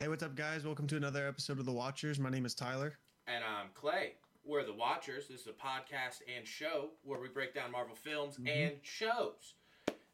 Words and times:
Hey, 0.00 0.08
what's 0.08 0.22
up, 0.22 0.34
guys? 0.34 0.64
Welcome 0.64 0.86
to 0.88 0.96
another 0.96 1.26
episode 1.28 1.58
of 1.58 1.66
The 1.66 1.72
Watchers. 1.72 2.18
My 2.18 2.30
name 2.30 2.46
is 2.46 2.54
Tyler. 2.54 2.94
And 3.26 3.44
I'm 3.44 3.66
Clay. 3.74 4.14
We're 4.44 4.64
The 4.64 4.72
Watchers. 4.72 5.28
This 5.28 5.42
is 5.42 5.46
a 5.46 5.52
podcast 5.52 6.22
and 6.34 6.46
show 6.46 6.90
where 7.02 7.20
we 7.20 7.28
break 7.28 7.54
down 7.54 7.70
Marvel 7.70 7.94
films 7.94 8.38
Mhm. 8.38 8.48
and 8.48 8.78
shows. 8.84 9.54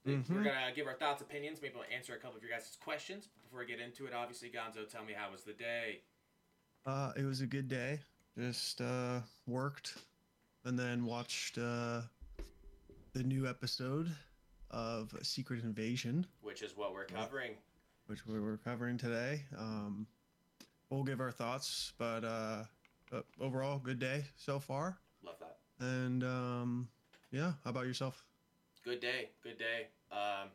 Mhm. 0.04 0.28
We're 0.28 0.42
going 0.44 0.66
to 0.66 0.72
give 0.74 0.86
our 0.88 0.94
thoughts, 0.98 1.22
opinions, 1.22 1.62
maybe 1.62 1.74
we'll 1.76 1.84
answer 1.84 2.14
a 2.14 2.18
couple 2.18 2.36
of 2.36 2.42
your 2.42 2.50
guys' 2.50 2.76
questions. 2.80 3.28
Before 3.44 3.60
we 3.60 3.66
get 3.66 3.80
into 3.80 4.06
it, 4.06 4.12
obviously, 4.12 4.50
Gonzo, 4.50 4.88
tell 4.88 5.04
me 5.04 5.12
how 5.12 5.30
was 5.30 5.44
the 5.44 5.52
day? 5.52 6.02
Uh, 6.84 7.12
it 7.16 7.24
was 7.24 7.40
a 7.40 7.46
good 7.46 7.68
day. 7.68 8.00
Just 8.36 8.80
uh, 8.80 9.22
worked 9.46 9.98
and 10.64 10.76
then 10.78 11.04
watched 11.04 11.58
uh, 11.58 12.02
the 13.12 13.22
new 13.22 13.46
episode 13.46 14.14
of 14.70 15.16
Secret 15.22 15.62
Invasion, 15.62 16.26
Which 16.40 16.62
is 16.62 16.76
what 16.76 16.92
we're 16.92 17.06
covering. 17.06 17.56
Which 18.06 18.26
we 18.26 18.38
were 18.40 18.56
covering 18.58 18.96
today. 18.96 19.42
Um, 19.56 20.06
we'll 20.90 21.02
give 21.04 21.20
our 21.20 21.30
thoughts, 21.32 21.92
but, 21.98 22.24
uh, 22.24 22.64
but 23.10 23.24
overall, 23.40 23.78
good 23.78 23.98
day 23.98 24.24
so 24.36 24.58
far. 24.58 24.98
Love 25.24 25.36
that. 25.40 25.58
And 25.84 26.22
um, 26.24 26.88
yeah, 27.30 27.52
how 27.64 27.70
about 27.70 27.86
yourself? 27.86 28.24
Good 28.84 29.00
day. 29.00 29.30
Good 29.42 29.58
day. 29.58 29.88
Um, 30.12 30.50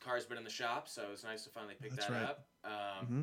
car's 0.00 0.26
been 0.26 0.38
in 0.38 0.44
the 0.44 0.50
shop, 0.50 0.88
so 0.88 1.02
it's 1.12 1.24
nice 1.24 1.44
to 1.44 1.50
finally 1.50 1.74
pick 1.80 1.94
That's 1.94 2.06
that 2.06 2.12
right. 2.12 2.22
up. 2.22 2.46
Um, 2.64 3.06
hmm 3.06 3.20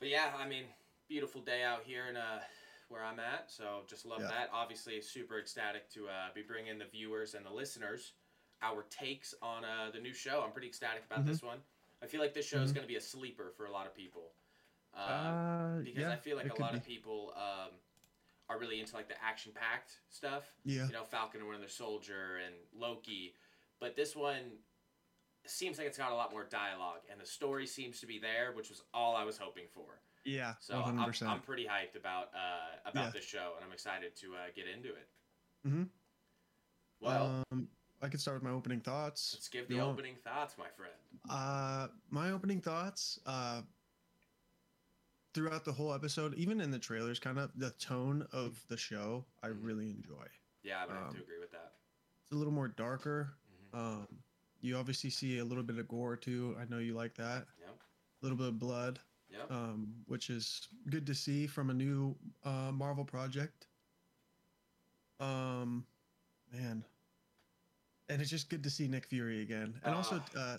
But 0.00 0.08
yeah, 0.08 0.32
I 0.38 0.46
mean, 0.48 0.64
beautiful 1.08 1.40
day 1.40 1.62
out 1.62 1.82
here 1.84 2.06
in 2.10 2.16
uh, 2.16 2.40
where 2.88 3.04
I'm 3.04 3.20
at. 3.20 3.50
So 3.50 3.82
just 3.88 4.04
love 4.04 4.20
Yeah. 4.20 4.28
that. 4.28 4.50
Obviously, 4.52 5.00
super 5.00 5.38
ecstatic 5.38 5.88
to 5.90 6.08
uh, 6.08 6.28
be 6.34 6.42
bringing 6.42 6.78
the 6.78 6.86
viewers 6.86 7.34
and 7.34 7.46
the 7.46 7.50
listeners 7.50 8.12
our 8.60 8.84
takes 8.90 9.34
on 9.40 9.64
uh, 9.64 9.90
the 9.92 10.00
new 10.00 10.12
show. 10.12 10.42
I'm 10.44 10.50
pretty 10.52 10.66
ecstatic 10.68 11.04
about 11.08 11.24
Mhm. 11.24 11.28
this 11.28 11.42
one. 11.42 11.58
I 12.02 12.06
feel 12.06 12.20
like 12.20 12.34
this 12.34 12.46
show 12.46 12.60
is 12.62 12.70
Mhm. 12.70 12.74
going 12.76 12.84
to 12.84 12.88
be 12.88 12.96
a 12.96 13.00
sleeper 13.00 13.50
for 13.56 13.66
a 13.66 13.70
lot 13.72 13.86
of 13.86 13.94
people. 13.94 14.32
Uh, 14.94 14.98
Uh, 14.98 15.78
because 15.80 16.00
yeah, 16.02 16.10
I 16.10 16.16
feel 16.16 16.36
like 16.36 16.50
a 16.56 16.60
lot 16.60 16.72
be. 16.72 16.78
of 16.78 16.84
people 16.84 17.32
um, 17.36 17.70
are 18.48 18.58
really 18.58 18.80
into 18.80 18.94
like 18.96 19.08
the 19.08 19.22
action-packed 19.22 20.00
stuff. 20.08 20.56
Yeah. 20.64 20.86
You 20.86 20.92
know, 20.92 21.04
Falcon 21.04 21.40
and 21.40 21.48
Winter 21.48 21.68
Soldier 21.68 22.38
and 22.38 22.54
Loki, 22.72 23.34
but 23.80 23.94
this 23.96 24.16
one 24.16 24.62
seems 25.44 25.78
like 25.78 25.86
it's 25.86 25.98
got 25.98 26.12
a 26.12 26.14
lot 26.14 26.30
more 26.30 26.44
dialogue, 26.44 27.02
and 27.10 27.20
the 27.20 27.26
story 27.26 27.66
seems 27.66 28.00
to 28.00 28.06
be 28.06 28.18
there, 28.18 28.52
which 28.52 28.68
was 28.70 28.82
all 28.92 29.14
I 29.16 29.24
was 29.24 29.38
hoping 29.38 29.68
for. 29.68 30.00
Yeah, 30.24 30.56
So 30.58 30.82
I'm. 30.82 30.98
I'm 30.98 31.40
pretty 31.42 31.64
hyped 31.66 31.96
about 31.96 32.34
uh, 32.34 32.76
about 32.84 33.04
Yeah. 33.06 33.10
this 33.10 33.24
show, 33.24 33.54
and 33.56 33.64
I'm 33.64 33.72
excited 33.72 34.14
to 34.16 34.36
uh, 34.36 34.50
get 34.54 34.66
into 34.66 34.94
it. 34.94 35.08
Mhm. 35.66 35.88
Well, 37.00 37.44
um, 37.52 37.70
I 38.00 38.08
could 38.08 38.20
start 38.20 38.36
with 38.36 38.44
my 38.44 38.50
opening 38.50 38.80
thoughts. 38.80 39.32
let's 39.34 39.48
give 39.48 39.68
you 39.68 39.76
the 39.76 39.82
want- 39.82 39.92
opening 39.98 40.16
thoughts, 40.22 40.56
my 40.58 40.68
friend. 40.76 40.92
Uh, 41.28 41.88
my 42.10 42.30
opening 42.30 42.60
thoughts. 42.60 43.18
Uh, 43.26 43.62
throughout 45.34 45.64
the 45.64 45.72
whole 45.72 45.92
episode, 45.92 46.34
even 46.34 46.60
in 46.60 46.70
the 46.70 46.78
trailers, 46.78 47.18
kind 47.18 47.38
of 47.38 47.50
the 47.56 47.70
tone 47.72 48.26
of 48.32 48.64
the 48.68 48.76
show, 48.76 49.24
I 49.42 49.48
Mhm. 49.48 49.64
really 49.64 49.90
enjoy. 49.90 50.26
Yeah, 50.62 50.82
I 50.82 50.86
would 50.86 50.96
have 50.96 51.10
to 51.12 51.16
Um, 51.18 51.22
agree 51.22 51.38
with 51.38 51.50
that. 51.52 51.74
It's 52.22 52.32
a 52.32 52.34
little 52.34 52.52
more 52.52 52.68
darker. 52.68 53.36
hmm 53.70 53.76
Um, 53.76 54.22
you 54.60 54.76
obviously 54.76 55.10
see 55.10 55.38
a 55.38 55.44
little 55.44 55.62
bit 55.62 55.78
of 55.78 55.86
gore 55.88 56.16
too. 56.16 56.56
I 56.58 56.64
know 56.64 56.78
you 56.78 56.94
like 56.94 57.14
that. 57.16 57.46
Yep. 57.60 57.80
A 57.80 58.24
little 58.24 58.38
bit 58.38 58.48
of 58.48 58.58
blood, 58.58 59.00
Yep. 59.28 59.50
um, 59.50 60.02
which 60.06 60.30
is 60.30 60.66
good 60.88 61.06
to 61.06 61.14
see 61.14 61.46
from 61.46 61.70
a 61.70 61.74
new 61.74 62.18
uh, 62.44 62.72
Marvel 62.72 63.04
project. 63.04 63.68
Um, 65.20 65.86
man, 66.52 66.84
and 68.08 68.20
it's 68.20 68.30
just 68.30 68.48
good 68.50 68.62
to 68.62 68.70
see 68.70 68.88
Nick 68.88 69.06
Fury 69.06 69.42
again, 69.42 69.80
and 69.84 69.94
also 69.94 70.22
Ah. 70.36 70.38
uh, 70.38 70.58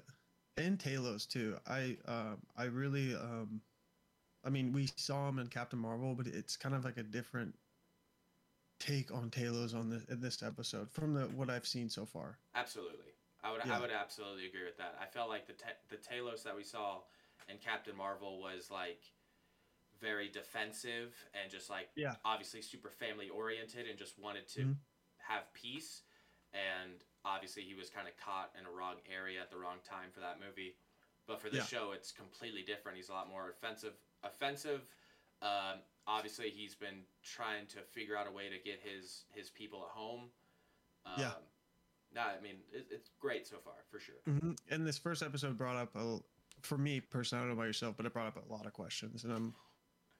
and 0.58 0.78
Talos 0.78 1.28
too. 1.28 1.58
I 1.67 1.97
um, 2.05 2.42
I 2.55 2.66
really 2.66 3.16
um, 3.16 3.61
I 4.44 4.50
mean 4.50 4.72
we 4.73 4.88
saw 4.97 5.28
him 5.30 5.39
in 5.39 5.47
Captain 5.47 5.80
Marvel, 5.80 6.16
but 6.16 6.27
it's 6.27 6.55
kind 6.58 6.75
of 6.75 6.83
like 6.86 6.97
a 6.97 7.03
different 7.03 7.55
take 8.80 9.11
on 9.14 9.30
Talos 9.30 9.75
on 9.75 9.89
this 9.89 10.03
in 10.05 10.22
this 10.22 10.42
episode 10.44 10.89
from 10.89 11.14
the 11.14 11.23
what 11.27 11.49
I've 11.49 11.67
seen 11.67 11.89
so 11.89 12.05
far. 12.05 12.38
Absolutely. 12.55 13.14
I 13.43 13.52
would 13.52 13.61
Yeah. 13.65 13.77
I 13.77 13.80
would 13.80 13.92
absolutely 13.92 14.48
agree 14.48 14.65
with 14.65 14.77
that. 14.77 14.98
I 15.02 15.05
felt 15.05 15.30
like 15.30 15.48
the 15.48 15.54
te- 15.54 15.80
the 15.89 15.98
Talos 15.98 16.43
that 16.43 16.55
we 16.55 16.64
saw 16.64 17.02
in 17.48 17.58
Captain 17.58 17.95
Marvel 17.95 18.39
was 18.42 18.70
like 18.70 19.02
very 19.99 20.30
defensive 20.30 21.14
and 21.33 21.52
just 21.52 21.70
like 21.70 21.89
Yeah. 21.95 22.15
obviously 22.23 22.61
super 22.61 22.89
family 22.89 23.27
oriented 23.30 23.86
and 23.88 23.98
just 23.98 24.17
wanted 24.17 24.48
to 24.49 24.61
Mhm. 24.61 24.77
have 25.17 25.52
peace 25.54 26.04
and 26.54 27.04
obviously 27.25 27.63
he 27.63 27.73
was 27.73 27.89
kind 27.89 28.07
of 28.07 28.13
caught 28.17 28.52
in 28.59 28.65
a 28.65 28.71
wrong 28.71 28.95
area 29.11 29.41
at 29.41 29.49
the 29.49 29.57
wrong 29.57 29.77
time 29.87 30.09
for 30.13 30.19
that 30.19 30.39
movie. 30.39 30.75
But 31.27 31.41
for 31.41 31.49
this 31.49 31.67
Yeah. 31.69 31.77
show 31.77 31.91
it's 31.91 32.11
completely 32.11 32.63
different. 32.63 32.97
He's 32.97 33.09
a 33.09 33.13
lot 33.13 33.30
more 33.30 33.49
offensive 33.49 33.93
offensive 34.23 34.81
um, 35.41 35.79
obviously 36.08 36.49
he's 36.49 36.75
been 36.75 37.03
trying 37.23 37.65
to 37.67 37.79
figure 37.91 38.17
out 38.17 38.27
a 38.27 38.31
way 38.31 38.49
to 38.49 38.58
get 38.63 38.79
his 38.83 39.23
his 39.33 39.49
people 39.49 39.83
at 39.83 39.89
home. 39.89 40.29
Um, 41.05 41.13
Yeah. 41.21 41.31
no, 42.13 42.21
I 42.21 42.41
mean 42.41 42.55
it, 42.73 42.87
it's 42.91 43.09
great 43.19 43.47
so 43.47 43.58
far 43.63 43.75
for 43.89 43.99
sure. 43.99 44.15
hmm 44.25 44.52
And 44.69 44.85
this 44.85 44.97
first 44.97 45.23
episode 45.23 45.58
brought 45.58 45.77
up 45.77 45.95
a, 45.95 46.17
for 46.61 46.77
me 46.77 46.99
personally, 46.99 47.39
I 47.39 47.47
don't 47.47 47.55
know 47.55 47.61
about 47.61 47.67
yourself, 47.67 47.95
but 47.95 48.05
it 48.05 48.13
brought 48.13 48.27
up 48.27 48.37
a 48.49 48.52
lot 48.52 48.65
of 48.65 48.73
questions, 48.73 49.23
and 49.23 49.33
I'm, 49.33 49.53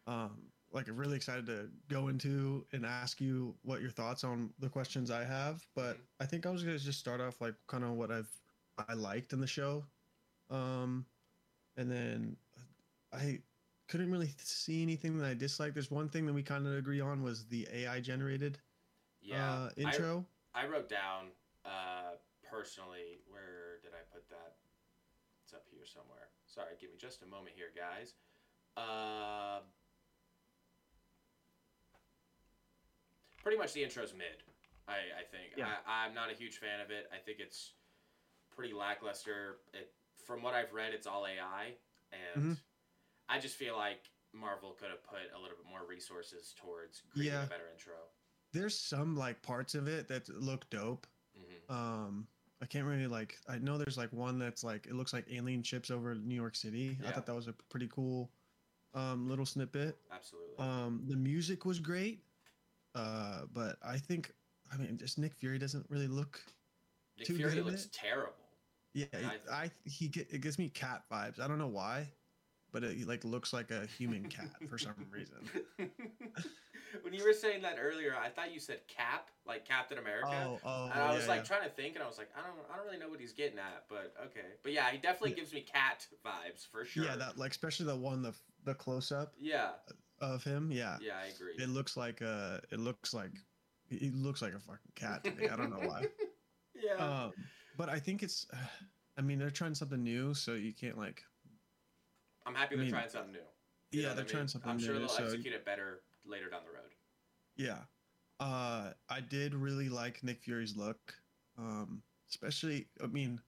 um, 0.08 0.38
like 0.72 0.88
really 0.92 1.16
excited 1.16 1.46
to 1.48 1.70
go 1.90 2.10
into 2.10 2.66
and 2.74 2.86
ask 2.86 3.20
you 3.20 3.56
what 3.64 3.82
your 3.82 3.92
thoughts 3.92 4.24
on 4.24 4.52
the 4.60 4.70
questions 4.70 5.12
I 5.12 5.24
have. 5.24 5.66
But. 5.76 5.98
I 6.20 6.26
think 6.26 6.46
I 6.46 6.50
was 6.50 6.64
gonna 6.64 6.78
just 6.78 7.00
start 7.00 7.22
off 7.22 7.40
like 7.42 7.56
kind 7.68 7.84
of 7.84 7.92
what 7.92 8.12
I've 8.12 8.30
I 8.88 8.94
liked 8.94 9.34
in 9.34 9.40
the 9.42 9.48
show, 9.48 9.84
um, 10.50 11.06
and 11.78 11.92
then 11.92 12.38
I 13.14 13.40
couldn't 13.88 14.12
really 14.12 14.34
see 14.38 14.82
anything 14.82 15.18
that 15.18 15.26
I 15.26 15.34
disliked. 15.34 15.74
There's 15.74 15.92
one 15.92 16.08
thing 16.08 16.26
that 16.28 16.34
we 16.34 16.44
kind 16.44 16.68
of 16.68 16.76
agree 16.76 17.02
on 17.02 17.24
was 17.24 17.46
the 17.46 17.68
AI 17.74 18.00
generated 18.00 18.60
Yeah, 19.22 19.52
uh, 19.52 19.70
intro. 19.76 20.26
I, 20.54 20.64
I 20.64 20.68
wrote 20.68 20.88
down 20.88 21.28
uh, 21.66 22.16
personally. 22.50 23.20
Where 23.28 23.80
did 23.82 23.92
I 23.92 24.04
put 24.14 24.30
that? 24.30 24.56
It's 25.44 25.54
up 25.54 25.66
here 25.72 25.86
somewhere. 25.86 26.30
Sorry, 26.46 26.76
give 26.80 26.92
me 26.92 26.98
just 27.00 27.24
a 27.24 27.26
moment 27.26 27.56
here, 27.56 27.72
guys. 27.76 28.14
Uh, 28.78 29.62
pretty 33.44 33.58
much 33.58 33.74
the 33.74 33.84
intro's 33.84 34.14
mid. 34.14 34.44
I, 34.88 34.94
I 35.22 35.24
think. 35.30 35.54
Yeah. 35.56 35.68
I, 35.88 36.06
I'm 36.06 36.14
not 36.14 36.32
a 36.32 36.34
huge 36.34 36.58
fan 36.58 36.80
of 36.82 36.90
it. 36.92 37.10
I 37.14 37.18
think 37.18 37.40
it's 37.40 37.74
pretty 38.56 38.74
lackluster. 38.74 39.58
It, 39.74 39.92
from 40.26 40.42
what 40.42 40.54
I've 40.54 40.74
read, 40.74 40.94
it's 40.94 41.08
all 41.08 41.26
AI, 41.26 41.76
and 42.12 42.44
Mhm. 42.44 42.58
I 43.30 43.40
just 43.40 43.56
feel 43.56 43.76
like 43.78 44.10
Marvel 44.34 44.72
could 44.74 44.90
have 44.90 45.04
put 45.04 45.20
a 45.36 45.40
little 45.40 45.58
bit 45.58 45.66
more 45.70 45.86
resources 45.88 46.54
towards 46.58 47.02
creating 47.12 47.34
Yeah. 47.34 47.44
a 47.44 47.48
better 47.48 47.70
intro. 47.72 47.94
There's 48.52 48.78
some 48.80 49.16
like 49.16 49.42
parts 49.44 49.76
of 49.76 49.88
it 49.88 50.08
that 50.08 50.28
look 50.30 50.70
dope. 50.70 51.06
hmm 51.36 51.74
um 51.74 52.28
i 52.62 52.66
can't 52.66 52.86
really 52.88 53.06
like 53.08 53.38
i 53.48 53.58
know 53.60 53.78
there's 53.78 53.96
like 53.98 54.12
one 54.12 54.40
that's 54.40 54.64
like 54.64 54.88
it 54.88 54.94
looks 54.96 55.14
like 55.14 55.24
alien 55.32 55.62
ships 55.62 55.92
over 55.92 56.16
new 56.16 56.34
york 56.36 56.56
city 56.56 56.98
i 57.06 57.12
thought 57.12 57.28
that 57.28 57.36
was 57.36 57.48
a 57.48 57.54
pretty 57.70 57.88
cool 57.94 58.32
um 58.96 59.30
little 59.30 59.46
snippet 59.46 59.98
Absolutely. 60.12 60.56
um 60.58 61.04
the 61.08 61.16
music 61.16 61.64
was 61.64 61.80
great 61.80 62.24
uh 63.00 63.42
but 63.54 63.78
i 63.84 63.98
think 63.98 64.32
i 64.74 64.78
mean 64.78 64.98
just 64.98 65.18
nick 65.18 65.34
fury 65.36 65.58
doesn't 65.58 65.86
really 65.90 66.08
look 66.08 66.42
Nick 67.18 67.28
too 67.28 67.36
Fury 67.36 67.56
good 67.56 67.66
looks 67.66 67.86
it. 67.86 67.92
terrible. 67.94 68.34
yeah 68.94 69.06
I- 69.52 69.64
i, 69.66 69.72
he 69.86 70.08
get, 70.08 70.32
it 70.32 70.42
gives 70.42 70.58
me 70.58 70.70
cat 70.70 71.04
vibes 71.12 71.40
i 71.40 71.48
don't 71.48 71.60
know 71.60 71.68
why 71.68 72.08
but 72.72 72.84
it 72.84 73.08
like 73.08 73.24
looks 73.24 73.52
like 73.52 73.72
a 73.72 73.86
human 73.98 74.26
cat 74.30 74.50
for 74.70 74.78
some 74.78 74.94
reason 75.12 75.38
when 77.04 77.14
you 77.14 77.24
were 77.24 77.34
saying 77.34 77.62
that 77.62 77.78
earlier, 77.82 78.16
I 78.20 78.30
thought 78.30 78.54
you 78.54 78.60
said 78.60 78.80
Cap, 78.88 79.30
like 79.46 79.66
Captain 79.66 79.98
America. 79.98 80.28
oh 80.32 80.60
oh 80.66 80.90
and 80.94 81.02
I 81.02 81.14
was 81.14 81.24
yeah, 81.24 81.30
like 81.30 81.40
yeah. 81.42 81.44
trying 81.58 81.64
to 81.64 81.70
think, 81.70 81.96
and 81.96 82.04
I 82.04 82.08
was 82.08 82.18
like, 82.18 82.30
I 82.38 82.42
don't, 82.42 82.58
I 82.72 82.76
don't 82.78 82.86
really 82.86 82.98
know 82.98 83.10
what 83.10 83.20
he's 83.20 83.34
getting 83.34 83.60
at, 83.60 83.86
but 83.90 84.14
okay. 84.26 84.48
But 84.64 84.72
yeah, 84.74 84.90
he 84.92 84.98
definitely 84.98 85.32
Yeah. 85.32 85.36
gives 85.38 85.54
me 85.54 85.62
cat 85.62 86.08
vibes 86.26 86.66
for 86.72 86.86
sure. 86.86 87.06
yeah 87.06 87.16
that 87.16 87.38
like 87.38 87.52
especially 87.52 87.86
the 87.88 87.96
one 87.96 88.22
the 88.22 88.34
the 88.66 88.74
close-up 88.74 89.34
Yeah, 89.40 89.70
of 90.22 90.44
him 90.44 90.72
yeah 90.72 90.98
yeah, 91.02 91.14
I 91.24 91.28
agree. 91.28 91.54
It 91.64 91.70
looks 91.70 91.96
like 91.98 92.22
uh 92.22 92.58
it 92.72 92.80
looks 92.80 93.14
like 93.14 93.32
he 93.90 94.12
looks 94.12 94.42
like 94.42 94.54
a 94.54 94.60
fucking 94.60 94.92
cat 94.96 95.24
to 95.24 95.32
me. 95.32 95.50
I 95.50 95.56
don't 95.56 95.72
know 95.72 95.88
why. 95.88 96.06
yeah, 96.76 97.04
Um, 97.04 97.34
but 97.78 97.90
I 97.90 97.98
think 98.00 98.22
it's 98.24 98.46
I 99.18 99.22
mean 99.22 99.40
they're 99.40 99.50
trying 99.50 99.76
something 99.76 100.04
new, 100.04 100.34
so 100.34 100.54
you 100.54 100.74
can't 100.74 100.98
like 100.98 101.24
I'm 102.46 102.56
happy 102.56 102.76
they're 102.76 102.84
mean, 102.86 102.94
trying 102.94 103.10
something 103.10 103.32
new. 103.34 103.40
You 103.92 104.04
yeah, 104.04 104.10
they're 104.10 104.18
I 104.20 104.24
mean? 104.24 104.28
trying 104.28 104.48
something 104.48 104.70
I'm 104.72 104.78
new. 104.78 104.86
sure 104.86 105.00
they'll 105.00 105.08
so 105.08 105.24
execute 105.24 105.54
it 105.54 105.66
better 105.66 106.02
later 106.26 106.50
down 106.50 106.62
the 106.66 106.72
road. 106.72 106.94
yeah. 107.56 107.80
Uh 108.40 108.92
I 109.10 109.20
did 109.22 109.54
really 109.54 109.90
like 109.90 110.24
Nick 110.24 110.42
Fury's 110.42 110.76
look. 110.78 111.14
Um 111.58 112.02
especially 112.30 112.88
I 113.04 113.08
mean 113.08 113.42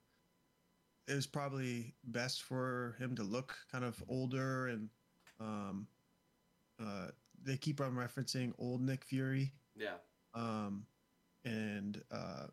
it 1.08 1.14
was 1.14 1.26
probably 1.26 1.94
best 2.04 2.42
for 2.42 2.96
him 2.98 3.14
to 3.16 3.22
look 3.22 3.56
kind 3.70 3.84
of 3.84 4.02
older 4.08 4.68
and 4.68 4.88
um 5.40 5.86
uh 6.82 7.10
they 7.44 7.56
keep 7.56 7.80
on 7.80 7.92
referencing 7.92 8.52
old 8.58 8.80
Nick 8.80 9.04
Fury. 9.04 9.52
Yeah, 9.76 9.94
um, 10.34 10.86
and 11.44 12.00
uh, 12.10 12.46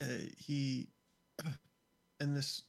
uh, 0.00 0.06
he 0.36 0.88
in 2.20 2.34
this 2.34 2.62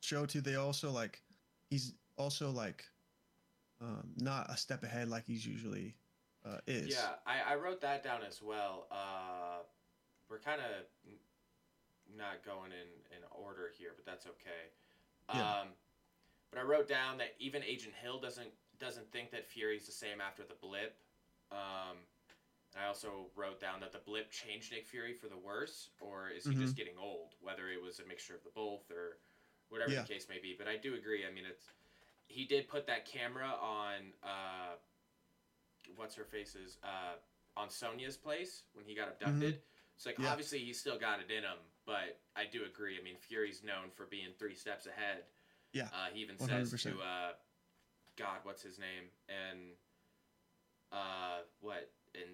show 0.00 0.26
too. 0.26 0.40
They 0.40 0.56
also 0.56 0.90
like 0.90 1.22
he's 1.70 1.94
also 2.16 2.50
like 2.50 2.84
um, 3.80 4.10
not 4.18 4.50
a 4.50 4.56
step 4.56 4.82
ahead 4.82 5.08
like 5.08 5.24
he's 5.26 5.46
usually 5.46 5.94
uh, 6.44 6.58
is. 6.66 6.88
Yeah, 6.88 7.14
I, 7.26 7.52
I 7.52 7.56
wrote 7.56 7.80
that 7.80 8.02
down 8.02 8.20
as 8.26 8.40
well. 8.42 8.86
Uh, 8.90 9.62
we're 10.28 10.38
kind 10.38 10.60
of 10.60 10.86
not 12.16 12.44
going 12.44 12.72
in, 12.72 13.16
in 13.16 13.22
order 13.30 13.70
here, 13.76 13.90
but 13.96 14.04
that's 14.04 14.26
okay. 14.26 14.70
Yeah. 15.34 15.60
Um, 15.60 15.68
but 16.50 16.60
I 16.60 16.62
wrote 16.62 16.88
down 16.88 17.18
that 17.18 17.34
even 17.38 17.62
Agent 17.62 17.94
Hill 18.02 18.20
doesn't 18.20 18.50
doesn't 18.80 19.10
think 19.12 19.30
that 19.30 19.46
Fury's 19.46 19.86
the 19.86 19.92
same 19.92 20.20
after 20.20 20.42
the 20.42 20.54
blip. 20.60 20.96
Um, 21.52 21.98
I 22.80 22.86
also 22.86 23.26
wrote 23.36 23.60
down 23.60 23.80
that 23.80 23.92
the 23.92 23.98
blip 23.98 24.30
changed 24.30 24.72
Nick 24.72 24.86
Fury 24.86 25.12
for 25.12 25.26
the 25.28 25.36
worse, 25.36 25.90
or 26.00 26.28
is 26.34 26.44
he 26.46 26.54
just 26.54 26.76
getting 26.76 26.94
old? 27.00 27.34
Whether 27.42 27.68
it 27.68 27.82
was 27.82 27.98
a 28.00 28.06
mixture 28.08 28.34
of 28.34 28.42
the 28.44 28.50
both 28.54 28.90
or 28.90 29.18
whatever 29.68 29.92
Yeah. 29.92 30.02
the 30.02 30.08
case 30.08 30.26
may 30.28 30.38
be. 30.40 30.54
But 30.56 30.68
I 30.68 30.76
do 30.76 30.94
agree. 30.94 31.26
I 31.26 31.32
mean, 31.32 31.44
it's 31.48 31.66
he 32.28 32.44
did 32.44 32.68
put 32.68 32.86
that 32.86 33.06
camera 33.06 33.48
on 33.60 34.12
uh, 34.22 34.76
what's 35.96 36.14
her 36.14 36.24
face's 36.24 36.78
uh, 36.84 37.14
on 37.56 37.68
Sonya's 37.68 38.16
place 38.16 38.62
when 38.74 38.84
he 38.86 38.94
got 38.94 39.08
abducted. 39.08 39.60
So 39.96 40.10
like 40.10 40.18
Yeah. 40.20 40.30
obviously 40.30 40.60
he's 40.60 40.78
still 40.78 40.98
got 40.98 41.18
it 41.20 41.30
in 41.30 41.42
him, 41.42 41.58
but 41.84 42.20
I 42.36 42.44
do 42.46 42.64
agree. 42.64 42.98
I 42.98 43.02
mean, 43.02 43.16
Fury's 43.18 43.62
known 43.64 43.90
for 43.94 44.06
being 44.06 44.28
three 44.38 44.54
steps 44.54 44.86
ahead. 44.86 45.24
Yeah, 45.72 45.88
Uh, 45.92 46.06
he 46.12 46.20
even 46.20 46.38
says 46.38 46.72
100%. 46.72 46.82
to 46.94 47.00
uh, 47.02 47.32
God, 48.20 48.38
what's 48.42 48.62
his 48.62 48.78
name? 48.78 49.08
And 49.28 49.72
uh, 50.92 51.48
what 51.60 51.90
in 52.14 52.28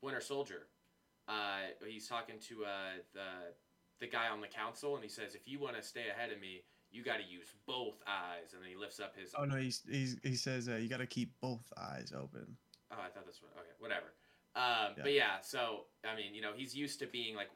Winter 0.00 0.20
Soldier? 0.20 0.68
Uh, 1.26 1.74
he's 1.84 2.06
talking 2.06 2.36
to 2.48 2.64
uh, 2.64 3.02
the 3.12 3.54
the 4.00 4.06
guy 4.06 4.28
on 4.28 4.40
the 4.40 4.46
council, 4.46 4.94
and 4.94 5.02
he 5.02 5.10
says, 5.10 5.34
"If 5.34 5.42
you 5.46 5.58
want 5.58 5.76
to 5.76 5.82
stay 5.82 6.04
ahead 6.14 6.30
of 6.30 6.40
me, 6.40 6.62
you 6.92 7.02
got 7.02 7.16
to 7.16 7.24
use 7.24 7.54
both 7.66 8.00
eyes." 8.06 8.52
And 8.52 8.62
then 8.62 8.70
he 8.70 8.76
lifts 8.76 9.00
up 9.00 9.16
his. 9.18 9.32
Oh 9.36 9.44
no, 9.44 9.56
he's, 9.56 9.82
he's 9.90 10.18
he 10.22 10.36
says 10.36 10.68
uh, 10.68 10.76
you 10.76 10.88
got 10.88 10.98
to 10.98 11.06
keep 11.06 11.32
both 11.40 11.64
eyes 11.76 12.12
open. 12.14 12.56
Oh, 12.92 12.96
I 13.00 13.08
thought 13.08 13.26
this 13.26 13.40
was 13.42 13.50
okay. 13.56 13.74
Whatever. 13.80 14.14
Um, 14.54 14.94
Yeah. 14.96 15.02
But 15.02 15.12
yeah, 15.12 15.40
so 15.42 15.86
I 16.08 16.14
mean, 16.14 16.32
you 16.32 16.42
know, 16.42 16.52
he's 16.54 16.76
used 16.76 17.00
to 17.00 17.06
being 17.06 17.34
like 17.34 17.50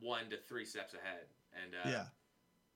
one 0.00 0.28
to 0.30 0.36
three 0.36 0.66
steps 0.66 0.92
ahead, 0.92 1.24
and 1.62 1.74
uh, 1.74 1.88
yeah, 1.88 2.04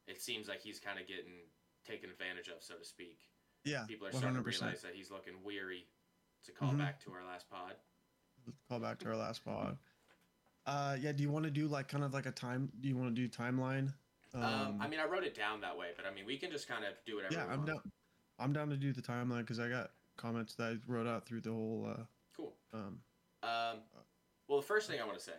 it 0.06 0.22
seems 0.22 0.48
like 0.48 0.62
he's 0.62 0.78
kind 0.78 0.98
of 0.98 1.06
getting 1.06 1.44
taken 1.86 2.10
advantage 2.10 2.48
of, 2.48 2.62
so 2.62 2.74
to 2.74 2.84
speak. 2.84 3.20
yeah, 3.64 3.84
People 3.88 4.06
are 4.06 4.10
one 4.10 4.20
starting 4.20 4.42
to 4.42 4.48
realize 4.48 4.82
that 4.82 4.94
he's 4.94 5.10
looking 5.10 5.34
weary. 5.44 5.86
To 6.44 6.52
call 6.52 6.70
Mhm. 6.72 6.78
back 6.78 7.00
to 7.00 7.12
our 7.12 7.24
last 7.24 7.48
pod. 7.50 7.74
Call 8.68 8.78
back 8.78 9.00
to 9.00 9.08
our 9.08 9.16
last 9.16 9.44
pod. 9.44 9.76
Uh, 10.64 10.96
yeah. 11.00 11.10
Do 11.10 11.22
you 11.24 11.30
want 11.30 11.44
to 11.44 11.50
do 11.50 11.66
like 11.66 11.88
kind 11.88 12.04
of 12.04 12.14
like 12.14 12.26
a 12.26 12.30
time? 12.30 12.70
Do 12.80 12.88
you 12.88 12.96
want 12.96 13.08
to 13.08 13.20
do 13.20 13.28
timeline? 13.28 13.92
Um, 14.32 14.80
I 14.80 14.86
mean, 14.86 15.00
I 15.00 15.06
wrote 15.06 15.24
it 15.24 15.34
down 15.34 15.60
that 15.62 15.76
way, 15.76 15.92
but 15.96 16.06
I 16.06 16.12
mean, 16.12 16.24
we 16.26 16.38
can 16.38 16.52
just 16.52 16.68
kind 16.68 16.84
of 16.84 16.92
do 17.04 17.16
whatever. 17.16 17.34
yeah, 17.34 17.46
we 17.46 17.52
I'm 17.52 17.58
want. 17.58 17.66
down. 17.68 17.92
I'm 18.38 18.52
down 18.52 18.68
to 18.70 18.76
do 18.76 18.92
the 18.92 19.02
timeline 19.02 19.40
because 19.40 19.58
I 19.58 19.68
got 19.68 19.90
comments 20.16 20.54
that 20.56 20.64
I 20.72 20.92
wrote 20.92 21.08
out 21.08 21.26
through 21.26 21.40
the 21.40 21.50
whole. 21.52 21.86
Uh, 21.88 22.04
Cool. 22.36 22.56
um, 22.72 23.02
Um, 23.42 23.82
well, 24.46 24.60
the 24.60 24.66
first 24.66 24.88
thing 24.88 25.00
I 25.00 25.04
want 25.04 25.18
to 25.18 25.24
say. 25.24 25.38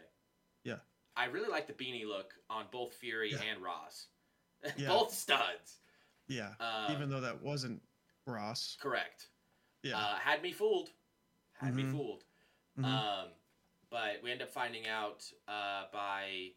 Yeah. 0.63 0.79
I 1.15 1.25
really 1.25 1.47
like 1.49 1.67
the 1.67 1.73
beanie 1.73 2.05
look 2.05 2.33
on 2.49 2.67
both 2.71 2.93
Fury 2.95 3.31
Yeah. 3.31 3.41
and 3.43 3.61
Ross. 3.61 4.07
Yeah. 4.77 4.89
both 4.89 5.13
studs. 5.13 5.79
Yeah, 6.27 6.53
Um, 6.59 6.91
even 6.91 7.09
though 7.09 7.21
that 7.21 7.41
wasn't 7.41 7.81
Ross. 8.25 8.77
correct. 8.79 9.29
Yeah. 9.83 9.97
Uh, 9.97 10.15
had 10.17 10.41
me 10.41 10.51
fooled. 10.51 10.91
Had 11.53 11.73
me 11.75 11.83
Mhm. 11.83 11.91
fooled. 11.91 12.23
Mhm. 12.77 12.85
Um, 12.85 13.33
but 13.89 14.21
we 14.21 14.31
end 14.31 14.41
up 14.41 14.49
finding 14.49 14.87
out 14.87 15.31
uh, 15.47 15.89
by 15.91 16.53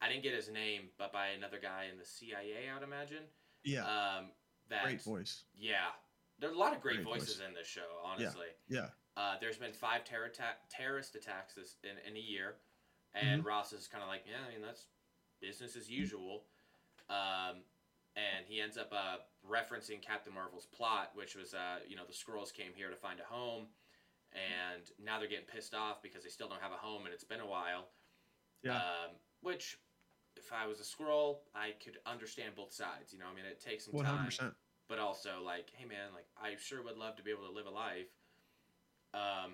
I 0.00 0.08
didn't 0.08 0.22
get 0.22 0.34
his 0.34 0.50
name, 0.50 0.90
but 0.98 1.12
by 1.12 1.28
another 1.28 1.58
guy 1.58 1.84
in 1.84 1.96
the 1.96 2.04
CIA, 2.04 2.68
I 2.68 2.74
would 2.74 2.82
imagine. 2.82 3.24
yeah. 3.62 3.86
Um, 4.16 4.32
that 4.68 4.82
Great 4.84 5.00
voice. 5.02 5.44
yeah, 5.54 5.92
there's 6.38 6.54
a 6.54 6.58
lot 6.58 6.74
of 6.74 6.80
great, 6.82 6.96
Great 6.96 7.04
voices 7.04 7.36
voice. 7.38 7.46
in 7.46 7.54
this 7.54 7.66
show. 7.66 8.00
Honestly, 8.02 8.48
Yeah. 8.68 8.90
uh, 9.16 9.38
there's 9.38 9.56
been 9.56 9.72
five 9.72 10.04
terror 10.04 10.26
atta- 10.26 10.58
terrorist 10.68 11.14
attacks 11.14 11.54
this 11.54 11.76
in, 11.82 11.96
in 11.98 12.16
a 12.16 12.20
year, 12.20 12.60
and 13.14 13.40
Mm-hmm. 13.40 13.48
Ross 13.48 13.72
is 13.72 13.88
kind 13.88 14.02
of 14.02 14.08
like, 14.08 14.26
yeah, 14.26 14.44
I 14.44 14.48
mean 14.50 14.60
that's 14.60 14.88
business 15.40 15.76
as 15.76 15.90
usual. 15.90 16.46
Um, 17.08 17.64
and 18.16 18.46
he 18.46 18.60
ends 18.60 18.76
up 18.78 18.92
uh, 18.92 19.16
referencing 19.48 20.00
Captain 20.02 20.32
Marvel's 20.32 20.66
plot, 20.66 21.10
which 21.14 21.34
was, 21.34 21.54
uh, 21.54 21.78
you 21.88 21.96
know, 21.96 22.02
the 22.06 22.12
Skrulls 22.12 22.52
came 22.52 22.72
here 22.74 22.90
to 22.90 22.96
find 22.96 23.18
a 23.20 23.24
home, 23.24 23.66
and 24.32 24.82
now 25.02 25.18
they're 25.18 25.28
getting 25.28 25.46
pissed 25.46 25.74
off 25.74 26.02
because 26.02 26.22
they 26.22 26.28
still 26.30 26.48
don't 26.48 26.60
have 26.62 26.72
a 26.72 26.76
home, 26.76 27.04
and 27.04 27.12
it's 27.14 27.24
been 27.24 27.40
a 27.40 27.46
while. 27.46 27.88
Yeah. 28.62 28.76
Um, 28.76 29.10
which, 29.42 29.78
if 30.36 30.52
I 30.52 30.66
was 30.66 30.80
a 30.80 30.84
Skrull, 30.84 31.38
I 31.54 31.72
could 31.82 31.98
understand 32.06 32.54
both 32.56 32.72
sides. 32.72 33.12
You 33.12 33.18
know, 33.18 33.26
I 33.30 33.34
mean, 33.34 33.44
it 33.44 33.60
takes 33.60 33.84
some 33.84 33.94
One 33.94 34.04
hundred 34.04 34.16
time 34.18 34.26
percent. 34.26 34.54
but 34.88 34.98
also 34.98 35.42
like, 35.44 35.70
hey 35.76 35.84
man, 35.84 36.12
like 36.14 36.26
I 36.40 36.56
sure 36.58 36.82
would 36.82 36.96
love 36.96 37.16
to 37.16 37.22
be 37.22 37.30
able 37.30 37.46
to 37.46 37.52
live 37.52 37.66
a 37.66 37.70
life. 37.70 38.08
Um, 39.12 39.52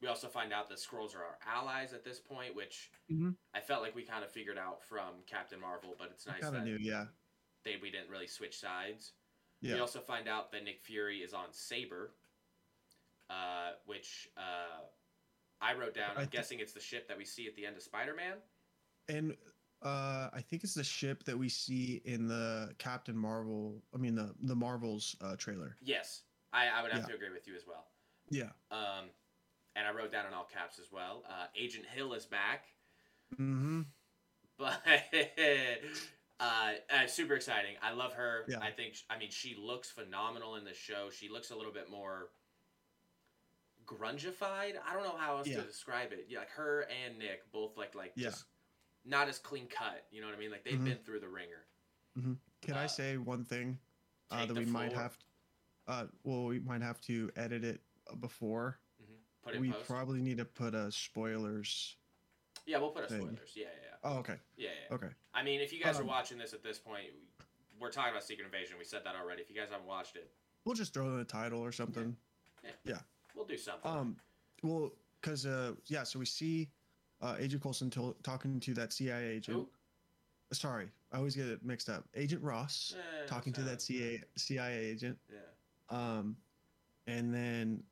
we 0.00 0.08
also 0.08 0.28
find 0.28 0.52
out 0.52 0.68
that 0.68 0.78
Skrulls 0.78 1.14
are 1.16 1.22
our 1.24 1.38
allies 1.46 1.92
at 1.92 2.04
this 2.04 2.18
point, 2.20 2.54
which 2.54 2.90
Mhm. 3.10 3.36
I 3.54 3.60
felt 3.60 3.82
like 3.82 3.94
we 3.94 4.02
kind 4.02 4.24
of 4.24 4.30
figured 4.30 4.58
out 4.58 4.82
from 4.84 5.22
Captain 5.26 5.60
Marvel, 5.60 5.94
but 5.98 6.10
it's 6.10 6.26
nice 6.26 6.40
Kind 6.42 6.56
of 6.56 6.64
knew. 6.64 6.76
Yeah. 6.80 7.06
They 7.64 7.76
we 7.80 7.90
didn't 7.90 8.10
really 8.10 8.26
switch 8.26 8.58
sides. 8.58 9.12
Yeah. 9.60 9.74
We 9.74 9.80
also 9.80 10.00
find 10.00 10.28
out 10.28 10.50
that 10.52 10.64
Nick 10.64 10.80
Fury 10.82 11.18
is 11.18 11.32
on 11.34 11.46
Saber, 11.52 12.10
uh, 13.30 13.70
which 13.86 14.28
uh, 14.36 14.82
I 15.60 15.74
wrote 15.74 15.94
down. 15.94 16.10
I'm 16.16 16.26
thi- 16.26 16.36
guessing 16.36 16.60
it's 16.60 16.72
the 16.72 16.80
ship 16.80 17.06
that 17.08 17.16
we 17.16 17.24
see 17.24 17.46
at 17.46 17.54
the 17.54 17.64
end 17.66 17.76
of 17.76 17.82
Spider-Man. 17.82 18.34
and 19.08 19.36
uh, 19.82 20.28
I 20.32 20.40
think 20.48 20.62
it's 20.64 20.74
the 20.74 20.84
ship 20.84 21.24
that 21.24 21.36
we 21.36 21.48
see 21.48 22.02
in 22.04 22.28
the 22.28 22.72
Captain 22.78 23.16
Marvel. 23.16 23.82
I 23.94 23.98
mean 23.98 24.14
the 24.14 24.32
the 24.42 24.54
Marvels 24.54 25.16
uh, 25.20 25.36
trailer. 25.36 25.76
Yes, 25.82 26.22
I, 26.52 26.66
I 26.68 26.82
would 26.82 26.92
have 26.92 27.02
Yeah. 27.02 27.08
to 27.08 27.14
agree 27.14 27.30
with 27.32 27.46
you 27.48 27.54
as 27.56 27.62
well. 27.66 27.86
Yeah. 28.30 28.50
Um, 28.70 29.06
and 29.74 29.86
I 29.86 29.92
wrote 29.92 30.12
down 30.12 30.26
in 30.26 30.34
all 30.34 30.44
caps 30.52 30.78
as 30.78 30.92
well. 30.92 31.24
Uh, 31.28 31.46
Agent 31.58 31.84
Hill 31.86 32.12
is 32.14 32.26
back. 32.26 32.64
Mm-hmm. 33.34 33.82
but 34.58 34.80
uh, 36.42 36.72
uh, 36.90 37.06
super 37.06 37.34
exciting. 37.34 37.76
I 37.82 37.92
love 37.92 38.12
her. 38.14 38.44
Yeah. 38.48 38.58
I 38.60 38.70
think 38.70 38.96
I 39.08 39.16
mean 39.18 39.30
she 39.30 39.54
looks 39.58 39.90
phenomenal 39.90 40.56
in 40.56 40.64
the 40.64 40.74
show. 40.74 41.08
She 41.10 41.28
looks 41.28 41.50
a 41.50 41.56
little 41.56 41.72
bit 41.72 41.88
more 41.90 42.30
grungified. 43.86 44.74
I 44.86 44.92
don't 44.94 45.02
know 45.04 45.16
how 45.16 45.38
else 45.38 45.46
Yeah. 45.48 45.60
to 45.60 45.62
describe 45.66 46.12
it. 46.12 46.26
Yeah, 46.28 46.40
like 46.40 46.50
her 46.50 46.82
and 47.04 47.18
Nick 47.18 47.50
both 47.52 47.76
like 47.76 47.94
like 47.94 48.12
Yeah. 48.16 48.30
just 48.30 48.44
not 49.04 49.28
as 49.28 49.38
clean 49.38 49.66
cut. 49.68 50.06
You 50.10 50.20
know 50.20 50.28
what 50.28 50.36
I 50.36 50.38
mean? 50.38 50.50
Like 50.50 50.64
they've 50.64 50.78
Mhm. 50.78 50.84
been 50.84 50.98
through 50.98 51.20
the 51.20 51.28
ringer. 51.28 51.66
Can 52.14 52.74
I 52.74 52.84
Uh, 52.84 52.88
say 52.88 53.16
one 53.16 53.44
thing 53.44 53.78
uh, 54.30 54.46
that 54.46 54.54
we 54.54 54.64
might 54.66 54.90
floor. 54.92 55.02
have? 55.02 55.18
Uh, 55.86 56.06
well, 56.22 56.44
we 56.44 56.60
might 56.60 56.82
have 56.82 57.00
to 57.02 57.30
edit 57.36 57.64
it 57.64 57.82
uh, 58.08 58.14
before. 58.14 58.78
Put 59.42 59.54
it 59.56 59.60
we 59.60 59.72
post. 59.72 59.86
probably 59.86 60.20
need 60.20 60.36
to 60.38 60.44
put 60.44 60.74
a 60.74 60.92
spoilers. 60.92 61.96
yeah, 62.66 62.78
we'll 62.78 62.90
put 62.92 63.04
a 63.04 63.08
thing. 63.08 63.20
spoilers. 63.22 63.56
Yeah. 63.56 63.66
Oh, 64.04 64.18
okay. 64.18 64.34
yeah, 64.56 64.70
yeah. 64.88 64.94
Okay. 64.96 65.08
I 65.34 65.42
mean, 65.42 65.60
if 65.60 65.72
you 65.72 65.82
guys 65.82 65.98
are 65.98 66.02
Um, 66.02 66.08
watching 66.08 66.38
this 66.38 66.52
at 66.52 66.62
this 66.62 66.78
point, 66.78 67.06
we're 67.78 67.90
talking 67.90 68.10
about 68.10 68.24
Secret 68.24 68.44
Invasion. 68.44 68.76
We 68.78 68.84
said 68.84 69.02
that 69.04 69.14
already. 69.16 69.42
If 69.42 69.50
you 69.50 69.56
guys 69.56 69.68
haven't 69.70 69.86
watched 69.86 70.16
it, 70.16 70.30
We'll 70.64 70.76
just 70.76 70.94
throw 70.94 71.12
in 71.14 71.18
a 71.20 71.24
title 71.24 71.58
or 71.60 71.72
something. 71.72 72.16
Yeah. 72.84 72.98
We'll 73.34 73.44
do 73.46 73.56
something. 73.56 73.90
Um, 73.90 74.16
well, 74.62 74.92
because 75.20 75.44
uh, 75.44 75.72
yeah, 75.86 76.04
so 76.04 76.20
we 76.20 76.24
see 76.26 76.68
uh, 77.20 77.34
Agent 77.38 77.62
Coulson 77.62 77.90
to- 77.90 78.14
talking 78.22 78.60
to 78.60 78.74
that 78.74 78.92
CIA 78.92 79.26
agent. 79.26 79.56
Who? 79.56 79.68
Sorry, 80.52 80.88
I 81.10 81.16
always 81.16 81.34
get 81.34 81.48
it 81.48 81.64
mixed 81.64 81.88
up. 81.88 82.04
Agent 82.14 82.42
Ross 82.44 82.94
Eh, 82.96 83.26
talking 83.26 83.52
to 83.54 83.60
uh, 83.62 83.64
that 83.64 83.82
CIA 83.82 84.22
CIA 84.36 84.84
agent. 84.84 85.18
Yeah. 85.32 85.38
Um, 85.90 86.36
and 87.08 87.34
then 87.34 87.82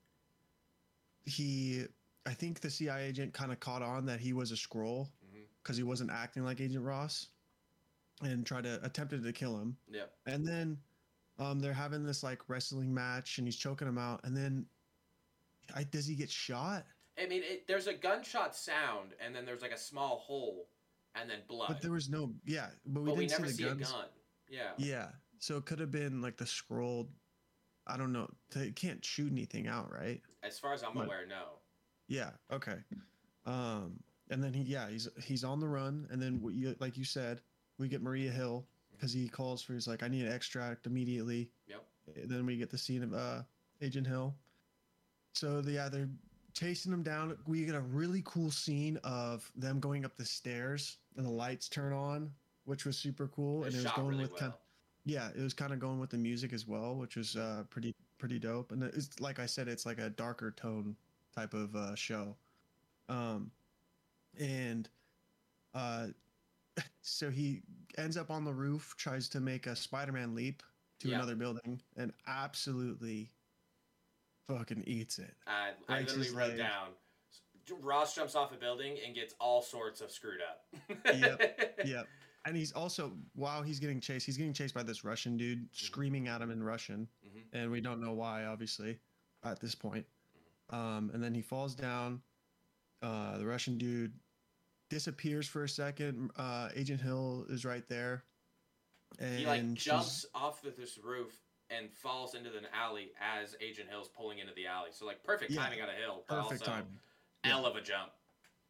he, 1.24 1.86
I 2.26 2.34
think 2.34 2.60
the 2.60 2.70
CIA 2.70 3.06
agent 3.08 3.32
kind 3.32 3.50
of 3.50 3.58
caught 3.60 3.82
on 3.82 4.06
that 4.06 4.20
he 4.20 4.32
was 4.32 4.52
a 4.52 4.56
Skrull. 4.56 5.08
Because 5.70 5.78
he 5.78 5.84
wasn't 5.84 6.10
acting 6.10 6.44
like 6.44 6.60
Agent 6.60 6.84
Ross, 6.84 7.28
and 8.22 8.44
tried 8.44 8.64
to 8.64 8.84
attempted 8.84 9.22
to 9.22 9.32
kill 9.32 9.56
him. 9.56 9.76
Yeah. 9.88 10.06
And 10.26 10.44
then, 10.44 10.76
um, 11.38 11.60
they're 11.60 11.72
having 11.72 12.04
this 12.04 12.24
like 12.24 12.40
wrestling 12.48 12.92
match, 12.92 13.38
and 13.38 13.46
he's 13.46 13.54
choking 13.54 13.86
him 13.86 13.96
out. 13.96 14.18
And 14.24 14.36
then, 14.36 14.66
I 15.72 15.84
does 15.84 16.08
he 16.08 16.16
get 16.16 16.28
shot? 16.28 16.86
I 17.16 17.28
mean, 17.28 17.42
it, 17.44 17.68
there's 17.68 17.86
a 17.86 17.94
gunshot 17.94 18.56
sound, 18.56 19.10
and 19.24 19.32
then 19.32 19.44
there's 19.44 19.62
like 19.62 19.70
a 19.70 19.78
small 19.78 20.16
hole, 20.26 20.66
and 21.14 21.30
then 21.30 21.38
blood. 21.46 21.68
But 21.68 21.82
there 21.82 21.92
was 21.92 22.08
no, 22.08 22.32
yeah, 22.44 22.66
but 22.84 23.04
we 23.04 23.10
but 23.10 23.16
we 23.18 23.26
didn't 23.26 23.38
never 23.42 23.52
see 23.52 23.58
see, 23.58 23.64
the 23.68 23.70
a 23.70 23.76
gun. 23.76 24.06
Yeah. 24.48 24.70
Yeah, 24.76 25.06
so 25.38 25.56
it 25.56 25.66
could 25.66 25.78
have 25.78 25.92
been 25.92 26.20
like 26.20 26.36
the 26.36 26.46
Skrull. 26.46 27.06
I 27.86 27.96
don't 27.96 28.12
know. 28.12 28.28
They 28.52 28.72
can't 28.72 29.04
shoot 29.04 29.30
anything 29.30 29.68
out, 29.68 29.92
right? 29.92 30.20
As 30.42 30.58
far 30.58 30.72
as 30.72 30.82
I'm 30.82 30.94
But- 30.94 31.06
aware, 31.06 31.26
no. 31.28 31.44
Yeah. 32.08 32.30
Okay. 32.52 32.78
Um, 33.46 34.00
and 34.30 34.42
then 34.42 34.52
he, 34.52 34.62
yeah, 34.62 34.88
he's 34.88 35.08
he's 35.22 35.44
on 35.44 35.60
the 35.60 35.68
run, 35.68 36.06
and 36.10 36.22
then 36.22 36.40
you, 36.52 36.74
like 36.78 36.96
you 36.96 37.04
said, 37.04 37.40
we 37.78 37.88
get 37.88 38.02
Maria 38.02 38.30
Hill 38.30 38.64
because 38.92 39.12
he 39.12 39.28
calls 39.28 39.62
for. 39.62 39.74
He's 39.74 39.88
like, 39.88 40.02
I 40.02 40.08
need 40.08 40.26
an 40.26 40.32
extract 40.32 40.86
immediately. 40.86 41.50
Yep. 41.66 41.84
And 42.16 42.30
then 42.30 42.46
we 42.46 42.56
get 42.56 42.70
the 42.70 42.78
scene 42.78 43.02
of 43.02 43.14
uh, 43.14 43.42
Agent 43.82 44.06
Hill. 44.06 44.34
So 45.32 45.60
the, 45.60 45.72
yeah, 45.72 45.88
they're 45.88 46.08
chasing 46.54 46.92
him 46.92 47.02
down. 47.02 47.36
We 47.46 47.64
get 47.64 47.74
a 47.74 47.80
really 47.80 48.22
cool 48.24 48.50
scene 48.50 48.98
of 49.04 49.50
them 49.56 49.80
going 49.80 50.04
up 50.04 50.16
the 50.16 50.24
stairs, 50.24 50.98
and 51.16 51.24
the 51.24 51.30
lights 51.30 51.68
turn 51.68 51.92
on, 51.92 52.30
which 52.64 52.84
was 52.84 52.96
super 52.96 53.28
cool. 53.28 53.64
And 53.64 53.74
it 53.74 53.82
was 53.82 53.92
going 53.92 54.08
really 54.08 54.22
with 54.22 54.32
well. 54.32 54.40
kind. 54.40 54.52
yeah, 55.04 55.28
it 55.36 55.40
was 55.40 55.54
kind 55.54 55.72
of 55.72 55.78
going 55.78 55.98
with 55.98 56.10
the 56.10 56.18
music 56.18 56.52
as 56.52 56.66
well, 56.66 56.94
which 56.94 57.16
was 57.16 57.36
uh, 57.36 57.64
pretty 57.70 57.94
pretty 58.18 58.38
dope. 58.38 58.72
And 58.72 58.82
it's 58.82 59.18
like 59.20 59.38
I 59.38 59.46
said, 59.46 59.66
it's 59.66 59.86
like 59.86 59.98
a 59.98 60.10
darker 60.10 60.52
tone 60.52 60.94
type 61.34 61.54
of 61.54 61.74
uh, 61.74 61.94
show. 61.94 62.36
Um, 63.08 63.50
and 64.38 64.88
uh, 65.74 66.08
so 67.02 67.30
he 67.30 67.62
ends 67.98 68.16
up 68.16 68.30
on 68.30 68.44
the 68.44 68.52
roof, 68.52 68.94
tries 68.96 69.28
to 69.30 69.40
make 69.40 69.66
a 69.66 69.74
Spider-Man 69.76 70.34
leap 70.34 70.62
to 71.00 71.08
Yeah. 71.08 71.16
another 71.16 71.34
building, 71.36 71.80
and 71.96 72.12
absolutely 72.26 73.30
fucking 74.48 74.84
eats 74.86 75.18
it. 75.18 75.34
I 75.46 75.70
Breaks 75.86 76.16
literally 76.16 76.36
wrote 76.36 76.48
leg. 76.50 76.58
down 76.58 76.88
Ross 77.82 78.16
jumps 78.16 78.34
off 78.34 78.50
a 78.52 78.56
building 78.56 78.96
and 79.06 79.14
gets 79.14 79.32
all 79.38 79.62
sorts 79.62 80.00
of 80.00 80.10
screwed 80.10 80.40
up. 80.40 80.64
Yep. 81.14 81.78
Yep. 81.84 82.06
And 82.46 82.56
he's 82.56 82.72
also 82.72 83.12
while 83.34 83.62
he's 83.62 83.78
getting 83.78 84.00
chased, 84.00 84.26
he's 84.26 84.36
getting 84.36 84.52
chased 84.54 84.74
by 84.74 84.82
this 84.82 85.04
Russian 85.04 85.36
dude 85.36 85.68
screaming 85.72 86.26
at 86.26 86.40
him 86.40 86.50
in 86.50 86.62
Russian, 86.64 87.06
Mhm. 87.24 87.42
and 87.52 87.70
we 87.70 87.80
don't 87.80 88.00
know 88.00 88.12
why, 88.12 88.46
obviously, 88.46 88.98
at 89.44 89.60
this 89.60 89.74
point. 89.74 90.04
Um, 90.70 91.10
and 91.14 91.22
then 91.22 91.32
he 91.34 91.42
falls 91.42 91.74
down. 91.76 92.22
Uh, 93.02 93.38
the 93.38 93.46
Russian 93.46 93.78
dude 93.78 94.12
disappears 94.88 95.48
for 95.48 95.64
a 95.64 95.68
second. 95.68 96.30
Uh, 96.36 96.68
Agent 96.74 97.00
Hill 97.00 97.46
is 97.48 97.64
right 97.64 97.86
there, 97.88 98.24
and 99.18 99.38
he 99.38 99.46
like 99.46 99.60
she's- 99.62 99.84
jumps 99.84 100.26
off 100.34 100.64
of 100.64 100.76
this 100.76 100.98
roof 100.98 101.32
and 101.70 101.90
falls 101.92 102.34
into 102.34 102.50
an 102.56 102.66
alley 102.74 103.12
as 103.20 103.56
Agent 103.60 103.88
Hill's 103.88 104.08
pulling 104.08 104.38
into 104.38 104.52
the 104.54 104.66
alley. 104.66 104.90
So 104.92 105.06
like 105.06 105.22
perfect 105.22 105.52
Yeah. 105.52 105.62
timing 105.62 105.80
on 105.80 105.88
a 105.88 105.94
hill, 105.94 106.24
Perfect 106.28 106.64
timing. 106.64 106.98
hell 107.44 107.64
of 107.64 107.76
a 107.76 107.80
jump. 107.80 108.12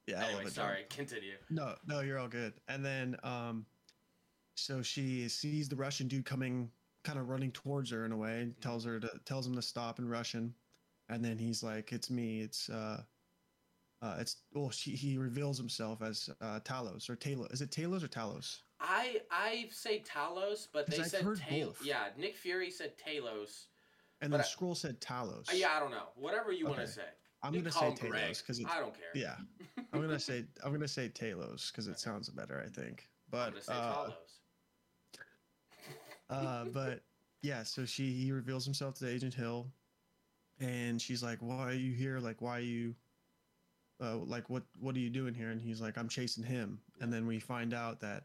Yeah, 0.07 0.25
anyway, 0.27 0.51
sorry, 0.51 0.85
continue. 0.91 1.37
No, 1.51 1.77
no, 1.87 2.01
you're 2.01 2.19
all 2.19 2.29
good. 2.29 2.53
And 2.69 2.85
then, 2.85 3.17
um, 3.23 3.65
so 4.57 4.83
she 4.83 5.29
sees 5.29 5.69
the 5.69 5.77
Russian 5.77 6.09
dude 6.09 6.25
coming, 6.27 6.71
kind 7.05 7.19
of 7.19 7.29
running 7.29 7.53
towards 7.53 7.91
her 7.91 8.05
in 8.05 8.13
a 8.13 8.17
way, 8.17 8.53
tells 8.61 8.85
her 8.85 8.99
to 9.01 9.21
tells 9.25 9.47
him 9.47 9.55
to 9.55 9.63
stop 9.63 9.99
in 9.99 10.09
Russian, 10.09 10.55
and 11.09 11.25
then 11.25 11.39
he's 11.39 11.63
like, 11.63 11.93
"It's 11.93 12.11
me. 12.11 12.41
It's 12.41 12.69
uh, 12.69 13.03
uh, 14.03 14.17
it's 14.19 14.37
well." 14.53 14.71
She 14.71 14.93
he 14.93 15.19
reveals 15.19 15.59
himself 15.59 16.03
as 16.03 16.29
uh, 16.41 16.61
Talos 16.61 17.09
or 17.11 17.17
Talos. 17.17 17.53
Is 17.53 17.61
it 17.63 17.71
Talos 17.71 18.03
or 18.03 18.09
Talos? 18.09 18.59
I 18.81 19.21
I 19.31 19.69
say 19.71 20.03
Talos, 20.03 20.69
but 20.73 20.87
they 20.87 20.99
I've 21.01 21.07
said 21.07 21.25
Talos. 21.25 21.77
Yeah, 21.85 22.05
Nick 22.17 22.37
Fury 22.37 22.71
said 22.71 22.93
Talos. 22.99 23.67
And 24.23 24.33
the 24.33 24.39
Skrull 24.39 24.77
said 24.77 25.01
Talos. 25.01 25.49
Uh, 25.51 25.57
yeah, 25.57 25.69
I 25.75 25.81
don't 25.81 25.91
know. 25.91 26.09
Whatever 26.15 26.53
you 26.53 26.67
want 26.67 26.81
to 26.81 26.87
say. 26.87 27.03
I'm 27.43 27.55
You 27.55 27.63
gonna 27.63 27.73
say. 27.73 28.07
Talos 28.07 28.43
because 28.43 28.63
I 28.67 28.79
don't 28.79 28.93
care. 28.95 29.09
yeah. 29.15 29.37
I'm 29.93 30.01
gonna 30.01 30.21
say 30.21 30.45
I'm 30.63 30.73
gonna 30.73 30.87
say 30.89 31.09
Talos 31.09 31.71
because 31.73 31.89
it 31.89 31.99
sounds 31.99 32.29
better. 32.29 32.63
I 32.65 32.69
think, 32.69 33.09
but 33.31 33.55
uh, 33.69 33.95
Talos. 33.95 34.13
uh, 36.29 36.65
but 36.73 37.01
yeah, 37.43 37.63
so 37.63 37.85
she 37.87 38.13
he 38.13 38.33
reveals 38.33 38.65
himself 38.65 38.99
to 38.99 39.09
Agent 39.09 39.33
Hill, 39.35 39.73
and 40.61 41.01
she's 41.01 41.23
like, 41.23 41.39
"Why 41.41 41.69
are 41.71 41.73
you 41.73 41.93
here? 41.95 42.19
Like, 42.21 42.43
why 42.43 42.59
are 42.59 42.63
you, 42.63 42.95
uh, 44.01 44.17
like, 44.17 44.49
what 44.51 44.65
what 44.79 44.97
are 44.97 45.01
you 45.01 45.11
doing 45.11 45.35
here?" 45.35 45.51
And 45.51 45.61
he's 45.61 45.81
like, 45.81 45.99
"I'm 45.99 46.09
chasing 46.09 46.45
him." 46.45 46.81
And 47.01 47.13
then 47.13 47.27
we 47.27 47.39
find 47.39 47.75
out 47.75 48.01
that 48.01 48.25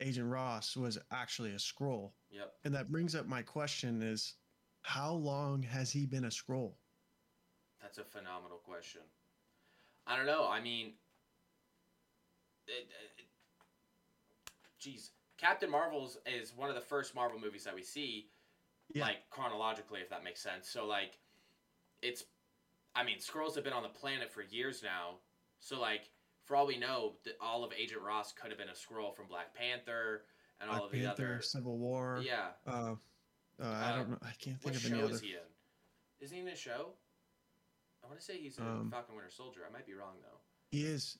Agent 0.00 0.30
Ross 0.30 0.76
was 0.76 0.98
actually 1.12 1.52
a 1.52 1.56
Skrull, 1.56 2.12
Yep. 2.30 2.52
and 2.64 2.74
that 2.74 2.90
brings 2.90 3.14
up 3.14 3.26
my 3.26 3.42
question: 3.42 4.02
Is 4.02 4.34
how 4.82 5.12
long 5.12 5.62
has 5.62 5.90
he 5.90 6.06
been 6.06 6.24
a 6.24 6.28
Skrull? 6.28 6.74
That's 7.80 7.98
a 7.98 8.04
phenomenal 8.04 8.58
question. 8.58 9.02
I 10.06 10.16
don't 10.16 10.26
know. 10.26 10.48
I 10.48 10.60
mean, 10.60 10.94
geez, 14.78 15.10
Captain 15.38 15.70
Marvel's 15.70 16.18
is 16.26 16.54
one 16.54 16.68
of 16.68 16.74
the 16.74 16.80
first 16.80 17.14
Marvel 17.14 17.38
movies 17.38 17.64
that 17.64 17.74
we 17.74 17.82
see, 17.82 18.30
Yeah. 18.94 19.04
like 19.06 19.28
chronologically, 19.30 20.00
if 20.00 20.08
that 20.10 20.24
makes 20.24 20.40
sense. 20.40 20.68
So 20.68 20.86
like, 20.86 21.18
it's, 22.02 22.24
I 22.94 23.04
mean, 23.04 23.18
Skrulls 23.18 23.54
have 23.54 23.64
been 23.64 23.72
on 23.72 23.82
the 23.82 23.88
planet 23.88 24.32
for 24.32 24.42
years 24.42 24.82
now. 24.82 25.16
So 25.60 25.80
like, 25.80 26.10
for 26.44 26.56
all 26.56 26.66
we 26.66 26.76
know, 26.78 27.14
all 27.40 27.62
of 27.64 27.72
Agent 27.72 28.00
Ross 28.02 28.32
could 28.32 28.50
have 28.50 28.58
been 28.58 28.68
a 28.68 28.72
Skrull 28.72 29.14
from 29.14 29.26
Black 29.28 29.54
Panther 29.54 30.24
and 30.60 30.68
all 30.70 30.86
of 30.86 30.92
the 30.92 31.00
Panther, 31.04 31.34
other. 31.34 31.42
Civil 31.42 31.78
War. 31.78 32.20
Yeah. 32.24 32.48
Uh, 32.66 32.94
uh, 33.60 33.64
I 33.64 33.90
Uh, 33.92 33.96
don't 33.96 34.10
know. 34.10 34.18
I 34.22 34.32
can't 34.40 34.60
think 34.60 34.76
of 34.76 34.82
show 34.82 34.94
any 34.94 35.02
other. 35.02 35.12
is 35.14 35.20
he 35.20 35.28
in? 35.34 35.40
Isn't 36.20 36.34
he 36.36 36.42
in 36.42 36.48
a 36.48 36.56
show? 36.56 36.94
I 38.02 38.06
want 38.08 38.18
to 38.18 38.24
say 38.24 38.38
he's 38.38 38.58
in 38.58 38.66
Um, 38.66 38.90
Falcon 38.90 39.14
Winter 39.14 39.30
Soldier. 39.30 39.60
I 39.68 39.72
might 39.72 39.86
be 39.86 39.94
wrong 39.94 40.16
though. 40.22 40.38
He 40.70 40.84
is. 40.84 41.18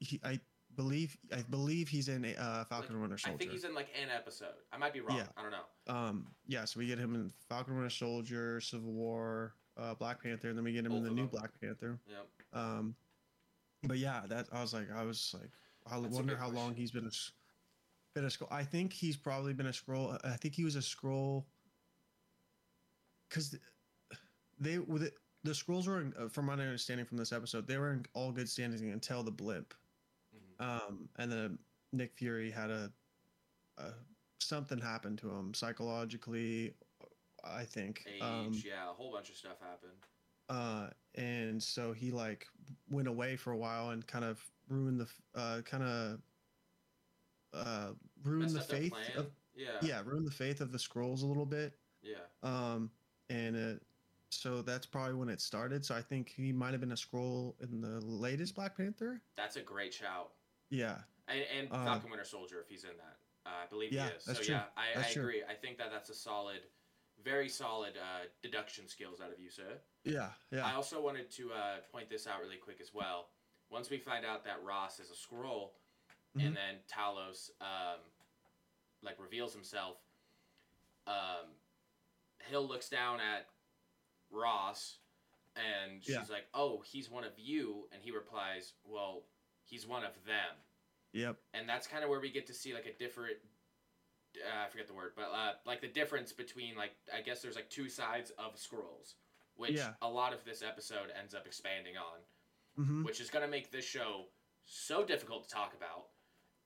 He, 0.00 0.20
I 0.24 0.40
believe. 0.76 1.16
I 1.32 1.42
believe 1.50 1.88
he's 1.88 2.08
in 2.08 2.24
uh, 2.24 2.64
Falcon 2.68 2.92
and 2.92 3.00
Winter 3.00 3.18
Soldier. 3.18 3.34
I 3.34 3.38
think 3.38 3.50
he's 3.50 3.64
in 3.64 3.74
like 3.74 3.88
an 4.00 4.08
episode. 4.14 4.54
I 4.72 4.76
might 4.78 4.92
be 4.92 5.00
wrong. 5.00 5.16
Yeah. 5.16 5.26
I 5.36 5.42
don't 5.42 5.50
know. 5.50 5.94
Um. 5.94 6.26
Yeah. 6.46 6.64
So 6.64 6.80
we 6.80 6.86
get 6.86 6.98
him 6.98 7.14
in 7.14 7.32
Falcon 7.48 7.74
Winter 7.74 7.90
Soldier, 7.90 8.60
Civil 8.60 8.92
War, 8.92 9.54
uh, 9.76 9.94
Black 9.94 10.22
Panther, 10.22 10.48
and 10.48 10.56
then 10.56 10.64
we 10.64 10.72
get 10.72 10.84
him 10.84 10.92
Both 10.92 10.98
in 10.98 11.04
the 11.04 11.10
new 11.10 11.22
them. 11.22 11.30
Black 11.30 11.50
Panther. 11.60 11.98
Yep. 12.08 12.26
Um. 12.52 12.94
But 13.84 13.98
yeah, 13.98 14.22
that 14.28 14.46
I 14.52 14.60
was 14.60 14.72
like, 14.72 14.88
I 14.94 15.02
was 15.04 15.34
like, 15.34 15.50
I 15.90 16.00
That's 16.00 16.14
wonder 16.14 16.36
how 16.36 16.48
long 16.48 16.74
he's 16.74 16.92
been 16.92 17.06
a 17.06 17.10
been 18.14 18.24
a 18.24 18.28
Skrull. 18.28 18.52
I 18.52 18.62
think 18.62 18.92
he's 18.92 19.16
probably 19.16 19.54
been 19.54 19.66
a 19.66 19.70
Skrull. 19.70 20.18
I 20.24 20.36
think 20.36 20.54
he 20.54 20.64
was 20.64 20.76
a 20.76 20.80
Skrull. 20.80 21.44
Because 23.28 23.56
they 24.60 24.78
with 24.78 25.02
it, 25.02 25.14
the 25.42 25.52
Skrulls 25.52 25.88
were, 25.88 26.00
in, 26.00 26.12
uh, 26.18 26.28
from 26.28 26.46
my 26.46 26.52
understanding 26.52 27.06
from 27.06 27.16
this 27.16 27.32
episode, 27.32 27.66
they 27.66 27.78
were 27.78 27.92
in 27.92 28.04
all 28.14 28.30
good 28.30 28.48
standing 28.48 28.90
until 28.90 29.22
the 29.22 29.30
blip. 29.30 29.74
Um, 30.62 31.08
and 31.18 31.30
then 31.30 31.58
Nick 31.92 32.14
Fury 32.14 32.50
had 32.50 32.70
a, 32.70 32.90
a 33.78 33.84
something 34.38 34.78
happened 34.78 35.18
to 35.18 35.30
him 35.30 35.54
psychologically, 35.54 36.74
I 37.44 37.64
think. 37.64 38.04
Age. 38.06 38.22
Um, 38.22 38.52
yeah, 38.64 38.90
a 38.90 38.92
whole 38.92 39.12
bunch 39.12 39.30
of 39.30 39.36
stuff 39.36 39.56
happened. 39.60 39.92
uh, 40.48 40.88
and 41.14 41.62
so 41.62 41.92
he 41.92 42.10
like 42.10 42.46
went 42.90 43.08
away 43.08 43.36
for 43.36 43.52
a 43.52 43.56
while 43.56 43.90
and 43.90 44.06
kind 44.06 44.24
of 44.24 44.44
ruined 44.68 45.00
the 45.00 45.08
uh, 45.34 45.60
kind 45.62 45.82
of 45.82 46.20
uh, 47.54 47.92
ruined 48.22 48.52
Messed 48.52 48.68
the 48.68 48.76
faith 48.76 48.94
of 49.16 49.30
yeah. 49.54 49.68
yeah 49.82 50.02
ruined 50.04 50.26
the 50.26 50.32
faith 50.32 50.60
of 50.60 50.72
the 50.72 50.78
Skrulls 50.78 51.22
a 51.22 51.26
little 51.26 51.46
bit. 51.46 51.74
Yeah. 52.02 52.16
Um, 52.42 52.90
and 53.30 53.56
it, 53.56 53.82
so 54.30 54.62
that's 54.62 54.86
probably 54.86 55.14
when 55.14 55.28
it 55.28 55.40
started. 55.40 55.84
So 55.84 55.94
I 55.94 56.00
think 56.00 56.32
he 56.34 56.52
might 56.52 56.72
have 56.72 56.80
been 56.80 56.92
a 56.92 56.96
Skrull 56.96 57.54
in 57.60 57.80
the 57.80 58.00
latest 58.04 58.54
Black 58.54 58.76
Panther. 58.76 59.20
That's 59.36 59.56
a 59.56 59.60
great 59.60 59.92
shout. 59.92 60.32
Yeah, 60.72 60.98
And, 61.28 61.40
and 61.56 61.70
Uh, 61.72 61.84
Falcon 61.84 62.10
Winter 62.10 62.24
Soldier, 62.24 62.60
if 62.60 62.68
he's 62.68 62.84
in 62.84 62.96
that, 62.96 63.16
uh, 63.46 63.62
I 63.64 63.66
believe 63.66 63.92
Yeah, 63.92 64.08
he 64.08 64.14
is. 64.16 64.24
that's 64.24 64.38
so 64.38 64.44
true. 64.44 64.54
yeah, 64.54 64.64
I, 64.76 65.00
I 65.00 65.12
true. 65.12 65.22
agree. 65.22 65.42
I 65.44 65.54
think 65.54 65.76
that 65.78 65.90
that's 65.90 66.08
a 66.08 66.14
solid, 66.14 66.62
very 67.22 67.48
solid 67.48 67.96
uh, 67.98 68.26
deduction 68.42 68.88
skills 68.88 69.20
out 69.20 69.30
of 69.32 69.38
you, 69.38 69.50
sir. 69.50 69.78
yeah, 70.04 70.30
yeah. 70.50 70.64
I 70.66 70.72
also 70.74 71.00
wanted 71.00 71.30
to 71.32 71.52
uh, 71.52 71.76
point 71.92 72.08
this 72.08 72.26
out 72.26 72.40
really 72.40 72.56
quick 72.56 72.80
as 72.80 72.92
well. 72.94 73.28
Once 73.70 73.90
we 73.90 73.98
find 73.98 74.24
out 74.24 74.44
that 74.44 74.62
Ross 74.64 74.98
is 74.98 75.10
a 75.10 75.14
Skrull, 75.14 75.70
Mhm. 76.36 76.46
and 76.46 76.56
then 76.56 76.74
Talos 76.88 77.50
um, 77.60 78.00
like 79.02 79.20
reveals 79.20 79.52
himself, 79.52 79.98
um, 81.06 81.46
Hill 82.38 82.66
looks 82.66 82.88
down 82.88 83.20
at 83.20 83.48
Ross, 84.30 84.98
and 85.56 86.02
she's 86.02 86.14
Yeah. 86.14 86.24
like, 86.30 86.48
"Oh, 86.54 86.80
he's 86.80 87.10
one 87.10 87.24
of 87.24 87.38
you," 87.38 87.88
and 87.92 88.02
he 88.02 88.10
replies, 88.10 88.72
"Well, 88.84 89.24
he's 89.72 89.86
one 89.86 90.04
of 90.04 90.12
them." 90.26 90.54
Yep. 91.14 91.36
and 91.52 91.68
that's 91.68 91.86
kind 91.86 92.02
of 92.04 92.08
where 92.10 92.20
we 92.20 92.30
get 92.30 92.46
to 92.46 92.54
see 92.54 92.72
like 92.72 92.86
a 92.86 92.92
different 92.98 93.36
uh, 94.36 94.64
I 94.64 94.68
forget 94.70 94.86
the 94.88 94.94
word, 94.94 95.12
but 95.14 95.24
uh, 95.24 95.52
like 95.66 95.80
the 95.82 95.88
difference 95.88 96.32
between 96.32 96.74
like 96.76 96.92
I 97.14 97.20
guess 97.20 97.42
there's 97.42 97.54
like 97.56 97.68
two 97.68 97.88
sides 97.88 98.30
of 98.38 98.54
Skrulls, 98.56 99.14
which 99.56 99.72
Yeah. 99.72 99.92
a 100.00 100.08
lot 100.08 100.32
of 100.32 100.42
this 100.44 100.62
episode 100.62 101.08
ends 101.18 101.34
up 101.34 101.46
expanding 101.46 101.96
on, 101.96 102.20
Mm-hmm. 102.82 103.04
which 103.04 103.20
is 103.20 103.28
gonna 103.28 103.48
make 103.48 103.70
this 103.70 103.84
show 103.84 104.24
so 104.64 105.04
difficult 105.04 105.44
to 105.46 105.50
talk 105.54 105.74
about 105.76 106.06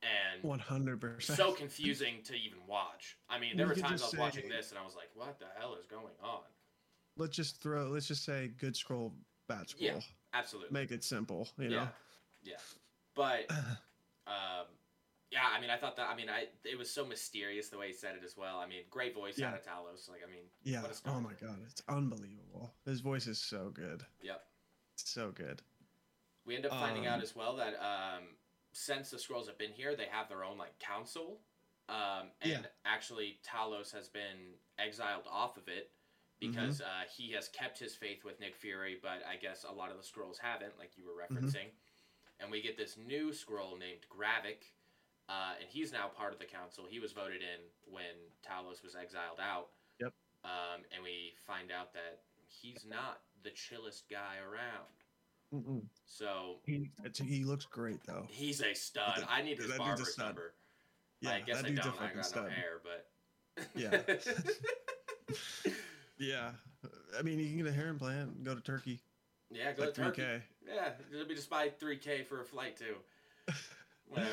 and 0.02 0.44
One 0.44 0.60
hundred 0.60 1.00
percent. 1.00 1.36
so 1.36 1.52
confusing 1.52 2.22
to 2.26 2.34
even 2.36 2.58
watch. 2.68 3.16
I 3.28 3.40
mean, 3.40 3.56
there 3.56 3.66
We 3.66 3.70
were 3.70 3.80
times 3.80 4.02
I 4.02 4.04
was 4.04 4.12
just 4.12 4.18
watching 4.18 4.48
this 4.48 4.70
and 4.70 4.78
I 4.78 4.84
was 4.84 4.94
like, 4.94 5.08
"What 5.14 5.40
the 5.40 5.46
hell 5.58 5.74
is 5.74 5.86
going 5.86 6.14
on?" 6.22 6.44
Let's 7.16 7.34
just 7.34 7.60
throw. 7.60 7.88
Let's 7.88 8.06
just 8.06 8.24
say 8.24 8.52
good 8.58 8.74
Skrull, 8.74 9.10
bad 9.48 9.66
Skrull. 9.66 9.80
Yeah. 9.80 10.00
Absolutely, 10.34 10.72
Make 10.72 10.92
it 10.92 11.02
simple. 11.02 11.48
You 11.58 11.70
yeah, 11.70 11.76
know. 11.76 11.88
yeah. 12.44 12.56
But 13.16 13.46
um, 14.26 14.66
yeah, 15.32 15.40
I 15.56 15.60
mean, 15.60 15.70
I 15.70 15.76
thought 15.76 15.96
that. 15.96 16.08
I 16.08 16.14
mean, 16.14 16.28
I 16.28 16.44
it 16.64 16.78
was 16.78 16.88
so 16.90 17.04
mysterious 17.04 17.68
the 17.68 17.78
way 17.78 17.88
he 17.88 17.92
said 17.92 18.14
it 18.14 18.24
as 18.24 18.36
well. 18.36 18.58
I 18.58 18.66
mean, 18.68 18.82
great 18.90 19.14
voice 19.14 19.36
Yeah. 19.38 19.48
out 19.48 19.54
of 19.54 19.62
Talos. 19.64 20.08
Like, 20.08 20.20
I 20.26 20.30
mean, 20.30 20.44
Yeah. 20.62 20.84
Oh 21.06 21.20
my 21.20 21.32
god, 21.40 21.58
it's 21.66 21.82
unbelievable. 21.88 22.72
His 22.84 23.00
voice 23.00 23.26
is 23.26 23.38
so 23.40 23.70
good. 23.70 24.04
Yep. 24.22 24.42
It's 24.94 25.10
so 25.10 25.30
good. 25.32 25.62
We 26.44 26.54
end 26.54 26.64
up 26.66 26.72
finding 26.72 27.06
out 27.06 27.16
Um, 27.16 27.22
as 27.22 27.34
well 27.34 27.56
that 27.56 27.74
um, 27.82 28.22
since 28.72 29.10
the 29.10 29.16
Skrulls 29.16 29.46
have 29.48 29.58
been 29.58 29.72
here, 29.72 29.96
they 29.96 30.06
have 30.06 30.28
their 30.28 30.44
own 30.44 30.56
like 30.58 30.78
council, 30.78 31.40
um, 31.88 32.30
and 32.40 32.50
Yeah. 32.62 32.66
actually 32.84 33.40
Talos 33.42 33.90
has 33.92 34.08
been 34.08 34.54
exiled 34.78 35.24
off 35.28 35.56
of 35.56 35.66
it 35.68 35.90
because 36.38 36.80
uh, 36.82 37.04
he 37.16 37.32
has 37.32 37.48
kept 37.48 37.78
his 37.78 37.94
faith 37.96 38.22
with 38.22 38.38
Nick 38.38 38.54
Fury, 38.54 38.96
but 39.02 39.24
I 39.26 39.36
guess 39.36 39.64
a 39.64 39.72
lot 39.72 39.90
of 39.90 39.96
the 39.96 40.02
Skrulls 40.04 40.38
haven't, 40.38 40.78
like 40.78 40.92
you 40.96 41.04
were 41.06 41.14
referencing. 41.14 41.70
And 42.40 42.50
we 42.50 42.60
get 42.62 42.76
this 42.76 42.96
new 42.96 43.30
Skrull 43.30 43.78
named 43.78 44.04
Gravik, 44.10 44.64
uh, 45.28 45.54
and 45.58 45.68
he's 45.68 45.92
now 45.92 46.08
part 46.08 46.32
of 46.32 46.38
the 46.38 46.44
council. 46.44 46.84
He 46.88 46.98
was 47.00 47.12
voted 47.12 47.40
in 47.40 47.92
when 47.92 48.04
Talos 48.46 48.82
was 48.84 48.94
exiled 48.94 49.40
out. 49.40 49.68
Yep. 50.00 50.12
Um, 50.44 50.82
and 50.94 51.02
we 51.02 51.32
find 51.46 51.70
out 51.72 51.92
that 51.94 52.20
he's 52.46 52.84
not 52.88 53.20
the 53.42 53.50
chillest 53.50 54.04
guy 54.10 54.36
around. 54.46 54.92
Mm-mm. 55.54 55.82
So 56.06 56.56
He 56.64 56.90
he 57.24 57.44
looks 57.44 57.64
great 57.66 58.00
though. 58.06 58.26
he's 58.28 58.60
a 58.60 58.74
stud. 58.74 59.24
I 59.30 59.42
need 59.42 59.58
his 59.58 59.68
That 59.68 59.76
a 59.76 59.78
barber's 59.78 60.18
number. 60.18 60.54
Yeah, 61.20 61.30
I 61.34 61.40
guess 61.40 61.62
that 61.62 61.66
I 61.66 61.70
don't. 61.70 61.86
I 61.86 61.90
fucking 61.92 62.16
got 62.16 62.26
stud. 62.26 62.44
no 62.44 62.50
hair, 62.50 62.80
but 62.82 63.06
Yeah. 63.74 65.34
Yeah, 66.18 66.50
I 67.18 67.22
mean 67.22 67.38
you 67.38 67.46
can 67.48 67.58
get 67.58 67.66
a 67.66 67.72
hair 67.72 67.88
implant, 67.88 68.42
go 68.42 68.54
to 68.54 68.60
Turkey, 68.62 69.00
yeah, 69.50 69.72
go 69.72 69.82
like 69.84 69.94
to 69.94 69.94
three 69.94 70.04
Turkey. 70.06 70.22
K. 70.22 70.42
Yeah, 70.66 70.90
it'll 71.12 71.26
be 71.26 71.34
just 71.34 71.50
buy 71.50 71.68
three 71.68 71.96
k 71.96 72.22
for 72.22 72.40
a 72.40 72.44
flight 72.44 72.76
too. 72.76 72.96
Whatever. 74.08 74.30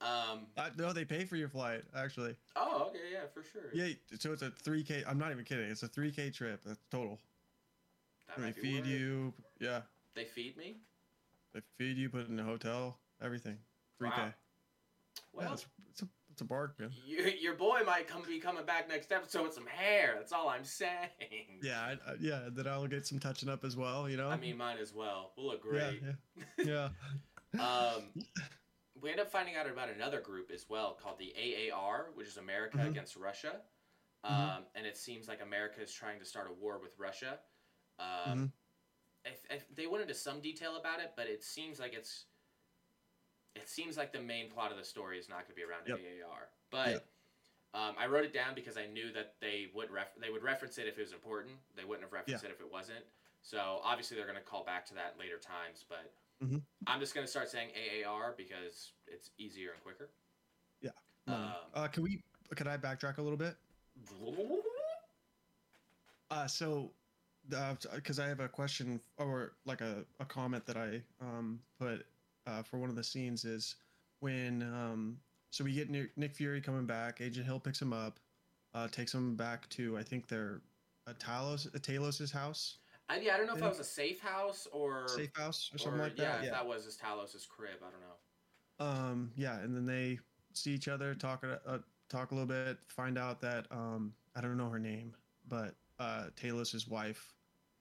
Um. 0.00 0.46
No, 0.78 0.92
they 0.92 1.04
pay 1.04 1.24
for 1.24 1.36
your 1.36 1.48
flight 1.48 1.82
actually. 1.94 2.34
Oh, 2.56 2.86
okay, 2.88 2.98
yeah, 3.12 3.26
for 3.32 3.42
sure. 3.42 3.70
Yeah, 3.74 3.92
so 4.18 4.32
it's 4.32 4.42
a 4.42 4.50
three 4.50 4.82
K. 4.82 5.04
I'm 5.06 5.18
not 5.18 5.30
even 5.30 5.44
kidding. 5.44 5.70
It's 5.70 5.82
a 5.82 5.88
three 5.88 6.10
K 6.10 6.30
trip. 6.30 6.60
That's 6.64 6.78
total. 6.90 7.18
That 8.36 8.42
they 8.42 8.52
feed 8.52 8.86
you. 8.86 9.34
Yeah, 9.58 9.80
They 10.14 10.24
feed 10.24 10.56
me. 10.56 10.76
they 11.52 11.60
feed 11.76 11.96
you, 11.98 12.08
put 12.08 12.28
in 12.28 12.38
a 12.38 12.44
hotel, 12.44 12.96
everything. 13.22 13.58
Three 13.98 14.10
K. 14.10 14.16
Wow. 14.16 14.32
Well, 15.32 15.46
yeah, 15.48 15.52
it's, 15.52 15.66
it's 15.90 16.02
a 16.02 16.08
bargain. 16.44 16.90
your, 17.06 17.28
your 17.28 17.54
boy 17.54 17.80
might 17.86 18.06
come 18.08 18.22
be 18.26 18.38
coming 18.38 18.64
back 18.64 18.88
next 18.88 19.12
episode 19.12 19.42
with 19.44 19.54
some 19.54 19.66
hair. 19.66 20.14
That's 20.16 20.32
all 20.32 20.48
I'm 20.48 20.64
saying. 20.64 21.60
Yeah, 21.62 21.80
I, 22.06 22.12
yeah. 22.20 22.48
Then 22.50 22.66
I'll 22.66 22.86
get 22.86 23.06
some 23.06 23.18
touching 23.18 23.48
up 23.48 23.64
as 23.64 23.76
well. 23.76 24.08
You 24.08 24.16
know. 24.16 24.28
I 24.28 24.36
mean, 24.36 24.56
mine 24.56 24.78
as 24.80 24.94
well. 24.94 25.32
We'll 25.36 25.46
look 25.46 25.62
yeah, 25.72 25.90
great. 25.90 26.02
yeah, 26.64 26.88
yeah. 27.58 27.60
Um, 27.94 28.02
we 29.00 29.10
end 29.10 29.20
up 29.20 29.30
finding 29.30 29.56
out 29.56 29.68
about 29.68 29.88
another 29.90 30.20
group 30.20 30.50
as 30.54 30.66
well 30.68 30.96
called 31.02 31.18
the 31.18 31.34
AAR, 31.72 32.10
which 32.14 32.26
is 32.28 32.36
America 32.36 32.78
Mhm. 32.78 32.88
Against 32.90 33.16
Russia. 33.16 33.60
Um, 34.24 34.34
Mhm. 34.34 34.64
And 34.74 34.86
it 34.86 34.96
seems 34.98 35.26
like 35.28 35.40
America 35.42 35.80
is 35.80 35.92
trying 35.92 36.18
to 36.18 36.24
start 36.24 36.48
a 36.50 36.52
war 36.52 36.78
with 36.78 36.92
Russia. 36.98 37.38
Um, 37.98 38.06
Mhm. 38.38 38.52
if, 39.24 39.40
if 39.50 39.74
they 39.74 39.86
went 39.86 40.02
into 40.02 40.14
some 40.14 40.40
detail 40.40 40.76
about 40.76 41.00
it, 41.00 41.12
but 41.16 41.26
it 41.26 41.42
seems 41.42 41.78
like 41.80 41.92
it's 41.94 42.26
it 43.56 43.68
seems 43.68 43.96
like 43.96 44.12
the 44.12 44.20
main 44.20 44.48
plot 44.50 44.70
of 44.70 44.78
the 44.78 44.84
story 44.84 45.18
is 45.18 45.28
not 45.28 45.38
going 45.46 45.48
to 45.50 45.54
be 45.54 45.62
around 45.62 45.82
Yep. 45.86 45.98
AAR. 46.24 46.48
But 46.70 47.06
um, 47.74 47.94
I 47.98 48.06
wrote 48.06 48.24
it 48.24 48.32
down 48.32 48.54
because 48.54 48.76
I 48.76 48.86
knew 48.86 49.12
that 49.12 49.34
they 49.40 49.68
would 49.74 49.90
ref- 49.90 50.14
they 50.20 50.30
would 50.30 50.42
reference 50.42 50.78
it 50.78 50.86
if 50.86 50.98
it 50.98 51.02
was 51.02 51.12
important. 51.12 51.54
They 51.76 51.84
wouldn't 51.84 52.04
have 52.04 52.12
referenced 52.12 52.44
it 52.44 52.50
if 52.50 52.60
it 52.60 52.70
wasn't. 52.70 53.04
So 53.42 53.80
obviously 53.84 54.16
they're 54.16 54.26
going 54.26 54.38
to 54.38 54.44
call 54.44 54.64
back 54.64 54.86
to 54.86 54.94
that 54.94 55.16
later 55.18 55.38
times. 55.38 55.84
But 55.88 56.12
Mhm. 56.44 56.62
I'm 56.86 57.00
just 57.00 57.14
going 57.14 57.26
to 57.26 57.30
start 57.30 57.48
saying 57.50 57.70
AAR 58.04 58.34
because 58.36 58.92
it's 59.06 59.30
easier 59.38 59.72
and 59.72 59.82
quicker. 59.82 60.08
Yeah. 60.80 60.90
Um, 61.26 61.52
uh, 61.74 61.88
can 61.88 62.02
we? 62.02 62.22
Could 62.54 62.66
I 62.66 62.76
backtrack 62.76 63.18
a 63.18 63.22
little 63.22 63.38
bit? 63.38 63.56
Uh, 66.30 66.46
so, 66.46 66.92
because 67.48 68.20
I 68.20 68.28
have 68.28 68.38
a 68.38 68.48
question 68.48 69.00
or 69.16 69.54
like 69.64 69.80
a, 69.80 70.04
a 70.20 70.24
comment 70.24 70.64
that 70.66 70.76
I 70.76 71.02
um, 71.20 71.58
put 71.76 72.06
uh, 72.50 72.62
for 72.62 72.78
one 72.78 72.90
of 72.90 72.96
the 72.96 73.04
scenes 73.04 73.44
is 73.44 73.76
when 74.20 74.62
um, 74.62 75.16
so 75.50 75.64
we 75.64 75.72
get 75.72 75.90
Nick, 75.90 76.34
Fury 76.34 76.60
coming 76.60 76.86
back. 76.86 77.20
Agent 77.20 77.46
Hill 77.46 77.60
picks 77.60 77.80
him 77.80 77.92
up, 77.92 78.18
uh, 78.74 78.88
takes 78.88 79.14
him 79.14 79.36
back 79.36 79.68
to 79.70 79.96
I 79.98 80.02
think 80.02 80.28
their 80.28 80.60
uh, 81.06 81.12
Talos 81.14 81.66
uh, 81.74 81.78
Talos's 81.78 82.30
house, 82.30 82.78
I, 83.10 83.18
yeah, 83.18 83.34
I 83.34 83.38
don't 83.38 83.46
know 83.48 83.54
if 83.54 83.60
that 83.60 83.68
was 83.68 83.80
a 83.80 83.84
safe 83.84 84.20
house 84.20 84.68
or 84.72 85.08
safe 85.08 85.34
house 85.34 85.70
or 85.72 85.74
or, 85.74 85.78
something 85.78 86.00
like 86.00 86.16
yeah, 86.16 86.32
that. 86.32 86.38
if 86.38 86.44
Yeah. 86.46 86.50
that 86.52 86.66
was 86.66 86.84
his 86.84 86.96
Talos' 86.96 87.48
crib. 87.48 87.78
I 87.82 87.90
don't 87.90 88.00
know. 88.00 88.86
Um, 88.86 89.32
yeah, 89.36 89.58
and 89.58 89.76
then 89.76 89.84
they 89.84 90.20
see 90.52 90.72
each 90.72 90.88
other, 90.88 91.14
talk 91.14 91.44
uh, 91.44 91.78
talk 92.08 92.30
a 92.30 92.34
little 92.34 92.46
bit, 92.46 92.78
find 92.86 93.18
out 93.18 93.40
that 93.40 93.66
um, 93.72 94.14
I 94.36 94.40
don't 94.40 94.56
know 94.56 94.68
her 94.70 94.78
name, 94.78 95.14
but 95.48 95.74
uh, 95.98 96.26
Talos's 96.36 96.86
wife 96.86 97.34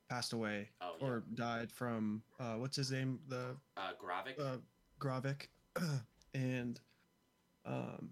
passed 0.09 0.33
away 0.33 0.67
Oh, 0.81 0.93
yeah. 0.99 1.07
or 1.07 1.23
died 1.35 1.71
from 1.71 2.21
uh, 2.39 2.53
what's 2.55 2.75
his 2.75 2.91
name, 2.91 3.19
the 3.29 3.55
uh, 3.77 3.91
Gravik. 4.03 4.39
uh, 4.39 4.57
Gravik, 4.99 5.47
and 6.33 6.79
um, 7.65 8.09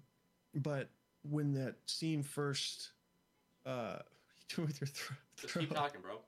but 0.56 0.90
when 1.30 1.54
that 1.54 1.76
scene 1.88 2.22
first, 2.24 2.92
uh, 3.66 3.98
you 4.50 4.56
doing 4.56 4.68
with 4.68 4.82
your 4.82 4.88
thro- 4.88 5.16
just 5.38 5.54
throat. 5.54 5.62
keep 5.62 5.74
talking, 5.74 6.02
bro. 6.02 6.20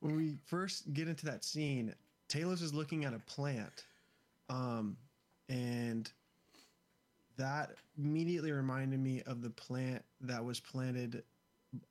when 0.00 0.16
we 0.16 0.34
first 0.46 0.92
get 0.92 1.08
into 1.08 1.24
that 1.26 1.44
scene, 1.44 1.94
Talos 2.28 2.62
is 2.62 2.74
looking 2.74 3.04
at 3.04 3.14
a 3.14 3.18
plant, 3.20 3.84
um, 4.50 4.96
and 5.48 6.10
that 7.36 7.70
immediately 7.96 8.50
reminded 8.52 8.98
me 9.00 9.22
of 9.26 9.42
the 9.42 9.50
plant 9.50 10.02
that 10.22 10.44
was 10.44 10.58
planted, 10.60 11.22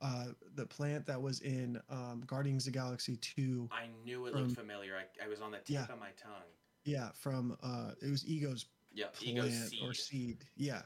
uh, 0.00 0.26
the 0.54 0.66
plant 0.66 1.06
that 1.06 1.20
was 1.20 1.40
in 1.40 1.80
um, 1.90 2.22
Guardians 2.26 2.66
of 2.66 2.72
the 2.72 2.78
Galaxy 2.78 3.16
Two. 3.16 3.68
I 3.72 3.86
knew 4.04 4.26
it 4.26 4.34
looked 4.34 4.48
Um, 4.50 4.54
familiar. 4.54 4.94
I, 4.96 5.24
I 5.24 5.28
was 5.28 5.40
on 5.40 5.50
the 5.52 5.58
tip 5.58 5.68
yeah. 5.68 5.82
of 5.84 5.98
my 6.00 6.10
tongue. 6.20 6.48
Yeah, 6.84 7.10
from 7.14 7.56
uh, 7.62 7.92
it 8.02 8.10
was 8.10 8.26
Ego's 8.26 8.66
plant 8.96 9.14
ego 9.22 9.48
seed. 9.48 9.80
or 9.82 9.94
seed. 9.94 10.44
Yeah. 10.56 10.82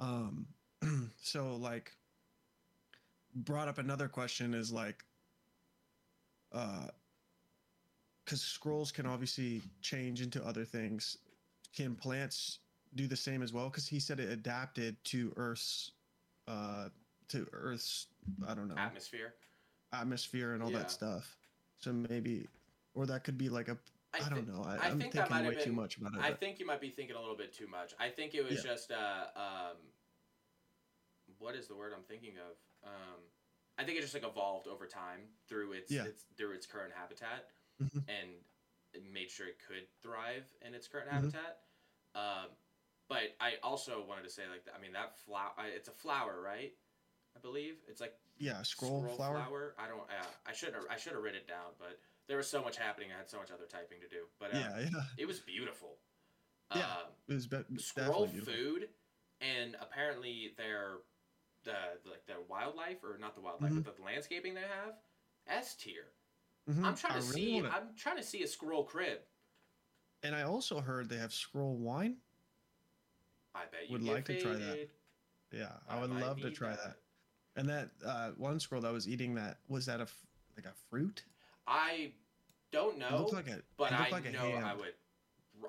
Um, 0.00 0.46
so 1.22 1.56
like, 1.56 1.92
brought 3.34 3.68
up 3.68 3.78
another 3.78 4.08
question 4.08 4.54
is 4.54 4.72
like, 4.72 5.04
uh, 6.52 6.86
because 8.24 8.40
Skrulls 8.40 8.92
can 8.92 9.06
obviously 9.06 9.60
change 9.82 10.22
into 10.22 10.44
other 10.44 10.64
things. 10.64 11.18
Can 11.76 11.94
plants 11.94 12.60
do 12.94 13.06
the 13.06 13.16
same 13.16 13.42
as 13.42 13.52
well? 13.52 13.68
Because 13.68 13.86
he 13.86 13.98
said 14.00 14.18
it 14.18 14.30
adapted 14.30 14.96
to 15.04 15.32
Earth's, 15.36 15.90
uh, 16.48 16.88
to 17.34 17.46
Earth's, 17.52 18.06
I 18.46 18.54
don't 18.54 18.68
know, 18.68 18.76
Atmosphere. 18.76 19.34
atmosphere 19.92 20.54
and 20.54 20.62
all 20.62 20.70
Yeah. 20.70 20.78
that 20.78 20.90
stuff. 20.90 21.36
So 21.78 21.92
maybe, 21.92 22.46
or 22.94 23.06
that 23.06 23.24
could 23.24 23.36
be 23.36 23.48
like 23.48 23.68
a, 23.68 23.76
I, 24.14 24.20
thi- 24.20 24.30
don't 24.30 24.46
know. 24.48 24.62
I, 24.64 24.76
I 24.76 24.88
I'm 24.88 24.98
think 25.00 25.12
that 25.14 25.28
thinking 25.28 25.36
might 25.36 25.48
way 25.48 25.54
have 25.54 25.64
too 25.64 25.70
been- 25.70 25.76
much 25.76 25.96
about 25.96 26.14
it. 26.14 26.20
I 26.20 26.32
think 26.32 26.60
you 26.60 26.66
might 26.66 26.80
be 26.80 26.90
thinking 26.90 27.16
a 27.16 27.20
little 27.20 27.36
bit 27.36 27.52
too 27.52 27.66
much. 27.66 27.92
I 27.98 28.08
think 28.08 28.34
it 28.34 28.42
was 28.44 28.64
Yeah. 28.64 28.70
just 28.72 28.92
uh 28.92 29.26
um 29.36 29.76
what 31.38 31.54
is 31.56 31.66
the 31.66 31.74
word 31.74 31.92
I'm 31.96 32.04
thinking 32.04 32.34
of? 32.38 32.88
Um 32.88 33.20
I 33.76 33.82
think 33.82 33.98
it 33.98 34.02
just 34.02 34.14
like 34.14 34.24
evolved 34.24 34.68
over 34.68 34.86
time 34.86 35.20
through 35.48 35.72
its, 35.72 35.90
Yeah. 35.90 36.04
its 36.04 36.22
through 36.36 36.52
its 36.52 36.64
current 36.66 36.92
habitat 36.94 37.50
Mhm. 37.82 38.04
and 38.08 38.30
it 38.92 39.02
made 39.12 39.28
sure 39.30 39.48
it 39.48 39.58
could 39.66 39.88
thrive 40.00 40.46
in 40.62 40.74
its 40.74 40.86
current 40.86 41.08
Mhm. 41.08 41.12
habitat. 41.12 41.58
Um 42.14 42.50
but 43.08 43.34
I 43.40 43.56
also 43.64 44.04
wanted 44.06 44.22
to 44.24 44.30
say 44.30 44.48
like 44.48 44.62
I 44.74 44.78
mean 44.80 44.92
that 44.92 45.18
flower 45.18 45.52
it's 45.66 45.88
a 45.88 45.92
flower, 45.92 46.40
right? 46.40 46.72
I 47.44 47.46
believe 47.46 47.74
it's 47.88 48.00
like 48.00 48.14
yeah, 48.38 48.54
Skrull, 48.62 49.14
flower. 49.16 49.74
I 49.78 49.86
don't. 49.86 50.00
Uh, 50.00 50.26
I 50.46 50.52
should 50.52 50.72
have. 50.74 50.84
I 50.90 50.96
should 50.96 51.12
have 51.12 51.22
written 51.22 51.40
it 51.40 51.46
down, 51.48 51.72
but 51.78 52.00
there 52.26 52.36
was 52.36 52.48
so 52.48 52.62
much 52.62 52.76
happening. 52.78 53.10
I 53.14 53.18
had 53.18 53.28
so 53.28 53.38
much 53.38 53.50
other 53.50 53.66
typing 53.68 53.98
to 54.00 54.08
do. 54.08 54.24
But 54.40 54.54
uh, 54.54 54.58
Yeah, 54.58 54.80
yeah. 54.92 55.02
it 55.18 55.26
was 55.26 55.40
beautiful. 55.40 55.96
Yeah. 56.74 56.80
Um, 56.82 57.12
It 57.28 57.34
was 57.34 57.46
be- 57.46 57.56
Skrull 57.76 58.30
beautiful. 58.30 58.52
food, 58.54 58.88
and 59.40 59.76
apparently 59.80 60.54
their 60.56 60.96
the 61.64 61.76
like 62.10 62.26
the 62.26 62.36
wildlife 62.48 63.04
or 63.04 63.18
not 63.18 63.34
the 63.34 63.40
wildlife, 63.42 63.72
Mhm. 63.72 63.84
but 63.84 63.96
the 63.96 64.02
landscaping 64.02 64.54
they 64.54 64.62
have 64.62 64.94
S 65.46 65.76
tier. 65.76 66.06
Mhm. 66.68 66.82
I'm 66.84 66.96
trying 66.96 67.20
to 67.20 67.26
really 67.28 67.32
see. 67.42 67.54
wanna- 67.62 67.68
I'm 67.68 67.94
trying 67.94 68.16
to 68.16 68.22
see 68.22 68.42
a 68.42 68.46
Skrull 68.46 68.86
crib. 68.86 69.20
and 70.22 70.34
I 70.34 70.42
also 70.42 70.80
heard 70.80 71.10
they 71.10 71.18
have 71.18 71.30
Skrull 71.30 71.76
wine. 71.76 72.16
I 73.54 73.66
bet 73.66 73.86
you 73.88 73.92
Would 73.92 74.02
like 74.02 74.24
to 74.24 74.40
try 74.40 74.54
that. 74.54 74.88
Yeah, 75.52 75.78
I, 75.86 76.00
would 76.00 76.10
love 76.10 76.40
to 76.40 76.50
try 76.50 76.74
that. 76.74 76.96
And 77.56 77.68
that 77.68 77.90
uh, 78.04 78.30
one 78.36 78.58
Skrull 78.58 78.82
that 78.82 78.92
was 78.92 79.08
eating 79.08 79.34
that 79.36 79.58
was 79.68 79.86
that 79.86 80.00
a 80.00 80.06
like 80.56 80.66
a 80.66 80.72
fruit? 80.90 81.22
I 81.66 82.12
don't 82.72 82.96
It 82.96 83.10
know, 83.10 83.18
looked 83.18 83.32
like 83.32 83.48
a. 83.48 83.62
but 83.76 83.92
it 83.92 84.00
I 84.00 84.08
like 84.10 84.26
a 84.26 84.32
know 84.32 84.38
hand. 84.40 84.64
I 84.64 84.74
would. 84.74 84.94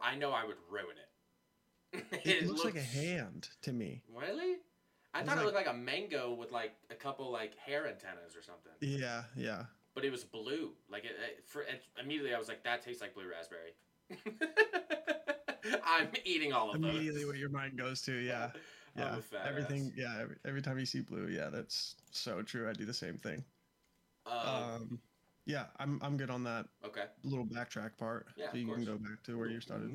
I 0.01 0.15
know 0.15 0.31
I 0.31 0.45
would 0.45 0.57
ruin 0.69 0.95
it. 0.97 2.03
It, 2.25 2.47
looks 2.47 2.65
like 2.65 2.75
a 2.75 2.81
hand 2.81 3.47
to 3.61 3.71
me. 3.71 4.01
Really? 4.13 4.57
I 5.13 5.19
It's 5.21 5.29
thought 5.29 5.37
it 5.37 5.45
looked 5.45 5.55
like 5.55 5.67
a 5.67 5.73
mango 5.73 6.33
with 6.33 6.51
like 6.51 6.73
a 6.89 6.95
couple 6.95 7.31
like 7.31 7.55
hair 7.57 7.87
antennas 7.87 8.35
or 8.35 8.41
something. 8.41 8.73
Yeah, 8.81 9.23
yeah. 9.37 9.65
But 9.93 10.03
it 10.03 10.11
was 10.11 10.25
blue. 10.25 10.71
Like 10.89 11.05
it, 11.05 11.11
it, 11.11 11.43
for, 11.47 11.61
it, 11.61 11.83
immediately, 12.01 12.33
I 12.35 12.39
was 12.39 12.49
like, 12.49 12.63
"That 12.63 12.81
tastes 12.81 13.01
like 13.01 13.13
blue 13.13 13.29
raspberry." 13.31 13.75
I'm 15.85 16.09
eating 16.25 16.51
all 16.51 16.71
of 16.71 16.81
those. 16.81 16.91
Immediately, 16.91 17.25
what 17.25 17.37
your 17.37 17.49
mind 17.49 17.77
goes 17.77 18.01
to, 18.03 18.13
yeah, 18.13 18.51
yeah. 18.95 19.17
a 19.17 19.21
fat 19.21 19.45
Everything, 19.47 19.87
ass. 19.87 19.91
yeah. 19.97 20.17
Every, 20.21 20.35
every 20.45 20.61
time 20.61 20.79
you 20.79 20.85
see 20.85 21.01
blue, 21.01 21.27
yeah, 21.27 21.49
that's 21.49 21.95
so 22.11 22.41
true. 22.41 22.69
I 22.69 22.73
do 22.73 22.85
the 22.85 22.93
same 22.93 23.17
thing. 23.17 23.43
Um, 24.25 24.47
Um, 24.47 24.99
yeah, 25.45 25.65
I'm 25.79 25.99
I'm 26.01 26.17
good 26.17 26.29
on 26.31 26.43
that 26.45 26.65
okay. 26.83 27.03
little 27.23 27.45
backtrack 27.45 27.97
part. 27.97 28.27
Yeah, 28.35 28.45
so 28.47 28.51
of 28.51 28.57
you 28.57 28.73
can 28.73 28.85
go 28.85 28.97
back 28.97 29.21
to 29.25 29.37
where 29.37 29.47
you 29.49 29.59
started. 29.61 29.91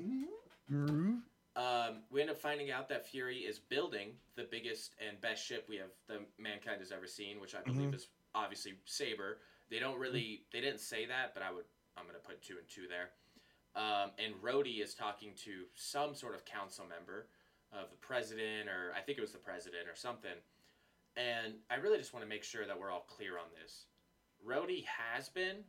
Mm-hmm. 0.71 1.15
Um, 1.57 1.97
we 2.11 2.21
end 2.21 2.31
up 2.31 2.39
finding 2.41 2.71
out 2.71 2.89
that 2.89 3.05
Fury 3.07 3.39
is 3.39 3.59
building 3.59 4.13
the 4.37 4.45
biggest 4.51 4.93
and 5.07 5.21
best 5.21 5.45
ship 5.45 5.67
we 5.69 5.77
have 5.77 5.89
the 6.07 6.21
mankind 6.39 6.79
has 6.81 6.93
ever 6.93 7.07
seen, 7.09 7.41
which 7.41 7.55
I 7.55 7.61
believe 7.63 7.87
Mm-hmm. 7.89 7.95
is 7.95 8.07
obviously 8.35 8.75
Saber. 8.85 9.39
They 9.71 9.81
don't 9.81 9.99
really 9.99 10.45
they 10.53 10.61
didn't 10.61 10.81
say 10.81 11.07
that, 11.07 11.35
but 11.35 11.43
I 11.43 11.51
would 11.53 11.65
I'm 11.97 12.07
gonna 12.07 12.19
put 12.19 12.41
two 12.43 12.55
and 12.59 12.69
two 12.69 12.83
there. 12.89 13.11
Um, 13.75 14.11
and 14.25 14.35
Rhodey 14.43 14.83
is 14.83 14.95
talking 14.95 15.31
to 15.45 15.65
some 15.75 16.15
sort 16.15 16.35
of 16.35 16.45
council 16.45 16.85
member 16.89 17.27
of 17.73 17.91
the 17.91 17.97
president, 17.97 18.69
or 18.69 18.93
I 18.97 19.01
think 19.01 19.19
it 19.19 19.21
was 19.21 19.33
the 19.33 19.39
president 19.39 19.89
or 19.89 19.95
something. 19.97 20.35
And 21.17 21.55
I 21.71 21.77
really 21.77 21.99
just 21.99 22.13
want 22.13 22.25
to 22.25 22.29
make 22.29 22.45
sure 22.45 22.67
that 22.67 22.79
we're 22.79 22.91
all 22.91 23.07
clear 23.09 23.39
on 23.39 23.47
this. 23.61 23.87
Rhodey 24.45 24.85
has 24.87 25.29
been, 25.29 25.65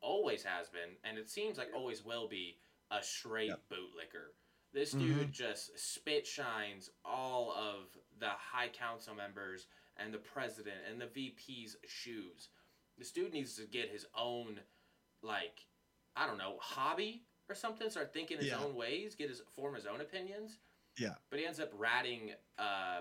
always 0.00 0.42
has 0.44 0.68
been, 0.68 0.96
and 1.04 1.18
it 1.18 1.28
seems 1.28 1.58
like 1.58 1.68
always 1.74 2.04
will 2.04 2.28
be 2.28 2.58
a 2.90 3.02
straight 3.02 3.48
Yep. 3.48 3.68
bootlicker. 3.70 4.32
This 4.72 4.94
Mhm. 4.94 4.98
dude 5.00 5.32
just 5.32 5.78
spit 5.78 6.26
shines 6.26 6.90
all 7.04 7.52
of 7.52 7.96
the 8.18 8.30
high 8.30 8.68
council 8.68 9.14
members 9.14 9.66
and 9.96 10.12
the 10.12 10.18
president 10.18 10.86
and 10.86 11.00
the 11.00 11.06
VP's 11.06 11.76
shoes. 11.86 12.48
This 12.96 13.12
dude 13.12 13.32
needs 13.32 13.56
to 13.56 13.66
get 13.66 13.90
his 13.90 14.06
own, 14.14 14.64
like, 15.22 15.66
I 16.16 16.26
don't 16.26 16.38
know, 16.38 16.58
hobby 16.58 17.26
or 17.48 17.54
something. 17.54 17.90
Start 17.90 18.12
thinking 18.12 18.38
his 18.38 18.48
Yeah. 18.48 18.58
own 18.62 18.74
ways, 18.74 19.14
get 19.14 19.28
his 19.30 19.40
form 19.40 19.74
his 19.74 19.86
own 19.86 20.00
opinions. 20.00 20.58
Yeah. 20.98 21.14
But 21.30 21.38
he 21.38 21.46
ends 21.46 21.60
up 21.60 21.70
ratting 21.76 22.32
uh, 22.58 23.00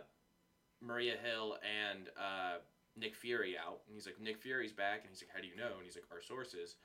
Maria 0.82 1.16
Hill 1.24 1.58
and 1.64 2.10
uh, 2.18 2.58
Nick 2.96 3.16
Fury 3.16 3.56
out, 3.58 3.82
and 3.88 3.96
he's 3.96 4.06
like, 4.06 4.20
Nick 4.22 4.38
Fury's 4.38 4.72
back, 4.72 5.02
and 5.02 5.10
he's 5.10 5.22
like, 5.24 5.30
how 5.34 5.42
do 5.42 5.48
you 5.48 5.56
know? 5.56 5.76
And 5.78 5.84
he's 5.84 5.96
like, 5.96 6.06
our 6.12 6.22
sources. 6.22 6.76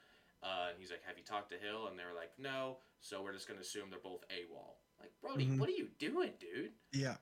Uh, 0.42 0.70
and 0.70 0.76
he's 0.80 0.90
like, 0.90 1.02
have 1.06 1.16
you 1.16 1.24
talked 1.24 1.50
to 1.52 1.56
Hill? 1.58 1.86
And 1.88 1.98
they're 1.98 2.14
like, 2.16 2.30
no. 2.38 2.78
So 3.00 3.22
we're 3.22 3.32
just 3.32 3.46
gonna 3.46 3.60
assume 3.60 3.90
they're 3.90 3.98
both 4.02 4.24
AWOL. 4.28 4.74
Like, 5.00 5.12
Brody, 5.20 5.46
Mhm. 5.46 5.58
what 5.58 5.68
are 5.68 5.72
you 5.72 5.88
doing, 5.98 6.32
dude? 6.40 6.72
Yeah, 6.92 7.16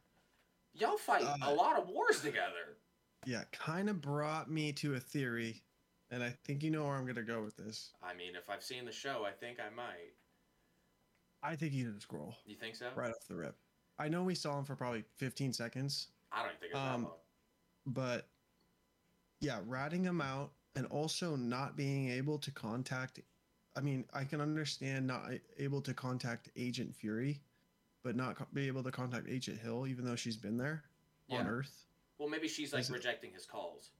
Y'all 0.72 0.96
fight 0.96 1.22
Uh, 1.24 1.36
a 1.42 1.52
lot 1.52 1.78
of 1.78 1.88
wars 1.88 2.22
together. 2.22 2.78
yeah, 3.26 3.42
kind 3.52 3.90
of 3.90 4.00
brought 4.00 4.48
me 4.50 4.72
to 4.74 4.94
a 4.94 5.00
theory, 5.00 5.62
and 6.10 6.22
I 6.22 6.30
think 6.30 6.62
you 6.62 6.70
know 6.70 6.84
where 6.84 6.94
I'm 6.96 7.06
gonna 7.06 7.22
go 7.22 7.42
with 7.42 7.56
this. 7.56 7.92
I 8.02 8.14
mean, 8.14 8.36
if 8.36 8.48
I've 8.48 8.62
seen 8.62 8.84
the 8.84 8.92
show, 8.92 9.24
I 9.24 9.32
think 9.32 9.58
I 9.58 9.68
might. 9.70 10.14
I 11.42 11.56
think 11.56 11.72
he's 11.72 11.88
a 11.88 11.92
Skrull 11.92 12.34
You 12.46 12.54
think 12.56 12.76
so? 12.76 12.90
right 12.94 13.10
off 13.10 13.26
the 13.26 13.34
rip. 13.34 13.56
I 14.00 14.08
know 14.08 14.22
we 14.22 14.34
saw 14.34 14.58
him 14.58 14.64
for 14.64 14.74
probably 14.74 15.04
15 15.16 15.52
seconds, 15.52 16.08
I 16.32 16.42
don't 16.44 16.58
think 16.58 16.72
it's 16.72 16.78
Um, 16.78 17.02
that 17.02 17.08
long. 17.08 17.18
but 17.86 18.28
yeah, 19.40 19.60
ratting 19.66 20.02
him 20.04 20.22
out 20.22 20.52
and 20.74 20.86
also 20.86 21.36
not 21.36 21.76
being 21.76 22.08
able 22.08 22.38
to 22.38 22.50
contact. 22.50 23.20
I 23.76 23.80
mean, 23.80 24.06
I 24.14 24.24
can 24.24 24.40
understand 24.40 25.06
not 25.06 25.30
able 25.58 25.82
to 25.82 25.92
contact 25.92 26.48
Agent 26.56 26.94
Fury, 26.96 27.42
but 28.02 28.16
not 28.16 28.36
co- 28.36 28.46
be 28.54 28.68
able 28.68 28.82
to 28.84 28.90
contact 28.90 29.28
Agent 29.28 29.60
Hill, 29.60 29.86
even 29.86 30.06
though 30.06 30.16
she's 30.16 30.36
been 30.38 30.56
there 30.56 30.84
on 31.28 31.46
Earth. 31.46 31.86
Well, 32.16 32.28
maybe 32.28 32.48
she's 32.48 32.72
like 32.72 32.80
Is 32.80 32.90
it- 32.90 32.94
rejecting 32.94 33.32
his 33.32 33.44
calls. 33.44 33.90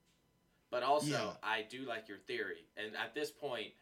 But 0.71 0.81
also, 0.83 1.07
Yeah. 1.09 1.37
I 1.43 1.61
do 1.63 1.83
like 1.85 2.07
your 2.07 2.17
theory. 2.19 2.65
And 2.75 2.95
at 2.95 3.13
this 3.13 3.29
point, 3.29 3.73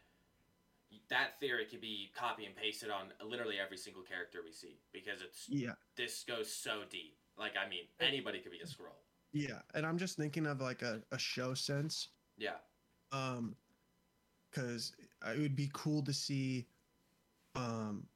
that 1.08 1.38
theory 1.40 1.64
could 1.66 1.80
be 1.80 2.10
copy 2.16 2.44
and 2.46 2.54
pasted 2.56 2.90
on 2.90 3.12
literally 3.24 3.56
every 3.64 3.76
single 3.76 4.02
character 4.02 4.38
we 4.44 4.52
see 4.52 4.78
because 4.92 5.20
it's 5.22 5.46
Yeah, 5.48 5.72
this 5.96 6.24
goes 6.24 6.52
so 6.52 6.82
deep. 6.90 7.16
Like, 7.38 7.52
I 7.56 7.68
mean, 7.68 7.84
anybody 8.00 8.40
could 8.40 8.52
be 8.52 8.58
a 8.60 8.66
Skrull. 8.66 8.96
yeah, 9.32 9.60
and 9.74 9.86
I'm 9.86 9.98
just 9.98 10.16
thinking 10.16 10.46
of 10.46 10.60
like 10.60 10.82
a, 10.82 11.00
a 11.12 11.18
show 11.18 11.54
sense. 11.54 12.08
Yeah. 12.38 12.56
um 13.12 13.54
because 14.50 14.92
it 15.32 15.38
would 15.38 15.54
be 15.54 15.70
cool 15.72 16.02
to 16.02 16.12
see 16.12 16.66
um 17.54 18.06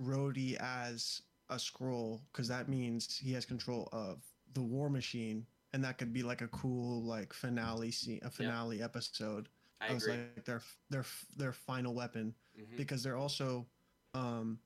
Rhodey 0.00 0.56
as 0.60 1.22
a 1.50 1.58
scroll 1.58 2.22
because 2.32 2.48
that 2.48 2.68
means 2.68 3.18
he 3.18 3.32
has 3.32 3.44
control 3.44 3.88
of 3.92 4.22
the 4.54 4.62
war 4.62 4.88
machine 4.88 5.44
and 5.72 5.82
that 5.84 5.98
could 5.98 6.12
be 6.12 6.22
like 6.22 6.40
a 6.40 6.48
cool 6.48 7.02
like 7.02 7.32
finale 7.32 7.90
scene 7.90 8.20
a 8.22 8.30
finale 8.30 8.82
episode 8.82 9.48
I 9.80 9.88
agree. 9.88 10.12
like 10.12 10.44
their 10.44 10.62
their 10.90 11.04
their 11.36 11.52
final 11.52 11.94
weapon 11.94 12.34
Mhm. 12.58 12.76
because 12.76 13.02
they're 13.02 13.16
also 13.16 13.66
um 14.14 14.58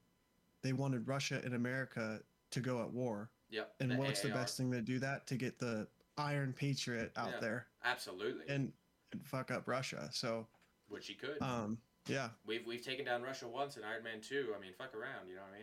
they 0.62 0.72
wanted 0.72 1.06
Russia 1.08 1.40
and 1.44 1.54
America 1.54 2.22
to 2.50 2.60
go 2.60 2.82
at 2.82 2.90
war 2.90 3.30
Yep. 3.50 3.74
and 3.80 3.90
the 3.90 3.96
what's 3.96 4.20
the 4.22 4.28
best 4.30 4.56
thing 4.56 4.70
to 4.72 4.80
do 4.80 4.98
that 5.00 5.26
to 5.26 5.36
get 5.36 5.58
the 5.58 5.88
Iron 6.16 6.52
Patriot 6.52 7.12
out 7.16 7.30
Yeah. 7.32 7.40
there 7.40 7.66
Absolutely. 7.84 8.46
and, 8.48 8.72
and 9.12 9.26
fuck 9.26 9.50
up 9.50 9.66
Russia. 9.68 10.08
So, 10.12 10.46
Which 10.88 11.06
he 11.08 11.14
could. 11.14 11.40
um, 11.42 11.78
yeah. 12.06 12.30
we've 12.46 12.64
we've 12.66 12.82
taken 12.82 13.04
down 13.04 13.22
Russia 13.22 13.48
once 13.48 13.76
in 13.76 13.84
Iron 13.84 14.02
Man 14.04 14.20
2. 14.20 14.54
I 14.56 14.60
mean, 14.60 14.72
fuck 14.74 14.94
around, 14.94 15.28
you 15.28 15.34
know 15.36 15.42
what 15.42 15.54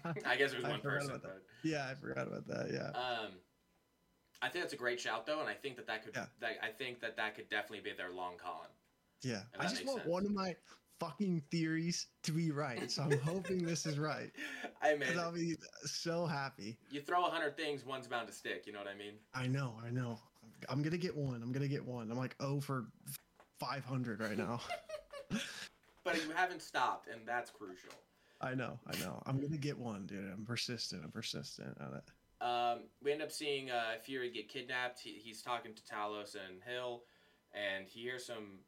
I 0.00 0.08
mean? 0.14 0.24
I 0.26 0.36
guess 0.36 0.52
it 0.52 0.56
was 0.56 0.64
I 0.64 0.70
one 0.70 0.80
person, 0.80 1.20
but 1.22 1.44
yeah, 1.62 1.88
I 1.88 1.94
forgot 1.94 2.26
about 2.26 2.46
that. 2.48 2.70
Yeah. 2.72 2.90
Um, 2.98 3.32
I 4.42 4.48
think 4.48 4.64
that's 4.64 4.74
a 4.74 4.76
great 4.76 5.00
shout 5.00 5.24
though, 5.24 5.40
and 5.40 5.48
I 5.48 5.54
think 5.54 5.76
that 5.76 5.86
that 5.86 6.04
could 6.04 6.14
Yeah. 6.14 6.26
that 6.40 6.56
I 6.62 6.68
think 6.68 7.00
that 7.00 7.16
that 7.16 7.34
could 7.36 7.48
definitely 7.48 7.80
be 7.80 7.96
their 7.96 8.10
long 8.12 8.36
con. 8.36 8.66
Yeah. 9.22 9.42
I 9.58 9.62
just 9.68 9.84
want 9.86 9.98
sense. 10.00 10.08
one 10.10 10.26
of 10.26 10.32
my 10.32 10.56
fucking 10.98 11.42
theories 11.50 12.06
to 12.24 12.32
be 12.32 12.50
right. 12.50 12.90
So 12.90 13.02
I'm 13.02 13.18
hoping 13.24 13.64
this 13.64 13.86
is 13.86 13.98
right. 13.98 14.30
I 14.82 14.94
Because 14.96 15.16
I'll 15.16 15.32
be 15.32 15.56
so 15.84 16.26
happy. 16.26 16.76
you 16.90 17.00
throw 17.00 17.24
a 17.24 17.30
hundred 17.30 17.56
things, 17.56 17.84
one's 17.86 18.06
bound 18.08 18.26
to 18.26 18.32
stick. 18.34 18.66
You 18.66 18.72
know 18.72 18.80
what 18.80 18.88
I 18.88 18.94
mean? 18.94 19.14
I 19.34 19.46
know, 19.46 19.74
I 19.86 19.90
know. 19.90 20.18
I'm 20.68 20.82
gonna 20.82 20.96
get 20.98 21.16
one. 21.16 21.40
I'm 21.42 21.52
gonna 21.52 21.68
get 21.68 21.84
one. 21.84 22.10
I'm 22.10 22.16
like 22.18 22.34
oh 22.40 22.60
for 22.60 22.86
500 23.60 24.20
right 24.20 24.36
now. 24.36 24.60
But 26.04 26.16
you 26.16 26.32
haven't 26.34 26.62
stopped, 26.62 27.06
and 27.06 27.20
that's 27.24 27.50
crucial. 27.50 27.92
I 28.40 28.54
know, 28.54 28.76
I 28.88 28.98
know. 28.98 29.22
I'm 29.24 29.40
gonna 29.40 29.56
get 29.56 29.78
one, 29.78 30.04
dude. 30.06 30.32
I'm 30.32 30.44
persistent. 30.44 31.02
I'm 31.04 31.12
persistent 31.12 31.76
on 31.80 31.94
it. 31.94 32.02
Um, 32.42 32.80
we 33.00 33.12
end 33.12 33.22
up 33.22 33.30
seeing 33.30 33.70
uh, 33.70 33.94
Fury 34.02 34.28
get 34.30 34.48
kidnapped. 34.48 34.98
He, 34.98 35.12
he's 35.22 35.42
talking 35.42 35.72
to 35.74 35.82
Talos 35.82 36.34
and 36.34 36.60
Hill, 36.66 37.04
and 37.52 37.86
he 37.86 38.00
hears 38.02 38.26
some 38.26 38.58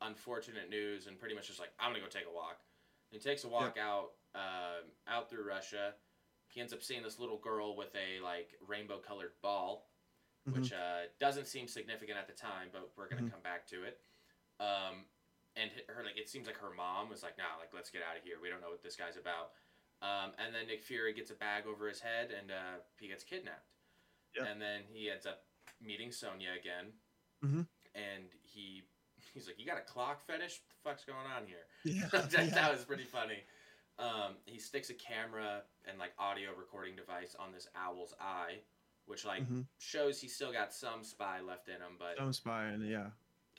unfortunate 0.00 0.70
news, 0.70 1.06
and 1.06 1.18
pretty 1.18 1.34
much 1.34 1.46
just 1.48 1.60
like, 1.60 1.70
"I'm 1.78 1.90
gonna 1.92 2.02
go 2.02 2.08
take 2.08 2.26
a 2.26 2.34
walk." 2.34 2.60
And 3.12 3.20
he 3.20 3.28
takes 3.28 3.44
a 3.44 3.48
walk 3.48 3.76
out, 3.78 4.12
um, 4.34 4.90
out 5.06 5.28
through 5.28 5.44
Russia. 5.46 5.92
He 6.48 6.60
ends 6.60 6.72
up 6.72 6.82
seeing 6.82 7.02
this 7.02 7.18
little 7.18 7.36
girl 7.38 7.76
with 7.76 7.94
a 7.94 8.20
like 8.20 8.54
rainbow-colored 8.66 9.32
ball, 9.42 9.90
Mhm. 10.46 10.52
which 10.54 10.72
uh, 10.72 11.02
doesn't 11.18 11.46
seem 11.46 11.68
significant 11.68 12.16
at 12.18 12.26
the 12.26 12.32
time, 12.32 12.70
but 12.72 12.90
we're 12.96 13.08
gonna 13.08 13.22
Mhm. 13.22 13.30
come 13.30 13.42
back 13.42 13.66
to 13.66 13.84
it. 13.84 14.00
Um, 14.58 15.04
and 15.56 15.70
her 15.88 16.02
like, 16.02 16.16
it 16.16 16.28
seems 16.30 16.46
like 16.46 16.56
her 16.56 16.70
mom 16.70 17.10
was 17.10 17.22
like, 17.22 17.36
"Nah, 17.36 17.56
like 17.58 17.74
let's 17.74 17.90
get 17.90 18.02
out 18.02 18.16
of 18.16 18.22
here. 18.22 18.40
We 18.40 18.48
don't 18.48 18.60
know 18.62 18.70
what 18.70 18.82
this 18.82 18.96
guy's 18.96 19.16
about." 19.18 19.52
Um, 20.00 20.32
and 20.38 20.54
then 20.54 20.66
Nick 20.68 20.82
Fury 20.82 21.12
gets 21.12 21.30
a 21.30 21.34
bag 21.34 21.64
over 21.66 21.88
his 21.88 22.00
head, 22.00 22.30
and 22.30 22.50
uh, 22.50 22.78
he 23.00 23.08
gets 23.08 23.24
kidnapped. 23.24 23.66
Yep. 24.36 24.46
And 24.50 24.60
then 24.62 24.82
he 24.92 25.10
ends 25.10 25.26
up 25.26 25.42
meeting 25.80 26.12
Sonya 26.12 26.50
again, 26.60 26.92
Mhm. 27.44 27.66
and 27.94 28.24
he 28.42 28.82
he's 29.34 29.46
like, 29.46 29.58
"You 29.58 29.66
got 29.66 29.78
a 29.78 29.82
clock 29.82 30.20
fetish? 30.26 30.60
What 30.60 30.68
the 30.68 30.90
fuck's 30.90 31.04
going 31.04 31.26
on 31.26 31.46
here?" 31.46 31.66
Yeah. 31.84 32.06
that, 32.12 32.32
yeah. 32.32 32.44
that 32.54 32.70
was 32.72 32.84
pretty 32.84 33.04
funny. 33.04 33.42
Um, 33.98 34.36
he 34.44 34.58
sticks 34.60 34.90
a 34.90 34.94
camera 34.94 35.62
and 35.88 35.98
like 35.98 36.12
audio 36.18 36.50
recording 36.56 36.94
device 36.94 37.34
on 37.38 37.50
this 37.52 37.66
owl's 37.74 38.14
eye, 38.20 38.60
which 39.06 39.24
like 39.24 39.42
Mhm. 39.48 39.66
shows 39.78 40.20
he's 40.20 40.34
still 40.34 40.52
got 40.52 40.72
some 40.72 41.02
spy 41.02 41.40
left 41.40 41.68
in 41.68 41.74
him. 41.80 41.96
But 41.98 42.16
Some 42.18 42.32
spying. 42.32 42.82
Yeah. 42.82 43.10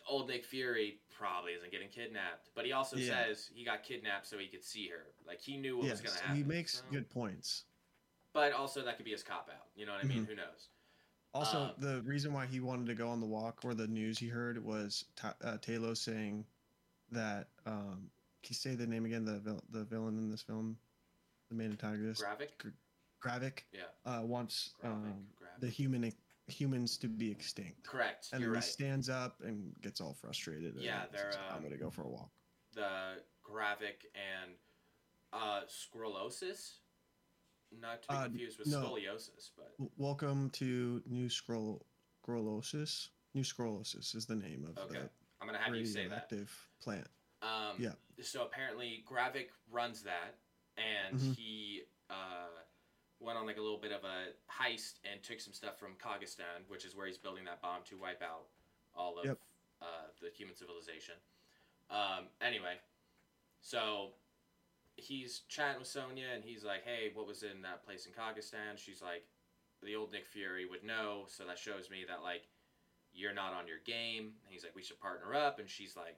Old 0.09 0.27
Nick 0.27 0.43
Fury 0.45 0.99
probably 1.09 1.53
isn't 1.53 1.71
getting 1.71 1.89
kidnapped. 1.89 2.49
But 2.55 2.65
he 2.65 2.71
also 2.73 2.97
Yeah. 2.97 3.25
says 3.25 3.49
he 3.53 3.63
got 3.63 3.83
kidnapped 3.83 4.27
so 4.27 4.37
he 4.37 4.47
could 4.47 4.63
see 4.63 4.87
her. 4.89 5.05
Like 5.25 5.39
he 5.39 5.55
knew 5.57 5.77
what 5.77 5.89
was 5.89 6.01
gonna 6.01 6.19
happen. 6.19 6.35
He 6.35 6.43
makes 6.43 6.79
so- 6.79 6.85
good 6.91 7.09
points. 7.09 7.65
But 8.33 8.51
also 8.53 8.83
that 8.83 8.95
could 8.97 9.05
be 9.05 9.11
his 9.11 9.23
cop 9.23 9.49
out. 9.49 9.67
You 9.75 9.85
know 9.85 9.93
what 9.93 10.03
I 10.03 10.07
mean? 10.07 10.23
Mhm. 10.25 10.29
Who 10.29 10.35
knows? 10.35 10.69
Also, 11.33 11.59
Um, 11.59 11.75
the 11.79 12.01
reason 12.01 12.33
why 12.33 12.47
he 12.47 12.59
wanted 12.59 12.87
to 12.87 12.95
go 12.95 13.09
on 13.09 13.19
the 13.19 13.25
walk 13.27 13.63
or 13.63 13.73
the 13.75 13.87
news 13.87 14.17
he 14.17 14.27
heard 14.29 14.63
was 14.63 15.05
Ta- 15.15 15.35
uh, 15.41 15.57
Talos 15.59 15.97
saying 15.97 16.45
that. 17.11 17.49
Um, 17.65 18.11
can 18.41 18.49
you 18.51 18.55
say 18.55 18.75
the 18.75 18.87
name 18.87 19.05
again? 19.05 19.25
The 19.25 19.39
vil- 19.39 19.63
the 19.69 19.83
villain 19.85 20.17
in 20.17 20.29
this 20.31 20.41
film, 20.41 20.79
the 21.49 21.55
main 21.55 21.71
antagonist, 21.71 22.21
Gravik? 22.23 22.73
Gravik, 23.21 23.63
Yeah. 23.71 23.83
uh, 24.05 24.23
wants 24.25 24.73
Gravik. 24.81 24.85
um, 24.85 25.27
Gravik. 25.39 25.59
the 25.59 25.69
human 25.69 26.03
humans 26.51 26.97
to 26.97 27.07
be 27.07 27.31
extinct. 27.31 27.83
Correct. 27.83 28.27
And 28.33 28.43
then 28.43 28.51
right. 28.51 28.63
he 28.63 28.69
stands 28.69 29.09
up 29.09 29.41
and 29.43 29.73
gets 29.81 30.01
all 30.01 30.13
frustrated. 30.13 30.75
and 30.75 30.83
Yeah, 30.83 31.03
they're, 31.11 31.31
says, 31.31 31.39
I'm 31.49 31.57
um, 31.57 31.63
gonna 31.63 31.77
go 31.77 31.89
for 31.89 32.03
a 32.03 32.09
walk. 32.09 32.29
the 32.73 33.21
Gravik 33.43 34.05
and 34.15 34.51
uh, 35.33 35.61
sclerosis. 35.67 36.79
Not 37.71 38.01
to 38.03 38.07
be 38.09 38.15
Uh, 38.15 38.23
confused 38.23 38.57
with 38.59 38.67
no. 38.67 38.81
scoliosis, 38.83 39.51
but 39.55 39.75
Welcome 39.97 40.49
to 40.51 41.03
New 41.05 41.29
Scroll 41.29 41.85
Scrollosis. 42.25 43.09
New 43.35 43.43
Scrollosis 43.43 44.15
is 44.15 44.25
the 44.25 44.35
name 44.35 44.65
of 44.65 44.77
Okay. 44.85 44.99
the 44.99 45.09
I'm 45.41 45.47
gonna 45.47 45.59
have 45.59 45.75
you 45.75 45.85
say 45.85 46.07
that. 46.07 46.31
plant. 46.81 47.07
Um, 47.41 47.75
Yeah. 47.79 47.93
So 48.21 48.43
apparently, 48.43 49.03
Gravik 49.07 49.49
runs 49.69 50.01
that, 50.03 50.35
and 50.77 51.17
Mhm. 51.19 51.35
he 51.35 51.83
uh, 52.09 52.47
went 53.19 53.37
on 53.37 53.45
like 53.45 53.57
a 53.57 53.61
little 53.61 53.77
bit 53.77 53.91
of 53.91 54.03
a 54.03 54.33
heist 54.51 54.99
and 55.09 55.21
took 55.21 55.39
some 55.39 55.53
stuff 55.53 55.77
from 55.77 55.95
Kazakhstan, 55.95 56.63
which 56.67 56.85
is 56.85 56.95
where 56.95 57.05
he's 57.07 57.17
building 57.17 57.45
that 57.45 57.61
bomb 57.61 57.81
to 57.89 57.97
wipe 57.97 58.21
out 58.21 58.47
all 58.95 59.19
of 59.19 59.25
Yep. 59.25 59.39
uh, 59.81 60.07
the 60.21 60.29
human 60.29 60.55
civilization. 60.55 61.15
Um, 61.89 62.27
anyway, 62.41 62.75
so 63.61 64.13
he's 64.95 65.41
chatting 65.49 65.79
with 65.79 65.87
Sonya, 65.87 66.27
and 66.33 66.43
he's 66.43 66.63
like, 66.63 66.83
"Hey, 66.83 67.11
what 67.13 67.27
was 67.27 67.43
in 67.43 67.61
that 67.63 67.83
place 67.83 68.05
in 68.05 68.13
Kazakhstan?" 68.13 68.77
She's 68.77 69.01
like, 69.01 69.25
"The 69.81 69.95
old 69.95 70.11
Nick 70.11 70.25
Fury 70.27 70.65
would 70.65 70.83
know." 70.83 71.25
So 71.27 71.45
that 71.45 71.57
shows 71.59 71.89
me 71.89 72.05
that 72.07 72.21
like 72.23 72.47
you're 73.11 73.33
not 73.33 73.53
on 73.53 73.67
your 73.67 73.79
game. 73.79 74.35
And 74.43 74.53
he's 74.53 74.63
like, 74.63 74.75
"We 74.75 74.83
should 74.83 74.99
partner 74.99 75.33
up," 75.33 75.59
and 75.59 75.69
she's 75.69 75.95
like, 75.95 76.17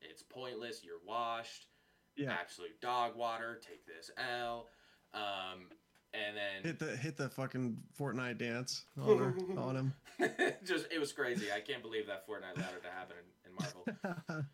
"It's 0.00 0.22
pointless. 0.22 0.84
You're 0.84 1.00
washed." 1.04 1.66
Yeah. 2.14 2.32
absolute 2.32 2.78
dog 2.82 3.16
water. 3.16 3.58
Take 3.66 3.86
this 3.86 4.10
L. 4.18 4.68
Um, 5.14 5.70
and 6.14 6.36
then 6.36 6.62
Hit 6.62 6.78
the 6.78 6.96
hit 6.96 7.16
the 7.16 7.28
fucking 7.28 7.76
Fortnite 7.98 8.38
dance 8.38 8.84
on 9.00 9.18
her 9.18 9.34
on 9.58 9.76
him. 9.76 9.94
just 10.64 10.86
it 10.90 10.98
was 10.98 11.12
crazy. 11.12 11.46
I 11.54 11.60
can't 11.60 11.82
believe 11.82 12.06
that 12.06 12.26
Fortnite 12.26 12.56
allowed 12.56 12.74
it 12.76 12.82
to 12.82 12.90
happen 12.90 13.16
in, 13.44 13.50
in 13.50 13.56
Marvel. 13.58 14.44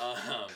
Um, 0.00 0.50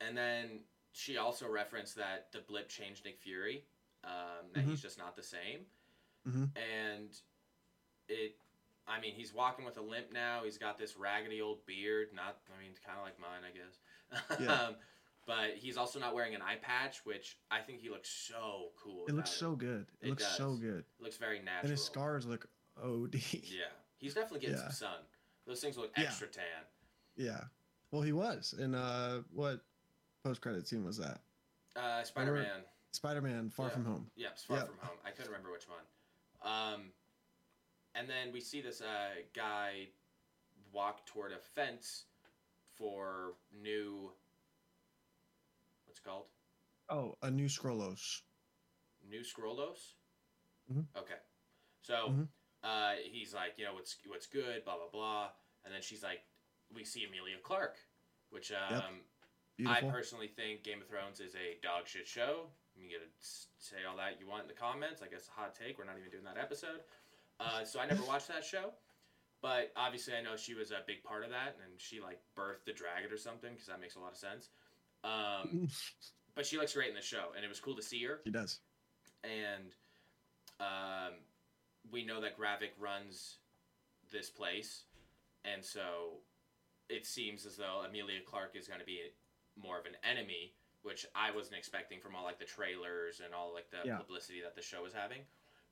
and 0.00 0.16
then 0.16 0.60
she 0.92 1.16
also 1.16 1.48
referenced 1.48 1.96
that 1.96 2.28
the 2.32 2.40
blip 2.46 2.68
changed 2.68 3.04
Nick 3.04 3.18
Fury. 3.18 3.64
Um, 4.04 4.46
that 4.54 4.64
he's 4.64 4.80
just 4.80 4.98
not 4.98 5.16
the 5.16 5.22
same. 5.22 5.66
Mhm. 6.28 6.50
And 6.56 7.10
it, 8.08 8.36
I 8.86 9.00
mean, 9.00 9.14
he's 9.14 9.34
walking 9.34 9.64
with 9.64 9.76
a 9.78 9.82
limp 9.82 10.12
now. 10.12 10.42
He's 10.44 10.58
got 10.58 10.78
this 10.78 10.96
raggedy 10.96 11.40
old 11.40 11.66
beard. 11.66 12.08
Not, 12.14 12.36
I 12.56 12.62
mean, 12.62 12.72
kind 12.86 12.98
of 12.98 13.04
like 13.04 13.18
mine, 13.18 13.42
I 13.44 13.50
guess. 13.56 14.40
Yeah. 14.40 14.52
um, 14.68 14.76
but 15.26 15.50
he's 15.56 15.76
also 15.76 15.98
not 15.98 16.14
wearing 16.14 16.34
an 16.34 16.42
eye 16.42 16.56
patch, 16.60 17.04
which 17.04 17.36
I 17.50 17.60
think 17.60 17.80
he 17.80 17.90
looks 17.90 18.08
so 18.08 18.68
cool. 18.80 19.04
it 19.08 19.14
looks 19.14 19.30
so 19.30 19.56
good. 19.56 19.86
It, 20.00 20.06
It 20.06 20.10
looks 20.10 20.26
so 20.36 20.54
good. 20.54 20.84
It 20.98 21.02
looks 21.02 21.16
very 21.16 21.38
natural. 21.40 21.60
And 21.62 21.70
his 21.70 21.84
scars 21.84 22.26
look 22.26 22.48
OD. 22.82 23.14
Yeah, 23.14 23.64
he's 23.98 24.14
definitely 24.14 24.40
getting 24.40 24.56
Yeah. 24.56 24.62
some 24.62 24.88
sun. 24.88 24.98
Those 25.46 25.60
things 25.60 25.76
look 25.76 25.90
Yeah. 25.96 26.04
extra 26.04 26.28
tan. 26.28 26.44
Yeah. 27.16 27.44
Well, 27.90 28.02
he 28.02 28.12
was. 28.12 28.54
And 28.58 28.74
uh, 28.76 29.22
what 29.32 29.60
post 30.22 30.40
credit 30.40 30.66
scene 30.68 30.84
was 30.84 30.96
that? 30.98 31.20
Uh, 31.74 32.02
Spider 32.04 32.32
Man. 32.34 32.62
Spider 32.92 33.20
Man 33.20 33.50
Far 33.50 33.66
Yeah. 33.66 33.72
From 33.72 33.84
Home. 33.84 34.10
Yeah, 34.16 34.28
Far 34.46 34.58
Yep. 34.58 34.66
From 34.68 34.78
Home. 34.78 34.96
I 35.04 35.10
couldn't 35.10 35.30
remember 35.30 35.50
which 35.52 35.66
one. 35.68 35.84
Um, 36.42 36.92
and 37.94 38.08
then 38.08 38.32
we 38.32 38.40
see 38.40 38.60
this 38.60 38.80
uh, 38.80 39.10
guy 39.34 39.88
walk 40.72 41.04
toward 41.06 41.32
a 41.32 41.38
fence 41.38 42.04
for 42.74 43.34
new. 43.62 44.12
Called? 46.06 46.26
Oh, 46.88 47.16
a 47.22 47.30
new 47.30 47.46
Skrullos. 47.46 48.22
New 49.10 49.22
Skrullos. 49.22 49.94
Mhm. 50.72 50.86
Okay, 50.96 51.18
so 51.82 52.10
Mhm. 52.10 52.28
uh, 52.62 52.94
he's 53.02 53.34
like, 53.34 53.58
you 53.58 53.64
know, 53.64 53.74
what's 53.74 53.98
what's 54.06 54.26
good, 54.26 54.64
blah 54.64 54.76
blah 54.76 54.88
blah, 54.88 55.32
and 55.64 55.74
then 55.74 55.82
she's 55.82 56.02
like, 56.04 56.24
we 56.70 56.84
see 56.84 57.04
Emilia 57.04 57.38
Clarke, 57.38 57.78
which 58.30 58.52
um, 58.52 59.04
Beautiful. 59.56 59.88
I 59.88 59.92
personally 59.92 60.28
think 60.28 60.62
Game 60.62 60.82
of 60.82 60.88
Thrones 60.88 61.18
is 61.18 61.34
a 61.34 61.58
dog 61.62 61.88
shit 61.88 62.06
show. 62.06 62.50
You 62.76 62.88
get 62.90 63.00
to 63.00 63.26
say 63.58 63.84
all 63.88 63.96
that 63.96 64.20
you 64.20 64.26
want 64.26 64.42
in 64.42 64.48
the 64.48 64.54
comments. 64.54 65.00
I 65.02 65.06
guess 65.08 65.26
a 65.28 65.30
hot 65.30 65.54
take. 65.54 65.78
We're 65.78 65.84
not 65.86 65.98
even 65.98 66.10
doing 66.10 66.24
that 66.24 66.36
episode. 66.36 66.84
Uh, 67.40 67.64
so 67.64 67.80
I 67.80 67.86
never 67.86 68.02
watched 68.06 68.28
that 68.28 68.44
show, 68.44 68.74
but 69.40 69.72
obviously 69.74 70.14
I 70.14 70.20
know 70.20 70.36
she 70.36 70.54
was 70.54 70.70
a 70.72 70.82
big 70.86 71.02
part 71.02 71.24
of 71.24 71.30
that, 71.30 71.56
and 71.64 71.80
she 71.80 72.00
like 72.00 72.20
birthed 72.36 72.64
the 72.64 72.72
dragon 72.72 73.10
or 73.10 73.16
something 73.16 73.52
because 73.54 73.66
that 73.68 73.80
makes 73.80 73.96
a 73.96 74.00
lot 74.00 74.12
of 74.12 74.18
sense. 74.18 74.50
Um, 75.04 75.68
but 76.34 76.46
she 76.46 76.58
looks 76.58 76.74
great 76.74 76.88
in 76.88 76.94
the 76.94 77.02
show, 77.02 77.28
and 77.36 77.44
it 77.44 77.48
was 77.48 77.60
cool 77.60 77.76
to 77.76 77.82
see 77.82 78.02
her. 78.04 78.20
he 78.24 78.30
does. 78.30 78.60
And 79.24 79.72
um, 80.60 81.14
we 81.90 82.04
know 82.04 82.20
that 82.20 82.38
Gravik 82.38 82.72
runs 82.78 83.38
this 84.12 84.30
place, 84.30 84.84
and 85.44 85.64
so 85.64 86.18
it 86.88 87.06
seems 87.06 87.46
as 87.46 87.56
though 87.56 87.82
Emilia 87.88 88.20
Clarke 88.24 88.56
is 88.56 88.68
going 88.68 88.80
to 88.80 88.86
be 88.86 89.00
more 89.56 89.78
of 89.78 89.86
an 89.86 89.96
enemy, 90.08 90.54
which 90.82 91.04
I 91.14 91.30
wasn't 91.32 91.56
expecting 91.56 91.98
from 92.00 92.14
all 92.14 92.24
like 92.24 92.38
the 92.38 92.44
trailers 92.44 93.20
and 93.24 93.34
all 93.34 93.52
like 93.52 93.70
the 93.70 93.78
Yeah. 93.84 93.96
publicity 93.98 94.40
that 94.42 94.54
the 94.54 94.62
show 94.62 94.82
was 94.82 94.92
having. 94.92 95.22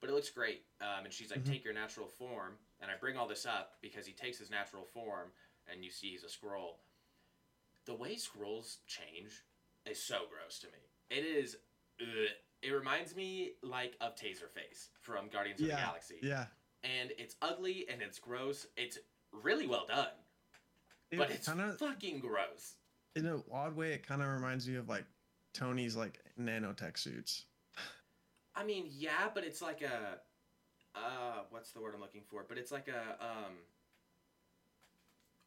But 0.01 0.11
it 0.11 0.13
looks 0.15 0.31
great, 0.31 0.67
um, 0.81 1.05
and 1.05 1.13
she's 1.13 1.31
like, 1.31 1.41
Mhm. 1.45 1.47
"Take 1.47 1.65
your 1.65 1.73
natural 1.73 2.09
form," 2.09 2.59
and 2.81 2.91
I 2.91 2.97
bring 2.97 3.17
all 3.17 3.29
this 3.29 3.47
up 3.47 3.81
because 3.81 4.07
he 4.07 4.13
takes 4.13 4.39
his 4.39 4.51
natural 4.51 4.85
form, 4.85 5.33
and 5.67 5.85
you 5.85 5.91
see 5.91 6.11
he's 6.11 6.25
a 6.25 6.29
Skrull. 6.29 6.79
The 7.87 7.95
way 7.95 8.17
Skrulls 8.17 8.79
change 8.87 9.45
is 9.87 10.03
so 10.03 10.21
gross 10.31 10.59
to 10.61 10.67
me. 10.69 10.79
It 11.11 11.25
is. 11.25 11.57
Ugh. 12.01 12.29
It 12.63 12.71
reminds 12.71 13.15
me 13.15 13.53
like 13.63 13.95
of 14.01 14.17
Taserface 14.17 14.89
from 15.03 15.29
Guardians 15.29 15.61
of 15.61 15.67
the 15.67 15.75
Galaxy, 15.75 16.19
Yeah. 16.23 16.47
and 16.83 17.13
it's 17.19 17.37
ugly 17.43 17.87
and 17.91 18.01
it's 18.01 18.19
gross. 18.19 18.67
It's 18.79 18.99
really 19.33 19.67
well 19.67 19.85
done, 19.87 20.09
It 21.11 21.19
but 21.19 21.31
it's 21.31 21.47
kind 21.47 21.61
of, 21.61 21.79
fucking 21.79 22.21
gross. 22.21 22.77
in 23.17 23.27
an 23.27 23.43
odd 23.53 23.77
way, 23.77 23.93
it 23.93 24.07
kind 24.07 24.23
of 24.23 24.29
reminds 24.29 24.67
me 24.67 24.77
of 24.77 24.89
like 24.89 25.05
Tony's 25.53 25.95
like 25.95 26.21
nanotech 26.41 26.97
suits. 26.97 27.45
I 28.57 28.65
mean, 28.65 28.87
yeah, 28.89 29.29
but 29.35 29.45
it's 29.45 29.61
like 29.61 29.83
a, 29.83 30.21
uh, 30.99 31.43
what's 31.51 31.73
the 31.73 31.81
word 31.83 31.93
I'm 31.95 32.01
looking 32.01 32.23
for? 32.31 32.47
But 32.49 32.57
it's 32.57 32.73
like 32.73 32.89
a 32.89 33.23
um, 33.23 33.53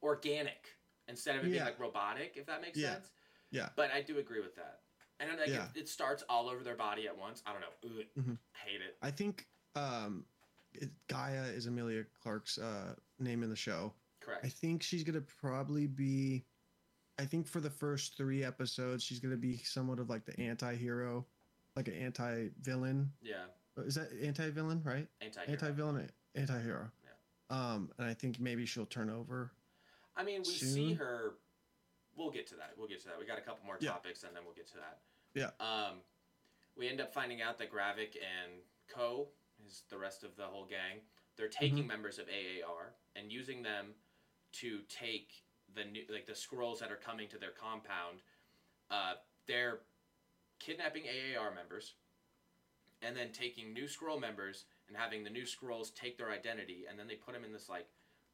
organic 0.04 0.68
instead 1.08 1.36
of 1.38 1.46
it 1.46 1.52
being 1.52 1.64
like 1.64 1.80
robotic, 1.80 2.34
if 2.36 2.46
that 2.46 2.62
makes 2.62 2.78
Yeah. 2.78 2.94
sense. 2.94 3.12
Yeah. 3.52 3.70
But 3.76 3.92
I 3.92 4.02
do 4.02 4.18
agree 4.20 4.42
with 4.42 4.56
that. 4.56 4.82
And 5.20 5.38
like 5.40 5.48
Yeah. 5.50 5.70
it, 5.76 5.82
it 5.82 5.90
starts 5.90 6.24
all 6.30 6.50
over 6.50 6.64
their 6.64 6.76
body 6.76 7.08
at 7.08 7.18
once. 7.18 7.42
I 7.46 7.52
don't 7.54 7.62
know. 7.62 7.74
Ugh, 7.86 8.06
Mhm. 8.18 8.38
Hate 8.54 8.82
it. 8.82 8.98
I 9.02 9.12
think 9.12 9.48
um, 9.76 10.26
it, 10.74 10.90
Gaia 11.08 11.44
is 11.46 11.66
Emilia 11.68 12.04
Clarke's 12.22 12.58
uh, 12.58 12.96
name 13.20 13.44
in 13.44 13.50
the 13.50 13.56
show. 13.56 13.94
Correct. 14.20 14.44
I 14.46 14.50
think 14.50 14.82
she's 14.84 15.04
gonna 15.04 15.22
probably 15.22 15.88
be. 15.88 16.46
I 17.20 17.26
think 17.26 17.48
for 17.48 17.62
the 17.62 17.70
first 17.70 18.16
three 18.18 18.44
episodes, 18.44 19.04
she's 19.04 19.20
gonna 19.20 19.38
be 19.38 19.58
somewhat 19.58 20.00
of 20.00 20.10
like 20.10 20.26
the 20.26 20.40
anti-hero, 20.40 21.26
like 21.76 21.88
an 21.88 21.94
anti-villain. 21.96 23.12
yeah. 23.22 23.46
Is 23.78 23.94
that 23.96 24.12
anti-villain, 24.22 24.82
right? 24.84 25.08
Anti-hero. 25.22 25.52
Anti-villain, 25.52 26.12
anti-hero. 26.34 26.92
Yeah. 27.04 27.12
Um, 27.56 27.92
and 28.00 28.08
I 28.08 28.14
think 28.16 28.40
maybe 28.40 28.66
she'll 28.66 28.88
turn 28.88 29.10
over. 29.12 29.52
I 30.18 30.24
mean, 30.24 30.42
we 30.46 30.54
soon. 30.54 30.70
see 30.70 30.94
her. 30.94 31.36
We'll 32.16 32.32
get 32.32 32.48
to 32.48 32.56
that. 32.56 32.74
We'll 32.78 32.88
get 32.88 33.00
to 33.02 33.08
that. 33.10 33.20
We 33.20 33.26
got 33.26 33.38
a 33.38 33.42
couple 33.42 33.66
more 33.66 33.78
Yeah. 33.80 33.92
topics, 33.92 34.24
and 34.24 34.36
then 34.36 34.44
we'll 34.44 34.56
get 34.56 34.68
to 34.70 34.78
that. 34.78 35.00
Yeah. 35.34 35.52
Um, 35.60 36.02
we 36.76 36.88
end 36.90 37.00
up 37.00 37.14
finding 37.14 37.42
out 37.42 37.58
that 37.60 37.72
Gravik 37.72 38.16
and 38.18 38.64
Co. 38.88 39.30
is 39.66 39.84
the 39.90 39.98
rest 39.98 40.24
of 40.24 40.36
the 40.36 40.46
whole 40.46 40.66
gang. 40.66 41.02
They're 41.36 41.48
taking 41.48 41.80
Mm-hmm. 41.80 41.88
members 41.88 42.18
of 42.18 42.28
AAR 42.30 42.94
and 43.16 43.32
using 43.32 43.62
them 43.62 43.94
to 44.54 44.82
take 44.90 45.44
the 45.76 45.86
new, 45.86 46.04
like 46.10 46.26
the 46.26 46.34
Skrulls 46.34 46.80
that 46.80 46.92
are 46.92 46.96
coming 46.98 47.28
to 47.30 47.38
their 47.38 47.52
compound. 47.52 48.22
Uh, 48.90 49.16
they're 49.46 49.82
kidnapping 50.60 51.04
AAR 51.08 51.52
members, 51.54 51.94
and 53.04 53.16
then 53.16 53.32
taking 53.32 53.74
new 53.74 53.86
Skrull 53.86 54.20
members 54.20 54.66
and 54.88 54.98
having 54.98 55.24
the 55.24 55.30
new 55.30 55.44
Skrulls 55.44 55.94
take 55.94 56.18
their 56.18 56.32
identity, 56.32 56.86
and 56.90 56.98
then 56.98 57.08
they 57.08 57.16
put 57.16 57.34
them 57.36 57.44
in 57.46 57.54
this 57.54 57.70
like 57.70 57.88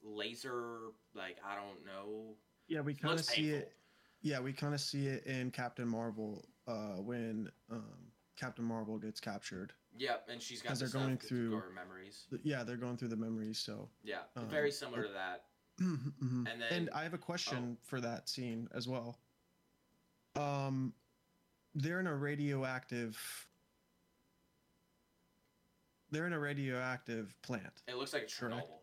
laser, 0.04 0.92
like 1.14 1.38
I 1.46 1.56
don't 1.56 1.86
know. 1.86 2.36
Yeah, 2.68 2.82
we 2.82 2.94
kind 2.94 3.20
of 3.20 3.26
see 3.26 3.44
painful. 3.52 3.60
it. 3.60 3.74
Yeah, 4.22 4.40
we 4.40 4.54
kind 4.54 4.74
of 4.74 4.80
see 4.82 5.08
it 5.08 5.26
in 5.26 5.52
Captain 5.52 5.88
Marvel 5.88 6.46
uh, 6.68 6.96
when 7.02 7.52
um, 7.72 8.12
Captain 8.38 8.64
Marvel 8.66 8.98
gets 8.98 9.20
captured. 9.20 9.74
Yep, 9.98 10.28
and 10.30 10.42
she's 10.42 10.62
got 10.62 10.70
'Cause 10.70 10.80
the 10.80 10.86
they're 10.88 11.02
going 11.02 11.18
through- 11.18 11.56
her 11.60 11.70
memories. 11.70 12.26
Yeah, 12.44 12.64
they're 12.64 12.78
going 12.78 12.98
through 12.98 13.10
the 13.10 13.16
memories. 13.18 13.60
So, 13.60 13.90
Yeah, 14.04 14.22
Um, 14.36 14.48
very 14.50 14.72
similar 14.72 15.04
to 15.04 15.14
that. 15.14 15.46
Mhm. 15.80 16.48
And 16.52 16.62
then 16.62 16.72
and 16.74 16.90
I 16.92 17.04
have 17.04 17.14
a 17.14 17.18
question 17.18 17.78
for 17.84 18.00
that 18.00 18.30
scene 18.30 18.70
as 18.74 18.88
well. 18.88 19.20
Um, 20.36 20.94
they're 21.76 22.00
in 22.00 22.08
a 22.08 22.16
radioactive. 22.16 23.18
They're 26.12 26.28
in 26.28 26.34
a 26.34 26.40
radioactive 26.40 27.36
plant. 27.42 27.82
it 27.88 27.96
looks 27.96 28.14
like 28.14 28.28
Chernobyl. 28.28 28.68
correct. 28.68 28.83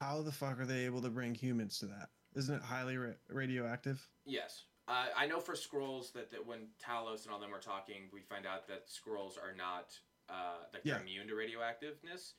How 0.00 0.22
the 0.22 0.32
fuck 0.32 0.58
are 0.58 0.64
they 0.64 0.86
able 0.86 1.02
to 1.02 1.10
bring 1.10 1.34
humans 1.34 1.78
to 1.80 1.86
that? 1.86 2.08
Isn't 2.34 2.56
it 2.56 2.62
highly 2.62 2.96
ra- 2.96 3.10
radioactive? 3.28 4.06
Yes. 4.24 4.64
Uh, 4.88 5.06
I 5.16 5.26
know 5.26 5.40
for 5.40 5.54
Skrulls 5.54 6.12
that, 6.14 6.30
that 6.30 6.44
when 6.44 6.68
Talos 6.84 7.24
and 7.24 7.32
all 7.32 7.38
them 7.38 7.50
were 7.50 7.58
talking, 7.58 8.08
we 8.12 8.20
find 8.22 8.46
out 8.46 8.66
that 8.68 8.86
Skrulls 8.88 9.36
are 9.36 9.54
not 9.56 9.92
uh, 10.28 10.64
like 10.72 10.82
they're 10.84 11.00
immune 11.00 11.28
to 11.28 11.34
radioactiveness, 11.34 12.32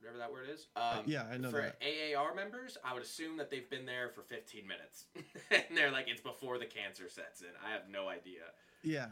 whatever 0.00 0.18
that 0.18 0.32
word 0.32 0.48
is. 0.50 0.68
Uh, 0.74 0.96
Um, 0.98 1.04
yeah, 1.06 1.24
I 1.30 1.36
know 1.36 1.50
for 1.50 1.60
that. 1.60 1.76
AAR 2.16 2.34
members, 2.34 2.78
I 2.84 2.94
would 2.94 3.02
assume 3.02 3.36
that 3.36 3.50
they've 3.50 3.68
been 3.68 3.84
there 3.84 4.08
for 4.08 4.22
15 4.22 4.66
minutes, 4.66 5.04
and 5.50 5.76
they're 5.76 5.92
like 5.92 6.08
it's 6.08 6.20
before 6.22 6.58
the 6.58 6.66
cancer 6.66 7.08
sets 7.08 7.42
in. 7.42 7.48
I 7.64 7.72
have 7.72 7.82
no 7.90 8.08
idea. 8.08 8.42
Yeah, 8.82 9.06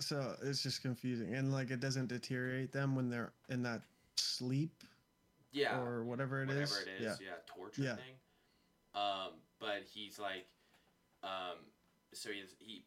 so 0.00 0.36
it's 0.42 0.62
just 0.62 0.80
confusing, 0.80 1.34
and 1.34 1.52
like 1.52 1.70
it 1.70 1.80
doesn't 1.80 2.08
deteriorate 2.08 2.72
them 2.72 2.96
when 2.96 3.10
they're 3.10 3.32
in 3.50 3.62
that 3.64 3.82
sleep 4.16 4.82
Yeah. 5.52 5.78
or 5.78 6.02
whatever 6.04 6.42
it 6.42 6.50
is. 6.50 6.70
whatever 6.70 6.90
it 6.90 7.02
is, 7.02 7.20
yeah, 7.20 7.36
torture 7.46 7.82
Yeah. 7.82 7.96
thing. 7.96 8.14
Um, 8.94 9.40
but 9.60 9.84
he's 9.84 10.18
like, 10.18 10.46
um, 11.22 11.56
so 12.12 12.30
he's 12.30 12.54
he, 12.58 12.84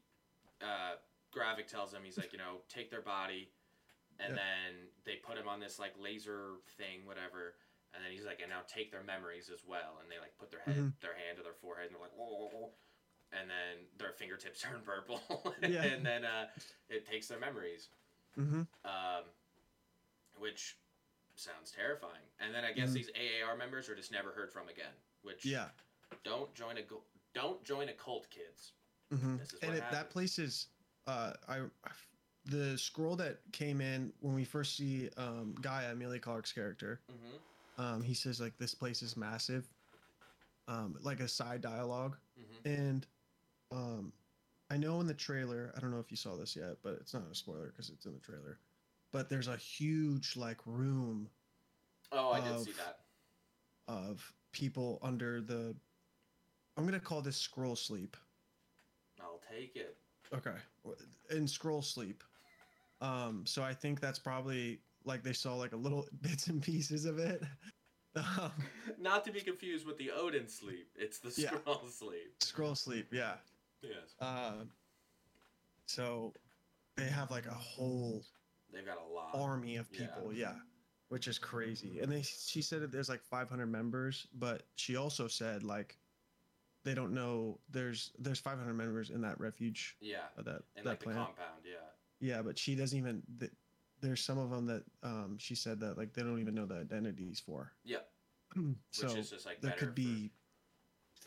uh, 0.62 0.95
Gravik 1.34 1.67
tells 1.67 1.93
him 1.93 2.01
he's 2.04 2.17
like, 2.17 2.32
you 2.34 2.38
know, 2.38 2.62
take 2.69 2.89
their 2.91 3.01
body, 3.01 3.49
and 4.19 4.36
Yeah. 4.36 4.36
then 4.43 4.89
they 5.06 5.15
put 5.15 5.38
him 5.38 5.47
on 5.47 5.60
this 5.60 5.80
like 5.80 5.93
laser 5.99 6.58
thing, 6.78 7.06
whatever. 7.06 7.56
And 7.93 8.04
then 8.04 8.12
he's 8.12 8.25
like, 8.25 8.41
and 8.41 8.49
now 8.49 8.62
take 8.67 8.91
their 8.91 9.04
memories 9.04 9.49
as 9.49 9.63
well. 9.65 9.99
And 10.01 10.12
they 10.12 10.19
like 10.19 10.38
put 10.38 10.51
their 10.51 10.60
head, 10.60 10.75
Mhm. 10.75 10.99
their 10.99 11.13
hand 11.15 11.38
to 11.38 11.43
their 11.43 11.54
forehead, 11.54 11.86
and 11.88 11.95
they're 11.95 12.01
like, 12.01 12.13
whoa. 12.17 12.73
And 13.32 13.49
then 13.49 13.88
their 13.97 14.12
fingertips 14.12 14.60
turn 14.62 14.82
purple, 14.84 15.21
Yeah. 15.62 15.84
and 15.84 16.06
then 16.06 16.25
uh, 16.25 16.49
it 16.89 17.06
takes 17.06 17.28
their 17.28 17.39
memories 17.39 17.89
Mm-hmm. 18.38 18.63
um, 18.84 19.23
which 20.38 20.78
sounds 21.36 21.71
terrifying. 21.71 22.24
And 22.39 22.54
then 22.54 22.63
I 22.65 22.71
guess 22.71 22.91
Mhm. 22.91 22.93
these 22.95 23.10
AAR 23.15 23.56
members 23.58 23.89
are 23.89 23.95
just 23.95 24.12
never 24.12 24.32
heard 24.32 24.52
from 24.52 24.67
again. 24.69 24.93
Which 25.24 25.45
Yeah, 25.45 25.69
don't 26.24 26.54
join 26.54 26.78
a 26.78 26.84
don't 27.34 27.63
join 27.63 27.89
a 27.89 27.93
cult, 27.93 28.30
kids. 28.30 28.74
hmm 29.12 29.38
is 29.38 29.54
and 29.62 29.76
it, 29.76 29.84
that 29.91 30.10
place 30.10 30.39
is 30.39 30.67
uh 31.08 31.34
I, 31.48 31.58
I 31.60 31.91
the 32.45 32.76
Skrull 32.78 33.17
that 33.17 33.39
came 33.52 33.82
in 33.82 34.13
when 34.19 34.36
we 34.36 34.43
first 34.43 34.76
see 34.78 35.10
um 35.17 35.56
Gaia 35.62 35.91
Emilia 35.91 36.19
Clarke's 36.19 36.52
character 36.52 37.02
Mm-hmm. 37.12 37.84
um 37.84 38.02
he 38.02 38.13
says 38.13 38.39
like 38.39 38.58
this 38.58 38.74
place 38.76 39.02
is 39.02 39.17
massive 39.17 39.67
um 40.67 40.98
like 41.02 41.19
a 41.19 41.28
side 41.28 41.62
dialogue 41.62 42.17
Mm-hmm. 42.39 42.69
and 42.69 43.08
um 43.71 44.13
I 44.69 44.78
know 44.78 45.00
in 45.02 45.08
the 45.08 45.13
trailer 45.13 45.71
I 45.76 45.80
don't 45.80 45.91
know 45.91 46.00
if 46.00 46.12
you 46.12 46.17
saw 46.17 46.36
this 46.36 46.56
yet 46.56 46.78
but 46.84 46.93
it's 47.02 47.13
not 47.13 47.24
a 47.32 47.36
spoiler 47.36 47.67
because 47.67 47.89
it's 47.89 48.06
in 48.06 48.13
the 48.13 48.19
trailer 48.19 48.60
but 49.15 49.30
there's 49.30 49.47
a 49.47 49.56
huge 49.56 50.36
like 50.36 50.58
room 50.65 51.30
Oh, 52.12 52.32
I 52.34 52.41
did 52.41 52.60
see 52.60 52.71
Of- 52.71 52.78
that. 52.78 52.99
of 53.88 54.34
people 54.51 54.99
under 55.01 55.39
the 55.39 55.73
I'm 56.75 56.84
gonna 56.86 56.99
call 56.99 57.21
this 57.21 57.41
Skrull 57.47 57.78
sleep 57.78 58.17
I'll 59.21 59.39
take 59.49 59.78
it. 59.78 59.95
Okay. 60.34 60.58
In 61.30 61.45
Skrull 61.45 61.82
sleep. 61.84 62.21
Um, 62.99 63.43
so 63.45 63.63
I 63.63 63.73
think 63.73 64.01
that's 64.01 64.19
probably 64.19 64.82
like 65.06 65.23
they 65.23 65.32
saw 65.32 65.56
like 65.56 65.71
a 65.71 65.78
little 65.78 66.06
bits 66.21 66.47
and 66.47 66.62
pieces 66.62 67.06
of 67.06 67.17
it. 67.19 67.41
Um, 68.17 68.51
Not 68.97 69.25
to 69.25 69.32
be 69.32 69.41
confused 69.41 69.86
with 69.86 69.97
the 69.97 70.10
Odin 70.10 70.47
sleep. 70.47 70.88
It's 70.95 71.19
the 71.19 71.34
Yeah. 71.41 71.49
Skrull 71.51 71.89
sleep. 71.99 72.39
Skrull 72.39 72.78
sleep, 72.78 73.08
yeah. 73.12 73.34
Yes. 73.82 74.15
Um, 74.21 74.69
so 75.86 76.34
they 76.95 77.08
have 77.08 77.30
like 77.30 77.45
a 77.45 77.54
whole 77.54 78.23
They've 78.75 78.85
got 78.85 78.97
a 79.09 79.13
lot. 79.13 79.31
army 79.33 79.77
of 79.77 79.91
people, 79.91 80.31
yeah. 80.33 80.53
Which 81.09 81.27
is 81.27 81.38
crazy. 81.39 81.99
And 81.99 82.11
they 82.11 82.21
she 82.23 82.61
said 82.61 82.81
that 82.81 82.91
there's 82.91 83.09
like 83.09 83.21
500 83.23 83.65
members, 83.67 84.27
but 84.33 84.63
she 84.75 84.95
also 84.97 85.27
said 85.27 85.63
like 85.63 85.97
they 86.83 86.93
don't 86.93 87.13
know 87.13 87.59
there's 87.71 88.11
there's 88.19 88.39
500 88.39 88.73
members 88.73 89.09
in 89.09 89.21
that 89.21 89.39
refuge 89.39 89.95
Yeah. 90.01 90.17
uh, 90.38 90.41
that 90.43 90.61
And 90.75 90.85
that 90.85 90.89
like 90.91 90.99
planet. 90.99 91.25
compound, 91.25 91.61
yeah. 91.63 91.77
Yeah, 92.19 92.41
but 92.41 92.57
she 92.57 92.75
doesn't 92.75 92.97
even. 92.97 93.21
th- 93.39 93.51
There's 94.01 94.21
some 94.21 94.38
of 94.38 94.49
them 94.49 94.65
that 94.67 94.83
um, 95.03 95.38
she 95.39 95.55
said 95.55 95.79
that 95.81 95.97
like 95.97 96.13
they 96.13 96.21
don't 96.23 96.39
even 96.39 96.53
know 96.55 96.65
the 96.65 96.75
identities 96.75 97.39
for. 97.39 97.71
Yep. 97.85 98.07
so 98.91 99.07
Which 99.07 99.17
is 99.17 99.29
just 99.29 99.45
like 99.45 99.61
there 99.61 99.71
could 99.73 99.93
be 99.95 100.31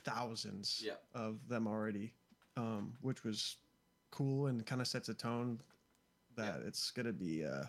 thousands 0.04 0.82
Yeah. 0.84 0.94
of 1.14 1.46
them 1.48 1.66
already, 1.66 2.12
um, 2.56 2.94
which 3.00 3.24
was 3.24 3.56
cool 4.10 4.46
and 4.46 4.64
kind 4.64 4.80
of 4.80 4.86
sets 4.88 5.08
a 5.08 5.14
tone 5.14 5.60
that 6.38 6.62
it's 6.66 6.90
gonna 6.90 7.12
be. 7.12 7.44
Uh, 7.44 7.64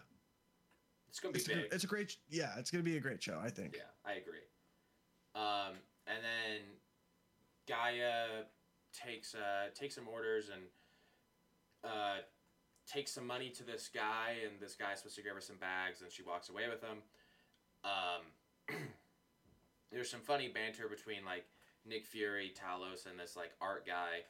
it's 1.09 1.19
gonna 1.19 1.33
be 1.33 1.39
it's, 1.39 1.47
a, 1.47 1.49
big. 1.49 1.69
gr- 1.69 1.75
it's 1.75 1.83
a 1.83 1.87
great. 1.87 2.17
Yeah, 2.29 2.51
it's 2.57 2.71
gonna 2.71 2.83
be 2.83 2.97
a 2.97 3.01
great 3.01 3.21
show. 3.21 3.39
I 3.43 3.49
think. 3.49 3.75
Yeah, 3.75 3.91
I 4.05 4.13
agree. 4.13 4.45
Um, 5.35 5.75
and 6.07 6.17
then 6.23 6.61
Gaia 7.67 8.43
takes 8.93 9.35
uh, 9.35 9.69
takes 9.75 9.95
some 9.95 10.07
orders 10.07 10.49
and 10.49 10.61
uh, 11.83 12.17
takes 12.87 13.11
some 13.11 13.27
money 13.27 13.49
to 13.49 13.63
this 13.63 13.89
guy, 13.93 14.37
and 14.45 14.59
this 14.59 14.75
guy's 14.75 14.99
supposed 14.99 15.15
to 15.17 15.23
give 15.23 15.33
her 15.33 15.41
some 15.41 15.57
bags, 15.57 16.01
and 16.01 16.11
she 16.11 16.23
walks 16.23 16.49
away 16.49 16.69
with 16.69 16.81
them. 16.81 16.97
Um, 17.83 18.75
there's 19.91 20.09
some 20.09 20.21
funny 20.21 20.47
banter 20.47 20.87
between 20.89 21.25
like 21.25 21.45
Nick 21.85 22.05
Fury, 22.05 22.53
Talos, 22.55 23.05
and 23.09 23.19
this 23.19 23.35
like 23.35 23.51
art 23.61 23.85
guy. 23.85 24.25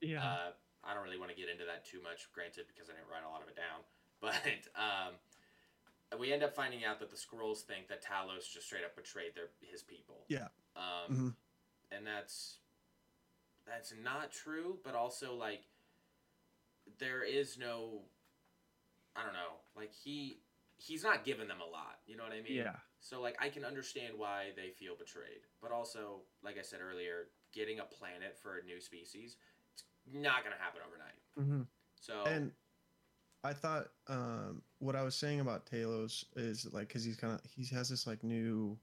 Yeah. 0.00 0.24
Uh, 0.24 0.50
I 0.84 0.94
don't 0.94 1.02
really 1.04 1.18
want 1.18 1.30
to 1.30 1.36
get 1.36 1.48
into 1.48 1.64
that 1.64 1.84
too 1.86 2.02
much, 2.02 2.26
granted, 2.32 2.66
because 2.66 2.90
I 2.90 2.94
didn't 2.94 3.08
write 3.10 3.22
a 3.26 3.30
lot 3.30 3.42
of 3.42 3.48
it 3.48 3.56
down. 3.56 3.82
But 4.22 4.38
um, 4.78 5.14
we 6.20 6.32
end 6.32 6.44
up 6.44 6.54
finding 6.54 6.84
out 6.84 7.00
that 7.00 7.10
the 7.10 7.16
Skrulls 7.16 7.62
think 7.62 7.88
that 7.88 8.04
Talos 8.04 8.46
just 8.52 8.66
straight 8.66 8.84
up 8.84 8.94
betrayed 8.94 9.34
their 9.34 9.48
his 9.60 9.82
people. 9.82 10.26
Yeah. 10.28 10.46
Um, 10.76 11.10
Mhm. 11.10 11.34
and 11.90 12.06
that's 12.06 12.58
that's 13.66 13.92
not 14.00 14.30
true, 14.30 14.78
but 14.84 14.94
also 14.94 15.34
like 15.34 15.64
there 16.98 17.24
is 17.24 17.58
no, 17.58 18.02
I 19.16 19.24
don't 19.24 19.32
know, 19.34 19.58
like 19.76 19.92
he 19.92 20.38
he's 20.76 21.02
not 21.02 21.24
giving 21.24 21.48
them 21.48 21.60
a 21.60 21.68
lot. 21.68 21.98
You 22.06 22.16
know 22.16 22.22
what 22.24 22.32
I 22.32 22.42
mean? 22.42 22.54
yeah. 22.54 22.76
So 23.00 23.20
like 23.20 23.36
I 23.40 23.48
can 23.48 23.64
understand 23.64 24.14
why 24.16 24.50
they 24.54 24.70
feel 24.70 24.94
betrayed, 24.96 25.42
but 25.60 25.72
also 25.72 26.22
like 26.44 26.58
I 26.58 26.62
said 26.62 26.78
earlier, 26.80 27.28
getting 27.52 27.80
a 27.80 27.84
planet 27.84 28.36
for 28.40 28.58
a 28.58 28.62
new 28.64 28.80
species, 28.80 29.36
not 30.12 30.42
gonna 30.44 30.56
happen 30.58 30.80
overnight. 30.86 31.18
hmm 31.36 31.62
So 32.00 32.24
And 32.24 32.52
I 33.44 33.52
thought 33.52 33.88
um, 34.08 34.62
what 34.78 34.94
I 34.96 35.02
was 35.02 35.14
saying 35.14 35.40
about 35.40 35.66
Talos 35.66 36.24
is 36.36 36.66
like 36.72 36.88
because 36.88 37.04
he's 37.04 37.16
kind 37.16 37.34
of 37.34 37.40
he 37.50 37.64
has 37.74 37.88
this 37.88 38.06
like 38.06 38.22
new. 38.22 38.78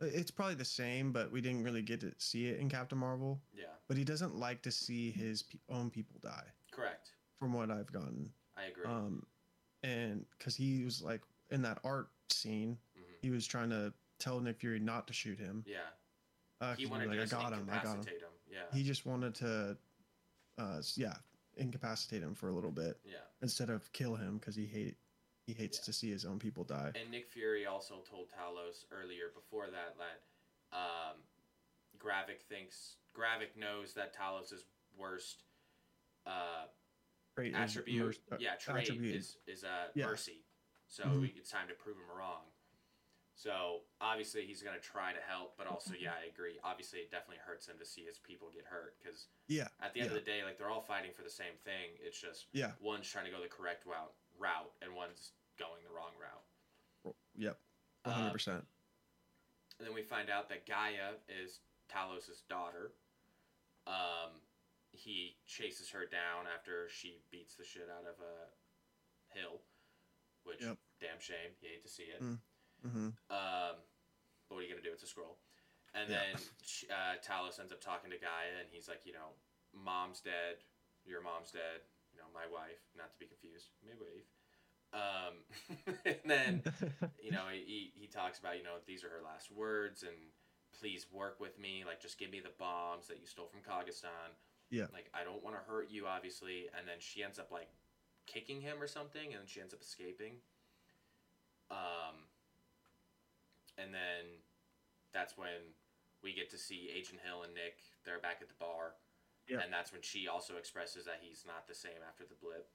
It's 0.00 0.30
probably 0.30 0.54
the 0.54 0.64
same, 0.64 1.10
but 1.12 1.32
we 1.32 1.40
didn't 1.40 1.64
really 1.64 1.82
get 1.82 2.00
to 2.02 2.12
see 2.18 2.46
it 2.46 2.60
in 2.60 2.68
Captain 2.68 2.96
Marvel. 2.98 3.40
yeah, 3.52 3.64
But 3.88 3.96
he 3.96 4.04
doesn't 4.04 4.36
like 4.36 4.62
to 4.62 4.70
see 4.70 5.10
his 5.10 5.42
pe- 5.42 5.58
own 5.68 5.90
people 5.90 6.14
die, 6.22 6.44
correct. 6.70 7.10
from 7.36 7.52
what 7.52 7.68
I've 7.72 7.90
gotten. 7.90 8.30
I 8.56 8.66
agree. 8.66 8.84
Um, 8.84 9.26
and 9.82 10.24
because 10.38 10.54
he 10.54 10.84
was 10.84 11.02
like 11.02 11.20
in 11.50 11.62
that 11.62 11.78
art 11.84 12.10
scene, 12.30 12.78
hmm 12.96 13.02
he 13.20 13.30
was 13.30 13.44
trying 13.48 13.70
to 13.70 13.92
tell 14.20 14.38
Nick 14.38 14.60
Fury 14.60 14.78
not 14.78 15.08
to 15.08 15.12
shoot 15.12 15.36
him. 15.40 15.64
Yeah, 15.66 15.78
Uh, 16.60 16.76
he 16.76 16.86
wanted 16.86 17.08
like, 17.08 17.16
to 17.18 17.22
I 17.36 17.40
got 17.42 17.52
him, 17.52 17.68
I 17.68 17.82
got 17.82 17.96
him. 17.96 18.02
him. 18.04 18.12
Yeah, 18.48 18.58
He 18.72 18.84
just 18.84 19.04
wanted 19.04 19.34
to, 19.36 19.76
uh, 20.58 20.82
yeah, 20.96 21.14
incapacitate 21.56 22.22
him 22.22 22.34
for 22.34 22.48
a 22.48 22.52
little 22.52 22.70
bit 22.70 22.98
yeah. 23.04 23.18
instead 23.42 23.70
of 23.70 23.90
kill 23.92 24.14
him 24.16 24.38
because 24.38 24.54
he 24.56 24.66
hate 24.66 24.96
he 25.46 25.54
hates 25.54 25.78
Yeah. 25.78 25.84
to 25.86 25.92
see 25.94 26.10
his 26.10 26.24
own 26.26 26.38
people 26.38 26.62
die. 26.64 26.92
And 27.00 27.10
Nick 27.10 27.28
Fury 27.30 27.64
also 27.66 28.02
told 28.08 28.28
Talos 28.28 28.84
earlier 28.92 29.30
before 29.34 29.66
that 29.70 29.96
that 29.98 30.76
um, 30.76 31.16
Gravik 31.98 32.42
thinks 32.48 32.96
Gravik 33.16 33.56
knows 33.58 33.94
that 33.94 34.14
Talos' 34.14 34.64
worst 34.96 35.44
uh, 36.26 36.66
Trait 37.34 37.52
is 37.52 37.56
attribute, 37.56 38.04
merc- 38.04 38.32
uh, 38.32 38.36
yeah, 38.38 38.56
trait 38.56 38.82
attribute. 38.88 39.14
is 39.16 39.38
is 39.46 39.64
uh, 39.64 39.88
Yeah. 39.94 40.06
mercy. 40.06 40.44
So 40.88 41.04
Mhm. 41.04 41.36
it's 41.36 41.50
time 41.50 41.68
to 41.68 41.74
prove 41.74 41.96
him 41.96 42.10
wrong. 42.14 42.44
So 43.38 43.86
obviously 44.00 44.42
he's 44.42 44.62
gonna 44.66 44.82
try 44.82 45.12
to 45.14 45.20
help, 45.30 45.54
but 45.56 45.68
also 45.68 45.94
yeah, 45.94 46.10
I 46.10 46.26
agree. 46.26 46.58
Obviously, 46.64 46.98
it 47.06 47.10
definitely 47.12 47.38
hurts 47.46 47.68
him 47.68 47.78
to 47.78 47.86
see 47.86 48.02
his 48.02 48.18
people 48.18 48.50
get 48.52 48.64
hurt 48.66 48.96
because 48.98 49.28
yeah, 49.46 49.68
at 49.80 49.94
the 49.94 50.00
end 50.00 50.10
Yeah. 50.10 50.18
of 50.18 50.24
the 50.24 50.28
day, 50.28 50.42
like 50.42 50.58
they're 50.58 50.68
all 50.70 50.80
fighting 50.82 51.12
for 51.14 51.22
the 51.22 51.30
same 51.30 51.54
thing. 51.62 51.94
It's 52.02 52.20
just 52.20 52.46
yeah, 52.52 52.72
one's 52.82 53.06
trying 53.08 53.26
to 53.26 53.30
go 53.30 53.40
the 53.40 53.46
correct 53.46 53.86
route, 53.86 54.10
route, 54.36 54.72
and 54.82 54.92
one's 54.92 55.30
going 55.56 55.78
the 55.86 55.94
wrong 55.94 56.10
route. 56.18 57.14
yep, 57.36 57.60
Uh, 58.04 58.10
one 58.10 58.14
hundred 58.18 58.32
percent. 58.32 58.66
And 59.78 59.86
then 59.86 59.94
we 59.94 60.02
find 60.02 60.30
out 60.30 60.48
that 60.48 60.66
Gaia 60.66 61.14
is 61.30 61.60
Talos's 61.88 62.42
daughter. 62.50 62.90
Um, 63.86 64.42
he 64.90 65.36
chases 65.46 65.88
her 65.90 66.06
down 66.10 66.50
after 66.52 66.88
she 66.90 67.22
beats 67.30 67.54
the 67.54 67.62
shit 67.62 67.86
out 67.88 68.02
of 68.02 68.18
a 68.18 68.50
Hill, 69.38 69.60
which 70.42 70.60
Yep. 70.62 70.76
damn 70.98 71.20
shame. 71.20 71.54
You 71.62 71.68
hate 71.68 71.82
to 71.84 71.88
see 71.88 72.10
it. 72.10 72.20
Mm. 72.20 72.40
Mm-hmm. 72.86 73.06
Um, 73.30 73.74
but 74.48 74.54
what 74.54 74.58
are 74.58 74.62
you 74.62 74.70
gonna 74.70 74.82
do? 74.82 74.92
It's 74.92 75.02
a 75.02 75.06
Skrull. 75.10 75.36
And 75.94 76.10
Yeah. 76.10 76.20
then 76.20 76.40
uh, 76.92 77.14
Talos 77.24 77.58
ends 77.60 77.72
up 77.72 77.80
talking 77.80 78.10
to 78.10 78.18
Gaia, 78.18 78.60
and 78.60 78.68
he's 78.70 78.88
like, 78.88 79.02
you 79.04 79.12
know, 79.12 79.32
mom's 79.72 80.20
dead. 80.20 80.62
Your 81.04 81.22
mom's 81.22 81.50
dead. 81.50 81.80
You 82.12 82.18
know, 82.18 82.28
my 82.34 82.46
wife. 82.46 82.80
Not 82.96 83.12
to 83.12 83.18
be 83.18 83.26
confused. 83.26 83.70
My 83.84 83.96
wife. 83.96 84.28
Um, 84.92 85.34
and 86.06 86.24
then 86.24 86.62
you 87.22 87.30
know, 87.32 87.48
he, 87.52 87.92
he 87.94 88.06
talks 88.06 88.38
about, 88.38 88.56
you 88.56 88.64
know, 88.64 88.76
these 88.86 89.04
are 89.04 89.08
her 89.10 89.22
last 89.24 89.50
words 89.50 90.02
and 90.02 90.16
please 90.78 91.06
work 91.12 91.40
with 91.40 91.58
me. 91.58 91.84
Like, 91.86 92.00
just 92.00 92.18
give 92.18 92.30
me 92.30 92.40
the 92.40 92.52
bombs 92.58 93.08
that 93.08 93.20
you 93.20 93.26
stole 93.26 93.48
from 93.48 93.60
Kazakhstan. 93.60 94.32
Yeah. 94.70 94.86
Like, 94.92 95.10
I 95.14 95.24
don't 95.24 95.42
want 95.42 95.56
to 95.56 95.62
hurt 95.70 95.90
you, 95.90 96.06
obviously. 96.06 96.68
And 96.76 96.86
then 96.86 96.96
she 97.00 97.22
ends 97.22 97.38
up, 97.38 97.50
like, 97.50 97.68
kicking 98.26 98.60
him 98.60 98.80
or 98.80 98.86
something, 98.86 99.32
and 99.32 99.40
then 99.40 99.46
she 99.46 99.60
ends 99.60 99.72
up 99.74 99.80
escaping. 99.80 100.34
Um, 101.70 102.28
and 103.78 103.94
then 103.94 104.42
that's 105.14 105.38
when 105.38 105.72
we 106.22 106.34
get 106.34 106.50
to 106.50 106.58
see 106.58 106.90
Agent 106.94 107.20
Hill 107.24 107.42
and 107.44 107.54
Nick. 107.54 107.78
They're 108.04 108.18
back 108.20 108.38
at 108.42 108.48
the 108.48 108.58
bar. 108.58 108.94
Yeah. 109.48 109.60
And 109.64 109.72
that's 109.72 109.92
when 109.92 110.02
she 110.02 110.28
also 110.28 110.56
expresses 110.58 111.06
that 111.06 111.20
he's 111.22 111.44
not 111.46 111.66
the 111.66 111.74
same 111.74 112.02
after 112.06 112.24
the 112.28 112.36
blip 112.42 112.68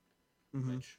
hmm 0.54 0.70
which 0.76 0.98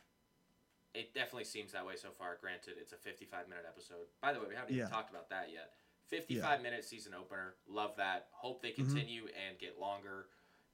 it 0.95 1.15
definitely 1.15 1.45
seems 1.45 1.73
that 1.73 1.85
way 1.87 1.97
so 1.97 2.11
far. 2.17 2.37
Granted, 2.41 2.75
it's 2.81 2.93
a 2.93 2.97
55 2.97 3.49
minute 3.49 3.65
episode. 3.67 4.07
By 4.23 4.33
the 4.33 4.39
way, 4.39 4.47
we 4.49 4.55
haven't 4.55 4.75
even 4.75 4.89
talked 4.89 5.11
about 5.11 5.29
that 5.31 5.49
yet. 5.53 5.73
55 6.09 6.63
minute 6.63 6.85
season 6.85 7.15
opener. 7.15 7.57
Love 7.67 7.97
that. 7.97 8.29
Hope 8.31 8.63
they 8.63 8.71
Mhm. 8.71 8.77
continue 8.77 9.27
and 9.49 9.59
get 9.59 9.79
longer. 9.79 10.29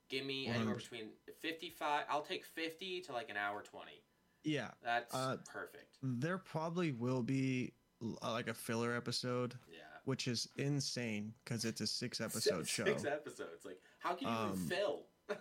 Give 0.09 0.25
me 0.25 0.45
anywhere 0.47 0.75
100%. 0.75 0.91
between 0.91 1.15
55. 1.39 2.05
I'll 2.09 2.21
take 2.21 2.45
50 2.45 3.01
to 3.01 3.13
like 3.13 3.29
an 3.29 3.37
hour 3.37 3.63
20. 3.63 4.03
Yeah, 4.43 4.71
That's 4.81 5.13
Uh, 5.15 5.37
perfect. 5.45 5.97
there 6.03 6.37
probably 6.37 6.91
will 6.91 7.23
be 7.23 7.73
like 8.01 8.47
a 8.47 8.53
filler 8.53 8.95
episode, 8.95 9.53
Yeah. 9.71 9.79
which 10.05 10.27
is 10.27 10.47
insane 10.57 11.33
because 11.43 11.65
it's 11.65 11.81
a 11.81 11.87
six 12.01 12.19
episode 12.21 12.67
show. 12.67 12.85
Six 12.85 13.05
episodes. 13.05 13.65
Like, 13.65 13.79
how 13.99 14.15
can 14.15 14.27
you 14.27 14.33
Um, 14.33 14.57
fill? 14.67 15.05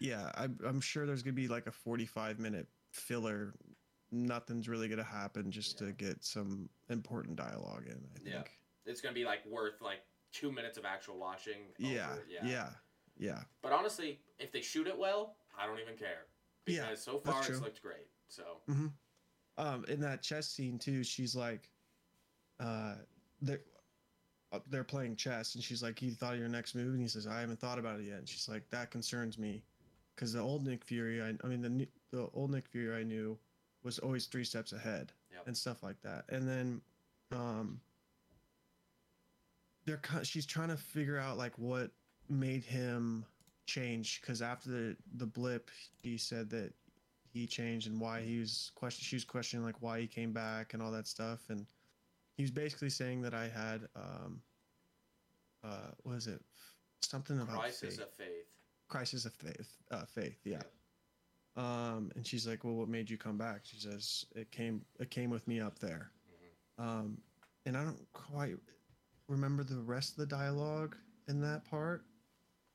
Yeah, 0.00 0.32
I, 0.34 0.48
I'm 0.66 0.80
sure 0.80 1.06
there's 1.06 1.22
gonna 1.22 1.32
be 1.34 1.46
like 1.46 1.68
a 1.68 1.70
45 1.70 2.40
minute 2.40 2.66
filler. 2.90 3.54
Nothing's 4.10 4.68
really 4.68 4.88
gonna 4.88 5.04
happen 5.04 5.52
just 5.52 5.80
Yeah. 5.80 5.86
to 5.86 5.92
get 5.92 6.24
some 6.24 6.68
important 6.90 7.36
dialogue 7.36 7.84
in. 7.86 8.02
I 8.16 8.18
think. 8.18 8.34
Yeah. 8.34 8.42
it's 8.84 9.00
gonna 9.00 9.14
be 9.14 9.24
like 9.24 9.46
worth 9.46 9.80
like 9.80 10.00
two 10.32 10.50
minutes 10.50 10.76
of 10.76 10.84
actual 10.84 11.18
watching. 11.18 11.68
Yeah. 11.78 12.10
over- 12.14 12.24
Yeah. 12.28 12.70
Yeah. 13.16 13.44
But 13.62 13.70
honestly, 13.70 14.20
if 14.40 14.50
they 14.50 14.60
shoot 14.60 14.88
it 14.88 14.98
well, 14.98 15.36
I 15.56 15.66
don't 15.68 15.78
even 15.78 15.96
care 15.96 16.26
because 16.64 16.88
Yeah, 16.88 16.94
so 16.96 17.20
far 17.20 17.40
it's 17.40 17.60
looked 17.60 17.80
great. 17.80 18.08
So 18.26 18.60
Um, 19.56 19.84
in 19.86 20.00
that 20.00 20.20
chess 20.22 20.48
scene 20.48 20.80
too, 20.80 21.04
she's 21.04 21.36
like, 21.36 21.70
uh, 22.62 22.94
they're 23.40 23.60
uh, 24.52 24.58
they're 24.70 24.84
playing 24.84 25.16
chess, 25.16 25.54
and 25.54 25.64
she's 25.64 25.82
like, 25.82 26.00
"You 26.02 26.12
thought 26.12 26.34
of 26.34 26.38
your 26.40 26.48
next 26.48 26.74
move?" 26.74 26.92
And 26.92 27.00
he 27.00 27.08
says, 27.08 27.26
"I 27.26 27.40
haven't 27.40 27.58
thought 27.58 27.78
about 27.78 28.00
it 28.00 28.04
yet." 28.06 28.18
And 28.18 28.28
she's 28.28 28.48
like, 28.48 28.68
"That 28.70 28.90
concerns 28.90 29.38
me, 29.38 29.62
because 30.14 30.32
the 30.32 30.40
old 30.40 30.64
Nick 30.66 30.84
Fury, 30.84 31.22
I, 31.22 31.34
I 31.42 31.46
mean 31.46 31.62
the 31.62 31.88
the 32.10 32.28
old 32.34 32.50
Nick 32.50 32.68
Fury 32.68 32.98
I 33.00 33.02
knew 33.02 33.38
was 33.82 33.98
always 33.98 34.26
three 34.26 34.44
steps 34.44 34.72
ahead 34.72 35.12
Yep. 35.32 35.46
and 35.48 35.56
stuff 35.56 35.82
like 35.82 36.00
that." 36.02 36.24
And 36.28 36.46
then, 36.48 36.80
um, 37.32 37.80
they're. 39.84 40.00
She's 40.22 40.46
trying 40.46 40.68
to 40.68 40.76
figure 40.76 41.18
out 41.18 41.36
like 41.38 41.58
what 41.58 41.90
made 42.28 42.62
him 42.64 43.24
change, 43.66 44.20
because 44.20 44.42
after 44.42 44.68
the 44.70 44.96
the 45.16 45.26
blip, 45.26 45.70
he 46.02 46.16
said 46.16 46.50
that 46.50 46.72
he 47.32 47.46
changed 47.46 47.86
and 47.88 47.98
why 47.98 48.20
he 48.20 48.38
was 48.38 48.70
question 48.74 49.02
she 49.02 49.16
was 49.16 49.24
questioning 49.24 49.64
like 49.64 49.80
why 49.80 49.98
he 49.98 50.06
came 50.06 50.32
back 50.32 50.74
and 50.74 50.82
all 50.82 50.90
that 50.90 51.06
stuff 51.06 51.40
and 51.48 51.66
he 52.42 52.44
was 52.44 52.50
basically 52.50 52.90
saying 52.90 53.22
that 53.22 53.34
I 53.34 53.44
had 53.48 53.82
um 53.94 54.40
uh 55.62 55.92
what 56.02 56.16
is 56.16 56.26
it 56.26 56.40
something 57.00 57.40
about 57.40 57.56
crisis 57.60 57.94
faith. 57.96 58.00
of 58.04 58.10
faith. 58.10 58.46
crisis 58.88 59.24
of 59.26 59.32
faith 59.32 59.76
uh 59.92 60.04
faith 60.04 60.40
yeah 60.44 60.62
um 61.56 62.10
and 62.16 62.26
she's 62.26 62.44
like 62.48 62.64
well 62.64 62.74
what 62.74 62.88
made 62.88 63.08
you 63.08 63.16
come 63.16 63.38
back 63.38 63.60
she 63.62 63.76
says 63.76 64.26
it 64.34 64.50
came 64.50 64.82
it 64.98 65.08
came 65.10 65.30
with 65.30 65.46
me 65.46 65.60
up 65.60 65.78
there 65.78 66.10
Mhm. 66.80 66.84
um 66.84 67.18
and 67.64 67.76
I 67.76 67.84
don't 67.84 68.12
quite 68.12 68.56
remember 69.28 69.62
the 69.62 69.80
rest 69.80 70.10
of 70.12 70.16
the 70.16 70.26
dialogue 70.26 70.96
in 71.28 71.40
that 71.42 71.64
part 71.64 72.04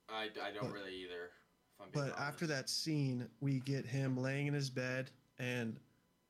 I, 0.07 0.30
I 0.41 0.51
don't 0.53 0.63
But- 0.68 0.72
really 0.74 0.95
either. 0.95 1.32
If 1.74 1.82
I'm 1.82 1.89
being 1.91 2.05
but 2.11 2.18
after 2.18 2.47
that 2.47 2.70
scene 2.70 3.28
we 3.41 3.59
get 3.59 3.86
him 3.86 4.15
laying 4.15 4.47
in 4.47 4.53
his 4.53 4.70
bed 4.70 5.11
and 5.39 5.78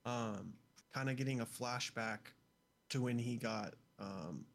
um 0.06 0.54
kind 0.92 1.08
of 1.12 1.18
getting 1.18 1.42
a 1.42 1.46
flashback 1.46 2.20
to 2.90 3.02
when 3.02 3.18
he 3.18 3.36
got 3.38 3.74
um 4.00 4.46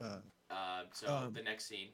uh 0.00 0.18
Uh, 0.50 0.82
so 0.92 1.06
um, 1.14 1.32
the 1.32 1.42
next 1.42 1.66
scene. 1.66 1.88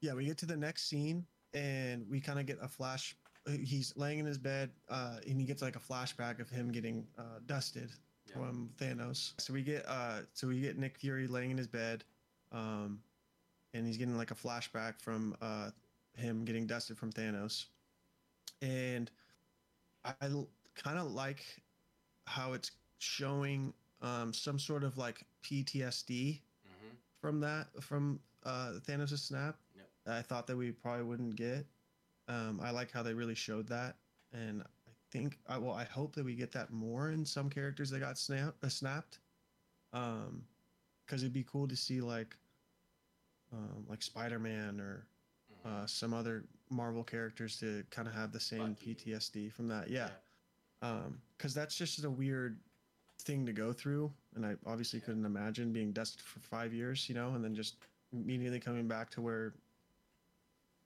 yeah 0.00 0.14
we 0.14 0.24
get 0.24 0.38
to 0.38 0.46
the 0.46 0.56
next 0.56 0.88
scene 0.88 1.26
and 1.54 2.06
we 2.08 2.20
kind 2.20 2.38
of 2.38 2.46
get 2.46 2.58
a 2.62 2.68
flash 2.68 3.16
he's 3.48 3.92
laying 3.96 4.18
in 4.18 4.26
his 4.26 4.38
bed 4.38 4.70
uh 4.88 5.16
and 5.26 5.40
he 5.40 5.46
gets 5.46 5.62
like 5.62 5.76
a 5.76 5.80
flashback 5.80 6.38
of 6.40 6.48
him 6.50 6.70
getting 6.70 7.06
uh 7.18 7.40
dusted 7.46 7.90
Yeah. 8.26 8.34
from 8.34 8.70
Thanos. 8.76 9.32
So 9.40 9.52
we 9.52 9.62
get 9.62 9.84
uh 9.88 10.20
so 10.34 10.46
we 10.48 10.60
get 10.60 10.76
Nick 10.78 10.98
Fury 10.98 11.26
laying 11.26 11.50
in 11.50 11.56
his 11.58 11.66
bed, 11.66 12.04
um, 12.52 13.02
and 13.74 13.86
he's 13.86 13.96
getting 13.96 14.16
like 14.16 14.30
a 14.30 14.34
flashback 14.36 15.00
from 15.00 15.34
uh 15.40 15.70
him 16.14 16.44
getting 16.44 16.66
dusted 16.66 16.96
from 16.98 17.10
Thanos, 17.10 17.66
and 18.62 19.10
I 20.04 20.12
kind 20.76 20.98
of 20.98 21.10
like 21.12 21.44
how 22.26 22.52
it's 22.52 22.70
showing 22.98 23.72
um 24.02 24.32
some 24.32 24.58
sort 24.58 24.84
of 24.84 24.96
like 24.98 25.24
PTSD 25.42 26.40
hmm 26.64 26.94
from 27.20 27.40
that 27.40 27.68
from 27.82 28.20
uh 28.44 28.74
Thanos' 28.86 29.18
snap. 29.18 29.56
Yep. 29.76 29.88
I 30.06 30.22
thought 30.22 30.46
that 30.46 30.56
we 30.56 30.72
probably 30.72 31.04
wouldn't 31.04 31.36
get. 31.36 31.66
Um, 32.28 32.60
I 32.62 32.70
like 32.70 32.90
how 32.92 33.02
they 33.02 33.12
really 33.14 33.34
showed 33.34 33.66
that, 33.68 33.96
and 34.32 34.62
I 34.62 34.90
think 35.10 35.38
I 35.48 35.58
well 35.58 35.74
I 35.74 35.84
hope 35.84 36.14
that 36.14 36.24
we 36.24 36.34
get 36.34 36.52
that 36.52 36.70
more 36.72 37.10
in 37.10 37.24
some 37.24 37.50
characters 37.50 37.90
that 37.90 38.00
got 38.00 38.18
snap 38.18 38.54
uh, 38.62 38.68
snapped. 38.68 39.18
Um, 39.92 40.44
because 41.04 41.22
it'd 41.22 41.32
be 41.32 41.42
cool 41.42 41.66
to 41.66 41.74
see 41.76 42.00
like, 42.00 42.36
um, 43.52 43.84
like 43.88 44.02
Spider 44.02 44.38
Man 44.38 44.80
or 44.80 45.06
hmm 45.64 45.68
uh, 45.68 45.86
some 45.86 46.14
other 46.14 46.44
Marvel 46.70 47.02
characters 47.04 47.58
to 47.58 47.84
kind 47.90 48.08
of 48.08 48.14
have 48.14 48.32
the 48.32 48.40
same 48.40 48.72
Bucky. 48.74 48.94
PTSD 48.94 49.52
from 49.52 49.68
that. 49.68 49.90
Yeah. 49.90 50.08
Um, 50.80 51.20
because 51.36 51.52
that's 51.52 51.74
just 51.76 52.02
a 52.04 52.10
weird 52.10 52.58
thing 53.20 53.46
to 53.46 53.52
go 53.52 53.72
through, 53.72 54.12
and 54.34 54.44
I 54.44 54.56
obviously 54.66 54.98
Yeah. 55.00 55.06
couldn't 55.06 55.24
imagine 55.24 55.72
being 55.72 55.92
dusted 55.92 56.20
for 56.22 56.40
five 56.40 56.72
years, 56.72 57.08
you 57.08 57.14
know, 57.14 57.34
and 57.34 57.44
then 57.44 57.54
just 57.54 57.76
immediately 58.12 58.60
coming 58.60 58.88
back 58.88 59.10
to 59.10 59.20
where, 59.20 59.54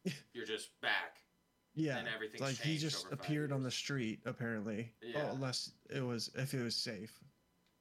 You're 0.35 0.45
just 0.47 0.79
back. 0.81 1.19
yeah, 1.75 1.97
And 1.99 2.09
everything's 2.09 2.41
like 2.43 2.57
he 2.57 2.77
just 2.79 3.11
appeared 3.11 3.53
on 3.53 3.63
the 3.63 3.71
street 3.71 4.21
apparently. 4.27 4.93
Yeah. 5.01 5.29
Oh, 5.31 5.35
unless 5.35 5.73
it 5.91 6.01
was 6.03 6.31
if 6.35 6.53
it 6.55 6.63
was 6.63 6.77
safe, 6.77 7.23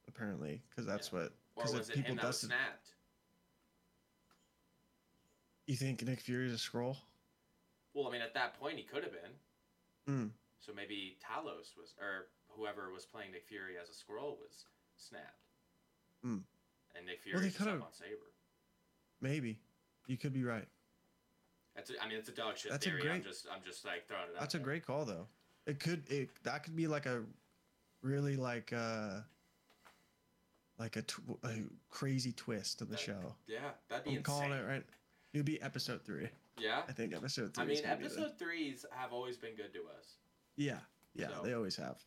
apparently, 0.08 0.62
because 0.70 0.86
that's 0.86 1.12
Yeah. 1.12 1.20
what. 1.24 1.32
Because 1.56 1.74
if 1.74 1.90
it 1.90 1.94
people 1.96 2.10
him 2.12 2.16
that 2.16 2.24
was 2.26 2.36
dusted- 2.40 2.48
snapped? 2.50 2.90
You 5.66 5.76
think 5.76 6.02
Nick 6.02 6.20
Fury's 6.20 6.52
a 6.52 6.56
Skrull? 6.56 6.96
Well, 7.94 8.08
I 8.08 8.12
mean, 8.12 8.20
at 8.22 8.34
that 8.34 8.54
point, 8.58 8.76
he 8.76 8.82
could 8.84 9.02
have 9.04 9.12
been. 9.12 9.38
Mm. 10.08 10.30
So 10.58 10.72
maybe 10.74 11.16
Talos 11.22 11.76
was, 11.76 11.94
or 12.00 12.28
whoever 12.56 12.90
was 12.92 13.04
playing 13.04 13.32
Nick 13.32 13.46
Fury 13.46 13.74
as 13.80 13.88
a 13.88 13.92
Skrull 13.92 14.38
was 14.38 14.66
snapped. 14.96 15.42
Hmm. 16.22 16.38
And 16.96 17.06
Nick 17.06 17.20
Fury 17.22 17.40
they 17.40 17.48
just 17.48 17.60
up 17.62 17.68
on 17.82 17.92
Saber. 17.92 18.30
Maybe. 19.20 19.58
You 20.06 20.16
could 20.16 20.32
be 20.32 20.44
right. 20.44 20.66
That's, 21.74 21.90
a, 21.90 21.94
I 22.02 22.08
mean, 22.08 22.18
it's 22.18 22.28
a 22.28 22.32
dog 22.32 22.56
shit 22.56 22.70
That's 22.70 22.86
a 22.86 22.90
theory. 22.90 23.02
I'm 23.02 23.20
great- 23.20 23.24
just, 23.24 23.46
I'm 23.52 23.62
just 23.64 23.84
like 23.84 24.06
throwing 24.06 24.24
it 24.24 24.34
out. 24.36 24.40
That's 24.40 24.54
a 24.54 24.58
great 24.60 24.86
call 24.86 25.04
though. 25.04 25.26
It 25.66 25.80
could 25.80 26.02
it 26.10 26.28
that 26.42 26.62
could 26.62 26.76
be 26.76 26.86
like 26.86 27.06
a 27.06 27.22
really 28.02 28.36
like 28.36 28.72
uh 28.72 29.20
like 30.78 30.96
a, 30.96 31.02
tw- 31.02 31.38
a 31.44 31.50
crazy 31.88 32.32
twist 32.32 32.82
of 32.82 32.88
the 32.88 32.96
That- 32.96 33.00
show. 33.00 33.34
Yeah, 33.46 33.58
that'd 33.88 34.04
be 34.04 34.16
I'm 34.16 34.22
calling 34.22 34.52
it 34.52 34.64
right. 34.66 34.84
It'd 35.32 35.46
be 35.46 35.60
episode 35.62 36.02
three. 36.04 36.28
Yeah. 36.58 36.82
I 36.88 36.92
think 36.92 37.14
episode 37.14 37.54
three. 37.54 37.64
I 37.64 37.66
mean, 37.66 37.82
gonna 37.82 37.96
be 37.96 38.02
the- 38.02 38.06
episode 38.20 38.38
threes 38.38 38.84
have 38.92 39.12
always 39.12 39.36
been 39.36 39.54
good 39.56 39.72
to 39.72 39.80
us. 39.98 40.18
Yeah, 40.56 40.78
yeah, 41.14 41.28
So- 41.28 41.42
they 41.44 41.54
always 41.54 41.76
have. 41.76 42.02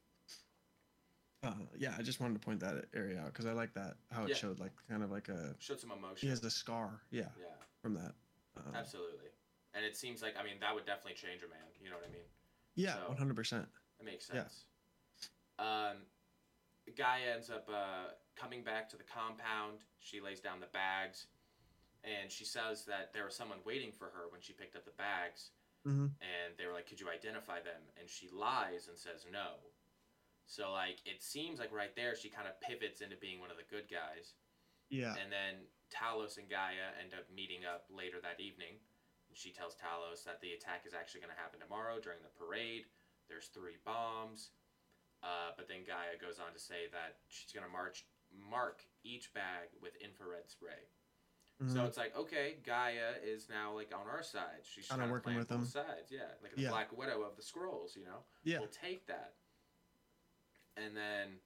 Uh, 1.44 1.52
yeah, 1.78 1.94
I 1.98 2.02
just 2.02 2.20
wanted 2.20 2.34
to 2.42 2.46
point 2.46 2.60
that 2.62 2.86
area 2.96 3.20
out 3.20 3.28
because 3.28 3.46
I 3.46 3.52
like 3.54 3.74
that 3.76 3.96
how 4.12 4.24
it 4.24 4.30
Yeah. 4.30 4.36
showed 4.36 4.60
like 4.60 4.72
kind 4.90 5.04
of 5.04 5.12
like 5.12 5.30
a 5.30 5.56
Showed 5.60 5.80
some 5.80 5.92
emotion. 5.92 6.18
he 6.18 6.30
has 6.30 6.44
a 6.44 6.50
scar. 6.50 7.02
Yeah, 7.12 7.30
Yeah, 7.40 7.46
from 7.82 7.94
that. 7.94 8.16
Um, 8.58 8.74
absolutely. 8.74 9.30
And 9.76 9.86
it 9.86 9.96
seems 9.96 10.24
like, 10.24 10.36
I 10.36 10.44
mean, 10.44 10.60
that 10.62 10.74
would 10.74 10.86
definitely 10.86 11.14
change 11.14 11.44
a 11.44 11.48
man. 11.48 11.60
You 11.80 11.90
know 11.92 11.98
what 11.98 12.08
I 12.10 12.12
mean? 12.12 12.26
Yeah, 12.76 13.08
one 13.08 13.18
hundred 13.18 13.36
percent. 13.36 13.68
That 14.00 14.06
makes 14.06 14.26
sense. 14.26 14.66
Yeah. 15.60 15.90
Um, 15.92 15.98
Gaia 16.96 17.34
ends 17.36 17.50
up 17.52 17.70
uh, 17.70 18.14
coming 18.36 18.64
back 18.64 18.90
to 18.90 18.98
the 18.98 19.04
compound. 19.04 19.80
She 20.00 20.20
lays 20.22 20.40
down 20.40 20.60
the 20.60 20.68
bags, 20.74 21.28
and 22.04 22.32
she 22.32 22.46
says 22.46 22.86
that 22.86 23.14
there 23.14 23.26
was 23.26 23.36
someone 23.36 23.60
waiting 23.66 23.92
for 23.92 24.06
her 24.06 24.30
when 24.32 24.42
she 24.42 24.54
picked 24.54 24.76
up 24.76 24.86
the 24.86 24.92
bags. 24.98 25.52
Mhm. 25.86 26.12
And 26.22 26.58
they 26.58 26.66
were 26.66 26.74
like, 26.74 26.88
"Could 26.88 27.00
you 27.00 27.10
identify 27.10 27.62
them?" 27.62 27.82
And 28.00 28.10
she 28.10 28.30
lies 28.30 28.88
and 28.88 28.98
says 28.98 29.26
no. 29.32 29.56
So 30.48 30.72
like, 30.72 31.04
it 31.06 31.22
seems 31.22 31.60
like 31.60 31.72
right 31.76 31.94
there 31.96 32.16
she 32.16 32.30
kind 32.32 32.48
of 32.48 32.56
pivots 32.64 33.02
into 33.02 33.16
being 33.20 33.40
one 33.40 33.52
of 33.52 33.58
the 33.60 33.68
good 33.70 33.86
guys. 33.92 34.34
Yeah, 34.90 35.16
And 35.20 35.28
then 35.30 35.68
Talos 35.92 36.40
and 36.40 36.48
Gaia 36.48 36.96
end 37.04 37.12
up 37.12 37.28
meeting 37.28 37.68
up 37.68 37.84
later 37.92 38.24
that 38.24 38.40
evening. 38.40 38.80
And 39.28 39.36
she 39.36 39.52
tells 39.52 39.76
Talos 39.76 40.24
that 40.24 40.40
the 40.40 40.56
attack 40.56 40.88
is 40.88 40.96
actually 40.96 41.20
going 41.20 41.36
to 41.36 41.42
happen 41.42 41.60
tomorrow 41.60 42.00
during 42.00 42.24
the 42.24 42.32
parade. 42.40 42.88
There's 43.28 43.52
three 43.52 43.76
bombs. 43.84 44.56
Uh, 45.22 45.52
but 45.60 45.68
then 45.68 45.84
Gaia 45.84 46.16
goes 46.16 46.40
on 46.40 46.54
to 46.56 46.60
say 46.60 46.88
that 46.96 47.20
she's 47.28 47.52
going 47.52 47.66
to 47.68 47.72
march 47.72 48.08
mark 48.32 48.84
each 49.04 49.34
bag 49.34 49.68
with 49.84 49.96
infrared 50.00 50.48
spray. 50.48 50.88
So 51.68 51.80
Mhm. 51.84 51.88
it's 51.88 51.98
like, 51.98 52.16
okay, 52.16 52.60
Gaia 52.64 53.16
is 53.24 53.50
now 53.50 53.74
like 53.74 53.92
on 53.94 54.08
our 54.08 54.22
side. 54.24 54.64
She's 54.64 54.88
Kinda 54.88 55.08
working 55.10 55.32
play 55.34 55.40
with 55.40 55.50
both 55.50 55.74
them. 55.74 55.84
sides. 55.84 56.12
Yeah, 56.12 56.32
like 56.44 56.54
the 56.56 56.62
Yeah. 56.64 56.70
Black 56.70 56.92
Widow 56.96 57.24
of 57.24 57.36
the 57.36 57.42
Skrulls. 57.42 57.96
You 57.96 58.06
know 58.06 58.24
yeah, 58.44 58.60
we'll 58.60 58.68
take 58.70 59.08
that. 59.08 59.36
And 60.78 60.96
then 60.96 61.42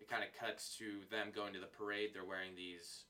it 0.00 0.08
kind 0.08 0.22
of 0.22 0.30
cuts 0.38 0.76
to 0.78 1.02
them 1.10 1.34
going 1.34 1.52
to 1.54 1.60
the 1.60 1.66
parade. 1.66 2.10
They're 2.14 2.24
wearing 2.24 2.54
these 2.56 3.04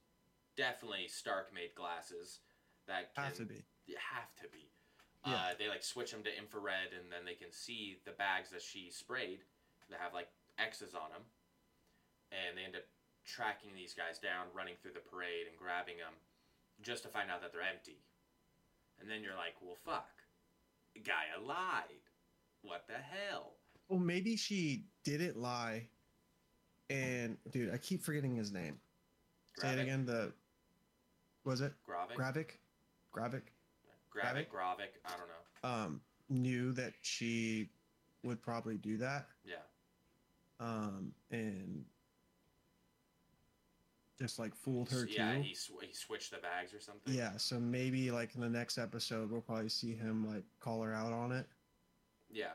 definitely 0.56 1.08
Stark 1.08 1.52
made 1.52 1.74
glasses 1.74 2.40
that 2.86 3.14
can 3.14 3.24
have 3.24 3.36
to 3.36 3.44
be. 3.44 3.64
have 3.96 4.32
to 4.40 4.48
be. 4.48 4.72
Yeah. 5.24 5.34
Uh, 5.34 5.50
they 5.58 5.68
like 5.68 5.84
switch 5.84 6.10
them 6.10 6.24
to 6.24 6.32
infrared, 6.34 6.90
and 6.96 7.12
then 7.12 7.24
they 7.24 7.38
can 7.38 7.52
see 7.52 7.98
the 8.04 8.16
bags 8.16 8.50
that 8.50 8.62
she 8.62 8.90
sprayed 8.90 9.44
that 9.88 10.00
have 10.00 10.14
like 10.14 10.28
X's 10.58 10.94
on 10.94 11.14
them, 11.14 11.22
and 12.32 12.58
they 12.58 12.64
end 12.66 12.74
up 12.74 12.88
tracking 13.24 13.70
these 13.76 13.94
guys 13.94 14.18
down, 14.18 14.50
running 14.50 14.74
through 14.82 14.98
the 14.98 15.04
parade 15.04 15.46
and 15.46 15.54
grabbing 15.54 15.96
them, 16.02 16.18
just 16.82 17.06
to 17.06 17.12
find 17.12 17.30
out 17.30 17.40
that 17.40 17.52
they're 17.54 17.62
empty. 17.62 18.02
And 18.98 19.06
then 19.08 19.22
you're 19.22 19.38
like, 19.38 19.54
well, 19.62 19.78
fuck, 19.78 20.10
Gaia 20.98 21.38
lied. 21.38 22.02
What 22.62 22.86
the 22.86 22.98
hell? 22.98 23.61
Well, 23.92 24.00
maybe 24.00 24.36
she 24.36 24.86
didn't 25.04 25.36
lie. 25.36 25.86
And 26.88 27.36
dude, 27.50 27.74
I 27.74 27.76
keep 27.76 28.02
forgetting 28.02 28.34
his 28.34 28.50
name. 28.50 28.78
Say 29.58 29.68
it 29.74 29.78
again. 29.80 30.06
The 30.06 30.32
was 31.44 31.60
it 31.60 31.74
Gravik? 31.86 32.16
Gravik? 32.16 32.46
Gravik 33.14 33.42
Gravik, 34.14 34.46
Gravik, 34.48 34.92
I 35.04 35.10
don't 35.10 35.28
know. 35.28 35.68
um, 35.68 36.00
knew 36.30 36.72
that 36.72 36.94
she 37.02 37.68
would 38.22 38.40
probably 38.42 38.78
do 38.78 38.96
that. 38.96 39.26
Yeah. 39.44 39.56
Um, 40.58 41.12
and 41.30 41.84
just 44.18 44.38
like 44.38 44.54
fooled 44.54 44.88
her 44.90 45.06
yeah, 45.10 45.34
too. 45.34 45.42
he 45.42 45.54
sw- 45.54 45.72
he 45.82 45.92
switched 45.92 46.30
the 46.30 46.38
bags 46.38 46.72
or 46.72 46.80
something. 46.80 47.12
Yeah, 47.12 47.36
so 47.36 47.58
maybe 47.60 48.10
like 48.10 48.34
in 48.36 48.40
the 48.40 48.48
next 48.48 48.78
episode 48.78 49.30
we'll 49.30 49.42
probably 49.42 49.68
see 49.68 49.94
him 49.94 50.26
like 50.26 50.44
call 50.60 50.80
her 50.82 50.94
out 50.94 51.12
on 51.12 51.32
it, 51.32 51.46
Yeah. 52.30 52.52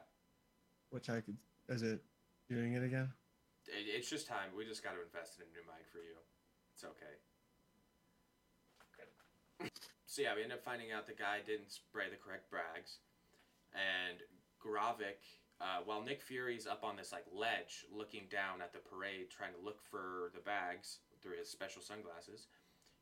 Which 0.89 1.09
I 1.09 1.21
could. 1.21 1.37
Is 1.69 1.81
it 1.83 2.03
doing 2.49 2.73
it 2.73 2.83
again? 2.83 3.11
It, 3.67 3.87
it's 3.87 4.09
just 4.09 4.27
time. 4.27 4.55
We 4.55 4.65
just 4.65 4.83
got 4.83 4.93
to 4.93 5.01
invest 5.03 5.39
in 5.39 5.45
a 5.45 5.49
new 5.51 5.63
mic 5.67 5.87
for 5.91 5.99
you. 5.99 6.15
It's 6.73 6.83
okay. 6.83 7.15
So 10.07 10.21
yeah, 10.21 10.33
we 10.33 10.41
end 10.41 10.53
up 10.53 10.63
finding 10.63 10.93
out 10.93 11.05
the 11.05 11.13
guy 11.13 11.43
didn't 11.45 11.69
spray 11.69 12.09
the 12.09 12.15
correct 12.15 12.49
brags, 12.49 13.03
and 13.75 14.23
Gravik, 14.57 15.21
uh, 15.59 15.83
while 15.85 16.01
Nick 16.01 16.21
Fury's 16.23 16.65
up 16.65 16.83
on 16.83 16.95
this 16.95 17.11
like 17.11 17.25
ledge, 17.29 17.85
looking 17.91 18.25
down 18.31 18.61
at 18.61 18.71
the 18.71 18.79
parade, 18.79 19.29
trying 19.29 19.53
to 19.53 19.59
look 19.59 19.81
for 19.83 20.31
the 20.33 20.39
bags 20.39 20.99
through 21.21 21.37
his 21.37 21.51
special 21.51 21.81
sunglasses, 21.81 22.47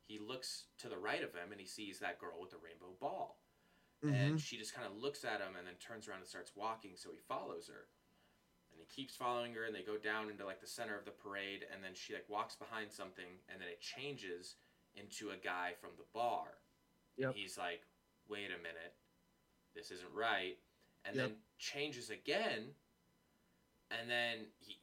he 0.08 0.20
looks 0.20 0.66
to 0.80 0.90
the 0.90 0.98
right 0.98 1.24
of 1.24 1.34
him 1.34 1.52
and 1.52 1.62
he 1.62 1.68
sees 1.68 2.00
that 2.00 2.20
girl 2.20 2.42
with 2.42 2.52
the 2.52 2.58
rainbow 2.58 2.98
ball, 3.00 3.38
and 4.14 4.40
she 4.40 4.58
just 4.58 4.74
kind 4.74 4.88
of 4.88 4.98
looks 5.02 5.24
at 5.24 5.40
him 5.40 5.56
and 5.58 5.66
then 5.66 5.76
turns 5.80 6.08
around 6.08 6.20
and 6.20 6.28
starts 6.28 6.52
walking. 6.56 6.92
So 6.96 7.10
he 7.12 7.18
follows 7.28 7.68
her, 7.68 7.88
and 8.72 8.80
he 8.80 8.86
keeps 8.86 9.16
following 9.16 9.54
her, 9.54 9.66
and 9.66 9.74
they 9.76 9.82
go 9.82 9.98
down 9.98 10.30
into 10.30 10.46
like 10.46 10.62
the 10.62 10.68
center 10.68 10.98
of 10.98 11.06
the 11.06 11.12
parade, 11.12 11.66
and 11.74 11.84
then 11.84 11.92
she 11.94 12.14
like 12.14 12.26
walks 12.30 12.56
behind 12.56 12.92
something, 12.92 13.40
and 13.50 13.62
then 13.62 13.68
it 13.68 13.82
changes 13.82 14.56
into 14.96 15.30
a 15.32 15.38
guy 15.44 15.74
from 15.80 15.92
the 15.98 16.06
bar. 16.14 16.60
Yep. 17.18 17.34
He's 17.36 17.58
like, 17.58 17.82
wait 18.28 18.48
a 18.52 18.58
minute, 18.58 18.94
this 19.76 19.92
isn't 19.92 20.12
right. 20.14 20.58
And 21.06 21.16
Yep. 21.16 21.26
then 21.26 21.36
changes 21.60 22.10
again. 22.10 22.74
And 23.92 24.10
then 24.10 24.48
he 24.60 24.78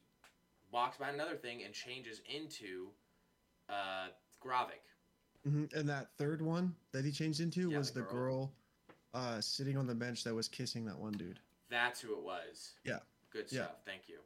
walks 0.71 0.97
by 0.97 1.09
another 1.09 1.35
thing 1.35 1.63
and 1.63 1.73
changes 1.73 2.21
into 2.27 2.87
uh, 3.69 4.07
Gravik. 4.43 4.81
hmm 5.45 5.65
And 5.75 5.87
that 5.89 6.07
third 6.17 6.41
one 6.41 6.73
that 6.91 7.03
he 7.05 7.11
changed 7.11 7.41
into 7.41 7.69
Yeah, 7.69 7.77
was 7.77 7.91
the 7.91 8.01
the 8.01 8.07
girl, 8.07 8.53
uh, 9.13 9.39
sitting 9.41 9.77
on 9.77 9.87
the 9.87 9.95
bench 9.95 10.23
that 10.23 10.33
was 10.33 10.47
kissing 10.47 10.85
that 10.85 10.97
one 10.97 11.13
dude. 11.13 11.39
That's 11.69 12.01
who 12.01 12.13
it 12.17 12.23
was. 12.23 12.73
Yeah. 12.83 12.99
Good 13.31 13.51
Yeah. 13.51 13.65
stuff. 13.65 13.75
Thank 13.85 14.03
you. 14.07 14.19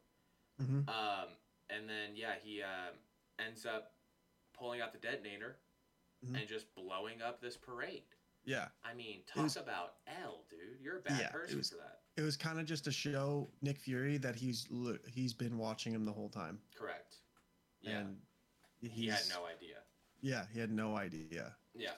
hmm 0.59 0.87
Um, 0.89 1.27
and 1.69 1.87
then, 1.89 2.15
yeah, 2.15 2.35
he 2.41 2.61
um, 2.63 2.95
ends 3.39 3.65
up 3.65 3.93
pulling 4.53 4.81
out 4.81 4.91
the 4.91 4.97
detonator 4.99 5.57
Mhm. 6.25 6.39
and 6.39 6.47
just 6.47 6.73
blowing 6.73 7.21
up 7.21 7.39
this 7.41 7.55
parade. 7.57 8.03
Yeah, 8.43 8.69
I 8.83 8.93
mean, 8.93 9.23
talk 9.25 9.43
was- 9.43 9.57
about 9.57 9.97
L, 10.07 10.45
dude. 10.49 10.79
You're 10.81 10.97
a 10.97 11.01
bad 11.01 11.19
Yeah, 11.19 11.31
person 11.31 11.57
was- 11.57 11.69
for 11.69 11.75
that. 11.77 12.01
it 12.15 12.21
was 12.21 12.37
kind 12.37 12.59
of 12.59 12.65
just 12.65 12.85
to 12.85 12.91
show 12.91 13.51
Nick 13.61 13.77
Fury 13.77 14.17
that 14.17 14.35
he's 14.35 14.67
he's 15.09 15.33
been 15.33 15.57
watching 15.57 15.93
him 15.93 16.05
the 16.05 16.13
whole 16.13 16.29
time, 16.29 16.61
Correct. 16.73 17.17
Yeah. 17.81 17.99
and 17.99 18.25
he 18.79 19.07
had 19.07 19.27
no 19.29 19.45
idea. 19.45 19.83
Yeah, 20.21 20.47
he 20.47 20.59
had 20.59 20.71
no 20.71 20.95
idea. 20.97 21.55
Yeah. 21.75 21.97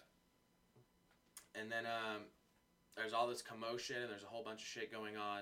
And 1.55 1.71
then 1.71 1.85
um, 1.85 2.23
there's 2.99 3.13
all 3.13 3.27
this 3.27 3.41
commotion 3.41 3.95
and 4.01 4.11
there's 4.11 4.23
a 4.23 4.27
whole 4.27 4.43
bunch 4.43 4.61
of 4.61 4.67
shit 4.67 4.91
going 4.91 5.17
on. 5.17 5.41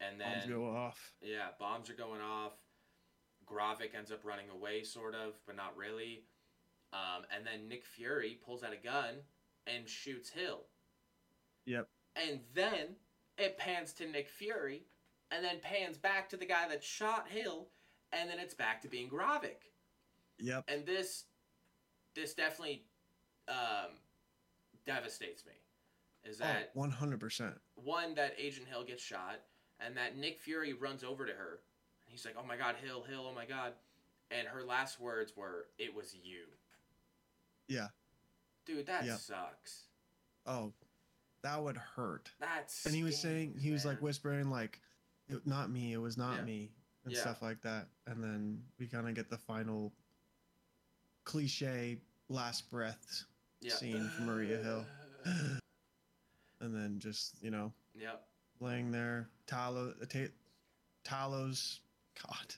And 0.00 0.20
then 0.20 0.40
Bombs 0.40 0.46
go 0.46 0.76
off. 0.76 1.12
yeah, 1.22 1.48
bombs 1.58 1.88
are 1.88 1.94
going 1.94 2.20
off. 2.20 2.52
Gravik 3.46 3.94
ends 3.96 4.10
up 4.10 4.24
running 4.24 4.46
away, 4.50 4.82
sort 4.82 5.14
of, 5.14 5.34
but 5.46 5.56
not 5.56 5.76
really. 5.76 6.24
Um, 6.92 7.24
and 7.34 7.46
then 7.46 7.68
Nick 7.68 7.84
Fury 7.84 8.38
pulls 8.44 8.62
out 8.62 8.72
a 8.72 8.76
gun 8.76 9.14
and 9.66 9.88
shoots 9.88 10.30
Hill. 10.30 10.62
Yep. 11.66 11.88
And 12.16 12.40
then 12.54 12.96
it 13.38 13.58
pans 13.58 13.92
to 13.94 14.06
Nick 14.06 14.28
Fury, 14.28 14.84
and 15.30 15.44
then 15.44 15.56
pans 15.60 15.96
back 15.96 16.28
to 16.30 16.36
the 16.36 16.46
guy 16.46 16.68
that 16.68 16.84
shot 16.84 17.28
Hill, 17.28 17.68
and 18.12 18.28
then 18.30 18.38
it's 18.38 18.54
back 18.54 18.80
to 18.82 18.88
being 18.88 19.08
Gravik. 19.08 19.72
Yep. 20.38 20.64
And 20.68 20.86
this, 20.86 21.24
this 22.14 22.34
definitely 22.34 22.84
um, 23.48 23.96
devastates 24.86 25.44
me. 25.46 25.52
Is 26.24 26.40
oh, 26.40 26.44
that 26.44 26.70
Oh, 26.74 26.80
one 26.80 26.90
hundred 26.90 27.20
percent. 27.20 27.54
one 27.76 28.14
that 28.14 28.34
Agent 28.38 28.66
Hill 28.68 28.84
gets 28.84 29.02
shot, 29.02 29.40
and 29.80 29.96
that 29.96 30.16
Nick 30.16 30.40
Fury 30.40 30.72
runs 30.72 31.04
over 31.04 31.26
to 31.26 31.32
her, 31.32 31.60
and 32.06 32.12
he's 32.12 32.24
like, 32.24 32.36
"Oh 32.38 32.44
my 32.46 32.56
God, 32.56 32.76
Hill, 32.76 33.02
Hill, 33.02 33.26
oh 33.30 33.34
my 33.34 33.44
God," 33.46 33.74
and 34.30 34.48
her 34.48 34.64
last 34.64 34.98
words 35.00 35.36
were, 35.36 35.68
"It 35.78 35.94
was 35.94 36.14
you." 36.14 36.46
Yeah. 37.68 37.88
Dude, 38.64 38.86
that 38.86 39.04
Yep. 39.04 39.18
sucks. 39.18 39.88
Oh, 40.46 40.72
that 41.42 41.62
would 41.62 41.76
hurt. 41.76 42.32
That's 42.38 42.86
And 42.86 42.94
he 42.94 43.02
was 43.02 43.18
saying 43.20 43.58
he 43.58 43.70
was 43.70 43.84
like 43.84 44.00
whispering 44.00 44.50
like, 44.50 44.80
"Not 45.44 45.70
me. 45.70 45.92
It 45.92 45.98
was 45.98 46.16
not 46.16 46.38
Yeah. 46.38 46.44
me," 46.44 46.72
and 47.04 47.12
Yeah. 47.12 47.20
stuff 47.20 47.42
like 47.42 47.60
that. 47.62 47.88
And 48.06 48.22
then 48.22 48.70
we 48.78 48.86
kind 48.88 49.08
of 49.08 49.14
get 49.14 49.28
the 49.28 49.38
final 49.38 49.92
cliche 51.24 52.00
last 52.28 52.70
breath 52.70 53.24
scene 53.68 54.08
from 54.10 54.26
Maria 54.26 54.58
Hill. 54.58 54.86
and 56.64 56.74
then 56.74 56.98
just 56.98 57.36
you 57.42 57.50
know 57.50 57.72
Yep. 57.94 58.26
laying 58.60 58.90
there 58.90 59.28
Talos 59.46 59.94
ta- 60.08 60.32
Talos 61.04 61.78
God 62.26 62.54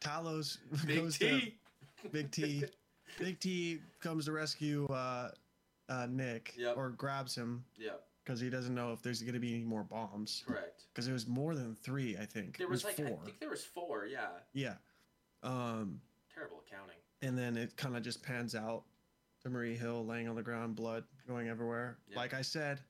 Talos 0.00 0.58
Big 0.86 0.96
goes 0.98 1.18
T. 1.18 1.56
to 2.02 2.08
Big 2.08 2.30
T 2.30 2.64
Big 3.18 3.38
T 3.40 3.80
comes 4.00 4.24
to 4.26 4.32
rescue 4.32 4.86
uh, 4.86 5.30
uh, 5.88 6.06
Nick 6.08 6.54
Yep. 6.56 6.76
or 6.76 6.90
grabs 6.90 7.34
him 7.34 7.64
Yep. 7.76 8.02
because 8.24 8.40
he 8.40 8.48
doesn't 8.48 8.74
know 8.74 8.92
if 8.92 9.02
there's 9.02 9.20
going 9.22 9.34
to 9.34 9.40
be 9.40 9.54
any 9.54 9.64
more 9.64 9.82
bombs 9.84 10.44
Correct. 10.46 10.84
because 10.94 11.08
it 11.08 11.12
was 11.12 11.26
more 11.26 11.54
than 11.54 11.74
three 11.74 12.16
I 12.16 12.24
think 12.24 12.56
There 12.56 12.68
was, 12.68 12.84
was 12.84 12.96
like 12.98 13.08
four 13.08 13.18
I 13.22 13.24
think 13.26 13.40
there 13.40 13.50
was 13.50 13.64
four. 13.64 14.06
Yeah. 14.06 14.28
yeah 14.54 14.74
um 15.42 16.00
Terrible 16.32 16.62
accounting. 16.66 16.96
and 17.22 17.36
then 17.36 17.56
it 17.56 17.76
kind 17.76 17.96
of 17.96 18.02
just 18.02 18.22
pans 18.22 18.54
out 18.54 18.84
to 19.42 19.48
Marie 19.50 19.74
Hill 19.76 20.04
laying 20.06 20.28
on 20.28 20.36
the 20.36 20.42
ground 20.42 20.76
blood 20.76 21.04
going 21.26 21.48
everywhere 21.48 21.98
Yeah. 22.08 22.16
like 22.18 22.32
I 22.34 22.42
said 22.42 22.80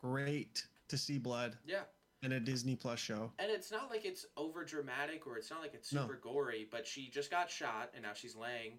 great 0.00 0.66
to 0.88 0.96
see 0.98 1.18
blood 1.18 1.56
Yeah. 1.64 1.82
in 2.22 2.32
a 2.32 2.40
Disney 2.40 2.76
Plus 2.76 2.98
show 2.98 3.32
And 3.38 3.50
it's 3.50 3.70
not 3.70 3.90
like 3.90 4.04
it's 4.04 4.26
over 4.36 4.64
dramatic 4.64 5.26
or 5.26 5.36
it's 5.38 5.50
not 5.50 5.60
like 5.60 5.74
it's 5.74 5.92
No. 5.92 6.02
super 6.02 6.16
gory, 6.16 6.66
but 6.70 6.86
she 6.86 7.08
just 7.08 7.30
got 7.30 7.50
shot 7.50 7.90
and 7.94 8.02
now 8.02 8.12
she's 8.12 8.34
laying 8.36 8.78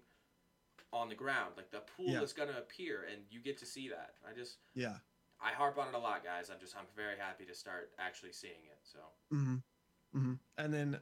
on 0.92 1.08
the 1.08 1.14
ground. 1.14 1.54
Like 1.56 1.70
the 1.70 1.80
pool 1.80 2.08
Yeah. 2.08 2.22
is 2.22 2.32
gonna 2.32 2.58
appear 2.58 3.04
and 3.10 3.22
you 3.30 3.40
get 3.40 3.58
to 3.58 3.66
see 3.66 3.88
that. 3.88 4.14
I 4.28 4.32
just 4.32 4.58
yeah 4.74 4.98
I 5.40 5.50
harp 5.50 5.76
on 5.78 5.88
it 5.88 5.94
a 5.94 5.98
lot, 5.98 6.22
guys. 6.22 6.50
I'm 6.50 6.60
just 6.60 6.76
I'm 6.76 6.86
very 6.94 7.18
happy 7.18 7.44
to 7.46 7.54
start 7.54 7.92
actually 7.98 8.32
seeing 8.32 8.66
it. 8.70 8.78
So 8.82 8.98
hmm 9.30 9.56
hmm 10.12 10.34
And 10.58 10.72
then, 10.72 11.00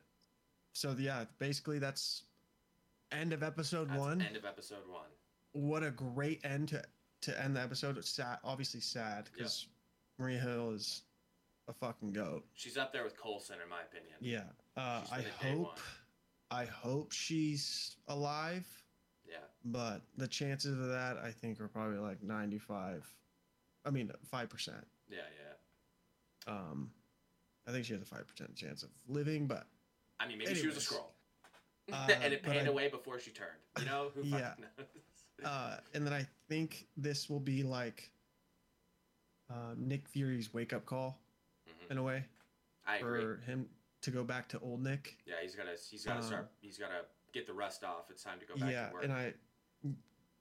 so 0.73 0.95
yeah, 0.99 1.25
basically 1.39 1.79
that's 1.79 2.25
end 3.13 3.33
of 3.33 3.43
episode 3.43 3.89
that's 3.89 3.99
one. 3.99 4.21
end 4.23 4.37
of 4.37 4.45
episode 4.45 4.89
one. 4.89 5.11
What 5.53 5.83
a 5.83 5.91
great 5.91 6.41
end 6.45 6.69
to 6.69 6.83
to 7.23 7.39
end 7.43 7.57
the 7.57 7.61
episode. 7.61 7.99
It's 7.99 8.09
sad, 8.09 8.39
obviously 8.45 8.81
sad 8.81 9.29
because 9.33 9.67
Maria 10.21 10.39
Hill 10.39 10.73
is 10.73 11.03
a 11.69 11.73
fucking 11.73 12.13
goat. 12.13 12.45
She's 12.55 12.77
up 12.77 12.93
there 12.93 13.03
with 13.05 13.21
Coulson 13.21 13.57
in 13.63 13.69
my 13.71 13.81
opinion. 13.81 14.15
Yeah. 14.21 14.43
Uh, 14.77 15.01
I 15.11 15.17
been 15.19 15.27
a 15.27 15.43
day 15.43 15.59
hope. 15.63 15.79
I 16.51 16.65
hope 16.67 17.13
she's 17.13 17.97
alive, 18.09 18.67
Yeah. 19.29 19.37
but 19.65 20.03
the 20.17 20.29
chances 20.29 20.73
of 20.79 20.89
that 20.89 21.17
I 21.19 21.31
think 21.31 21.61
are 21.61 21.69
probably 21.69 21.99
like 21.99 22.23
ninety 22.23 22.59
five. 22.59 23.07
I 23.87 23.91
mean 23.91 24.11
five 24.31 24.51
percent. 24.51 24.87
Yeah, 25.09 25.19
yeah. 26.47 26.53
Um, 26.53 26.91
I 27.67 27.71
think 27.73 27.87
she 27.87 27.93
has 27.95 28.03
a 28.03 28.07
five 28.07 28.27
percent 28.29 28.55
chance 28.57 28.83
of 28.83 28.91
living, 29.09 29.47
but 29.47 29.67
I 30.19 30.29
mean 30.29 30.39
maybe 30.39 30.55
she 30.55 30.67
was 30.67 30.77
a 30.77 30.81
Anyways. 30.81 30.89
Skrull. 30.89 31.07
Uh, 31.93 32.15
and 32.23 32.33
it 32.35 32.43
panned 32.43 32.69
I- 32.69 32.71
away 32.71 32.89
before 32.89 33.19
she 33.21 33.31
turned. 33.31 33.51
You 33.79 33.87
know? 33.87 34.11
Who 34.15 34.23
Yeah. 34.25 34.51
fucking 34.51 34.65
knows? 34.77 34.87
uh, 35.47 35.77
and 35.95 36.05
then 36.07 36.13
I 36.13 36.27
think 36.49 36.87
this 36.97 37.31
will 37.31 37.41
be 37.41 37.63
like 37.63 38.11
uh, 39.51 39.75
Nick 39.77 40.09
Fury's 40.09 40.53
wake 40.55 40.73
up 40.73 40.87
call 40.87 41.21
Mhm. 41.69 41.91
in 41.91 41.99
a 41.99 42.03
way 42.03 42.25
I 42.87 42.97
agree. 42.97 43.21
for 43.23 43.37
him 43.39 43.69
to 44.03 44.11
go 44.11 44.25
back 44.25 44.49
to 44.51 44.61
old 44.61 44.83
Nick. 44.83 45.19
Yeah, 45.27 45.35
he's 45.43 45.55
gotta 45.55 45.77
he's 45.91 46.05
gotta 46.05 46.21
Um, 46.21 46.27
start 46.27 46.53
he's 46.61 46.79
gotta 46.79 47.05
get 47.33 47.47
the 47.47 47.53
rust 47.53 47.85
off. 47.85 48.11
It's 48.11 48.23
time 48.23 48.39
to 48.41 48.47
go 48.47 48.55
back 48.57 48.71
yeah, 48.73 48.89
to 48.89 48.95
work. 48.95 49.05
and 49.05 49.13
I 49.13 49.35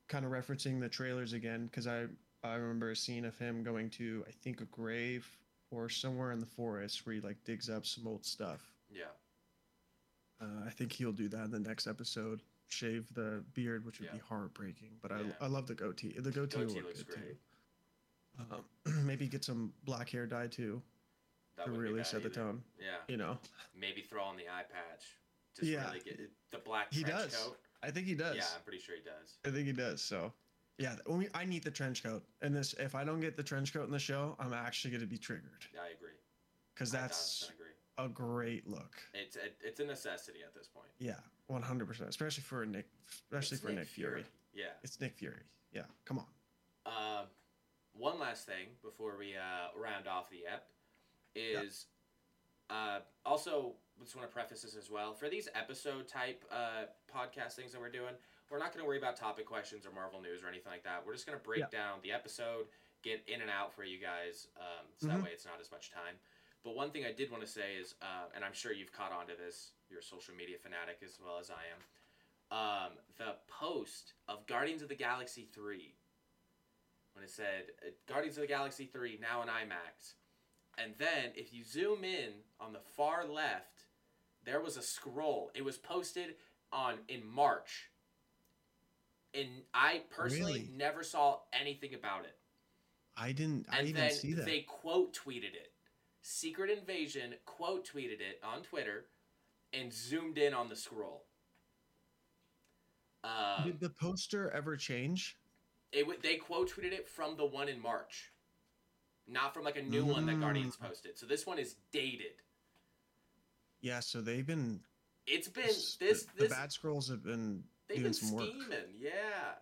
kind 0.08 0.26
of 0.26 0.32
referencing 0.32 0.80
the 0.80 0.90
trailers 0.90 1.34
again 1.34 1.66
because 1.66 1.88
I 1.88 2.08
I 2.44 2.54
remember 2.56 2.92
a 2.92 2.96
scene 2.96 3.26
of 3.26 3.38
him 3.38 3.64
going 3.64 3.90
to 3.92 4.24
I 4.28 4.32
think 4.32 4.62
a 4.62 4.66
grave 4.66 5.28
or 5.72 5.90
somewhere 5.90 6.32
in 6.32 6.40
the 6.40 6.46
forest 6.46 7.06
where 7.06 7.16
he 7.16 7.22
like 7.22 7.44
digs 7.44 7.70
up 7.70 7.86
some 7.86 8.08
old 8.08 8.26
stuff. 8.26 8.74
yeah. 8.90 9.12
Uh, 10.42 10.64
I 10.66 10.70
think 10.70 10.94
he'll 10.94 11.12
do 11.12 11.28
that 11.30 11.44
in 11.46 11.52
the 11.52 11.60
next 11.60 11.86
episode. 11.86 12.42
Shave 12.70 13.14
the 13.14 13.44
beard, 13.54 13.84
which 13.86 14.00
would 14.00 14.06
Yeah. 14.08 14.14
be 14.14 14.20
heartbreaking. 14.20 14.98
But 15.02 15.12
Yeah. 15.12 15.34
I 15.42 15.46
I 15.46 15.48
love 15.48 15.68
the 15.68 15.76
goatee. 15.76 16.14
The 16.18 16.32
goatee, 16.32 16.60
Goatee 16.60 16.82
looks 16.82 17.04
great. 17.04 17.18
too. 17.18 17.38
Um, 18.40 18.64
maybe 19.06 19.28
get 19.28 19.44
some 19.44 19.74
black 19.86 20.10
hair 20.10 20.26
dye 20.26 20.48
too 20.48 20.82
That 21.58 21.66
to 21.66 21.72
really 21.72 22.04
set 22.04 22.24
the 22.24 22.30
tone. 22.30 22.62
Yeah. 22.80 22.98
You 23.08 23.18
know, 23.18 23.38
Maybe 23.78 24.02
throw 24.02 24.24
on 24.24 24.38
the 24.38 24.44
eye 24.48 24.64
patch. 24.72 25.06
Just 25.56 25.68
Yeah. 25.70 25.88
really 25.88 26.00
get 26.00 26.20
the 26.52 26.58
black 26.60 26.94
He 26.94 27.04
trench 27.04 27.24
does. 27.32 27.36
coat. 27.36 27.58
I 27.84 27.92
think 27.92 28.08
he 28.08 28.16
does. 28.16 28.36
Yeah, 28.36 28.44
I'm 28.56 28.62
pretty 28.64 28.80
sure 28.80 28.96
he 28.96 29.02
does. 29.02 29.38
I 29.46 29.52
think 29.56 29.68
he 29.68 29.74
does. 29.74 30.02
So, 30.02 30.34
yeah, 30.78 30.96
we, 31.08 31.28
I 31.34 31.46
need 31.46 31.64
the 31.64 31.72
trench 31.72 32.04
coat. 32.04 32.24
And 32.42 32.56
this, 32.56 32.74
if 32.74 32.94
I 32.96 33.04
don't 33.06 33.20
get 33.22 33.38
the 33.38 33.44
trench 33.44 33.74
coat 33.74 33.86
in 33.86 33.92
the 33.92 34.00
show, 34.00 34.36
I'm 34.40 34.54
actually 34.54 34.92
going 34.92 35.02
to 35.02 35.08
be 35.08 35.18
triggered 35.18 35.66
Yeah, 35.74 35.82
I 35.82 35.94
agree. 35.98 36.10
because 36.74 36.92
that's 36.92 37.50
agree. 37.54 37.68
a 37.98 38.10
great 38.10 38.68
look. 38.68 38.96
It's 39.14 39.36
a, 39.38 39.40
it's 39.66 39.80
a 39.80 39.86
necessity 39.86 40.40
at 40.46 40.54
this 40.54 40.68
point. 40.68 40.88
Yeah, 41.00 41.20
100%, 41.50 42.08
especially 42.08 42.44
for 42.44 42.66
Nick, 42.66 42.88
especially 43.32 43.56
It's 43.56 43.64
for 43.66 43.72
Nick, 43.72 43.88
Fury. 43.88 44.26
Yeah. 44.54 44.66
It's 44.84 45.00
Nick 45.00 45.16
Fury. 45.16 45.44
Yeah, 45.72 45.84
come 46.06 46.20
on. 46.20 46.26
Um, 46.86 47.26
one 48.00 48.18
last 48.20 48.46
thing 48.46 48.68
before 48.82 49.16
we 49.20 49.36
uh, 49.36 49.78
round 49.80 50.08
off 50.08 50.30
the 50.30 50.48
ep 50.52 50.70
is 51.36 51.86
uh, 52.70 53.00
also 53.26 53.74
just 54.02 54.16
want 54.16 54.28
to 54.28 54.34
preface 54.34 54.62
this 54.62 54.76
as 54.76 54.90
well 54.90 55.14
for 55.14 55.28
these 55.28 55.50
episode 55.54 56.08
type 56.08 56.44
uh, 56.52 56.86
podcast 57.14 57.54
things 57.54 57.74
that 57.74 57.82
we're 57.82 57.90
doing. 57.92 58.14
We're 58.50 58.58
not 58.60 58.72
going 58.74 58.82
to 58.84 58.88
worry 58.88 58.98
about 58.98 59.18
topic 59.18 59.46
questions 59.46 59.86
or 59.86 59.92
Marvel 59.92 60.22
news 60.22 60.42
or 60.44 60.48
anything 60.48 60.72
like 60.72 60.84
that. 60.84 61.04
We're 61.06 61.14
just 61.14 61.28
going 61.28 61.38
to 61.38 61.44
break 61.44 61.60
Yeah. 61.60 61.68
down 61.72 62.00
the 62.02 62.12
episode, 62.12 62.66
get 63.04 63.22
in 63.28 63.42
and 63.42 63.50
out 63.52 63.74
for 63.74 63.84
you 63.84 64.00
guys, 64.00 64.48
um, 64.58 64.88
so 64.98 65.08
that 65.08 65.18
Mhm. 65.20 65.24
way 65.24 65.30
it's 65.34 65.46
not 65.46 65.60
as 65.60 65.70
much 65.72 65.92
time. 65.92 66.16
But 66.64 66.76
one 66.76 66.90
thing 66.92 67.06
I 67.06 67.12
did 67.12 67.30
want 67.32 67.44
to 67.44 67.50
say 67.50 67.76
is, 67.76 67.96
uh, 68.02 68.30
and 68.34 68.44
I'm 68.46 68.54
sure 68.54 68.72
you've 68.72 68.92
caught 68.92 69.12
on 69.12 69.28
to 69.28 69.36
this, 69.36 69.74
you're 69.90 70.00
a 70.00 70.04
social 70.04 70.34
media 70.34 70.58
fanatic 70.58 71.00
as 71.04 71.20
well 71.20 71.38
as 71.38 71.50
I 71.52 71.64
am. 71.68 71.84
Um, 72.58 72.98
the 73.18 73.36
post 73.48 74.14
of 74.28 74.46
Guardians 74.48 74.82
of 74.82 74.90
the 74.90 74.96
Galaxy 74.96 75.46
3 75.54 75.96
when 77.20 77.26
it 77.26 77.32
said 77.32 77.66
uh, 77.86 77.90
Guardians 78.08 78.38
of 78.38 78.42
the 78.42 78.48
Galaxy 78.48 78.86
3 78.86 79.20
now 79.22 79.42
in 79.42 79.50
IMAX. 79.50 80.14
And 80.78 80.94
then 80.98 81.34
if 81.36 81.54
you 81.54 81.66
zoom 81.66 82.06
in 82.06 82.30
on 82.62 82.72
the 82.72 82.80
far 82.96 83.26
left, 83.28 83.84
there 84.46 84.62
was 84.62 84.78
a 84.78 84.80
Skrull. 84.80 85.48
It 85.54 85.66
was 85.66 85.78
posted 85.78 86.36
on 86.72 86.96
in 87.10 87.28
March. 87.28 87.90
And 89.34 89.50
I 89.74 90.04
personally 90.10 90.54
Really? 90.62 90.70
never 90.78 91.04
saw 91.04 91.40
anything 91.52 91.94
about 91.94 92.24
it. 92.24 92.38
I 93.18 93.34
didn't. 93.34 93.66
I 93.70 93.80
And 93.80 93.88
didn't 93.88 94.00
then 94.00 94.12
see 94.12 94.34
that. 94.34 94.46
they 94.46 94.62
quote 94.62 95.14
tweeted 95.14 95.54
it. 95.54 95.74
Secret 96.22 96.70
Invasion 96.70 97.34
quote 97.46 97.86
tweeted 97.86 98.22
it 98.22 98.40
on 98.44 98.62
Twitter 98.64 99.08
and 99.74 99.92
zoomed 99.92 100.38
in 100.38 100.54
on 100.54 100.70
the 100.70 100.76
Skrull. 100.76 101.20
Um, 103.26 103.66
Did 103.66 103.82
the 103.82 103.90
poster 103.90 104.50
ever 104.52 104.78
change? 104.78 105.36
It 105.92 106.02
w- 106.02 106.20
they 106.22 106.36
quote 106.38 106.70
tweeted 106.72 106.92
it 106.94 107.08
from 107.08 107.36
the 107.38 107.46
one 107.46 107.68
in 107.70 107.82
March, 107.82 108.32
not 109.28 109.54
from 109.54 109.64
like 109.64 109.78
a 109.78 109.82
new 109.82 110.06
one 110.06 110.26
that 110.28 110.40
Guardians 110.40 110.76
Mm. 110.78 110.88
posted. 110.88 111.18
So 111.18 111.26
this 111.26 111.46
one 111.48 111.58
is 111.60 111.76
dated. 111.92 112.42
Yeah, 113.82 114.00
so 114.02 114.22
they've 114.22 114.46
been. 114.46 114.82
It's 115.26 115.48
been 115.48 115.68
this 115.68 115.96
the, 115.96 116.06
this 116.06 116.24
the 116.38 116.50
bad 116.50 116.70
Skrulls 116.70 117.10
have 117.10 117.24
been 117.24 117.64
they've 117.88 117.98
doing 117.98 118.04
been 118.06 118.14
some 118.14 118.32
work. 118.34 118.46
scheming. 118.50 118.96
Yeah. 118.98 119.56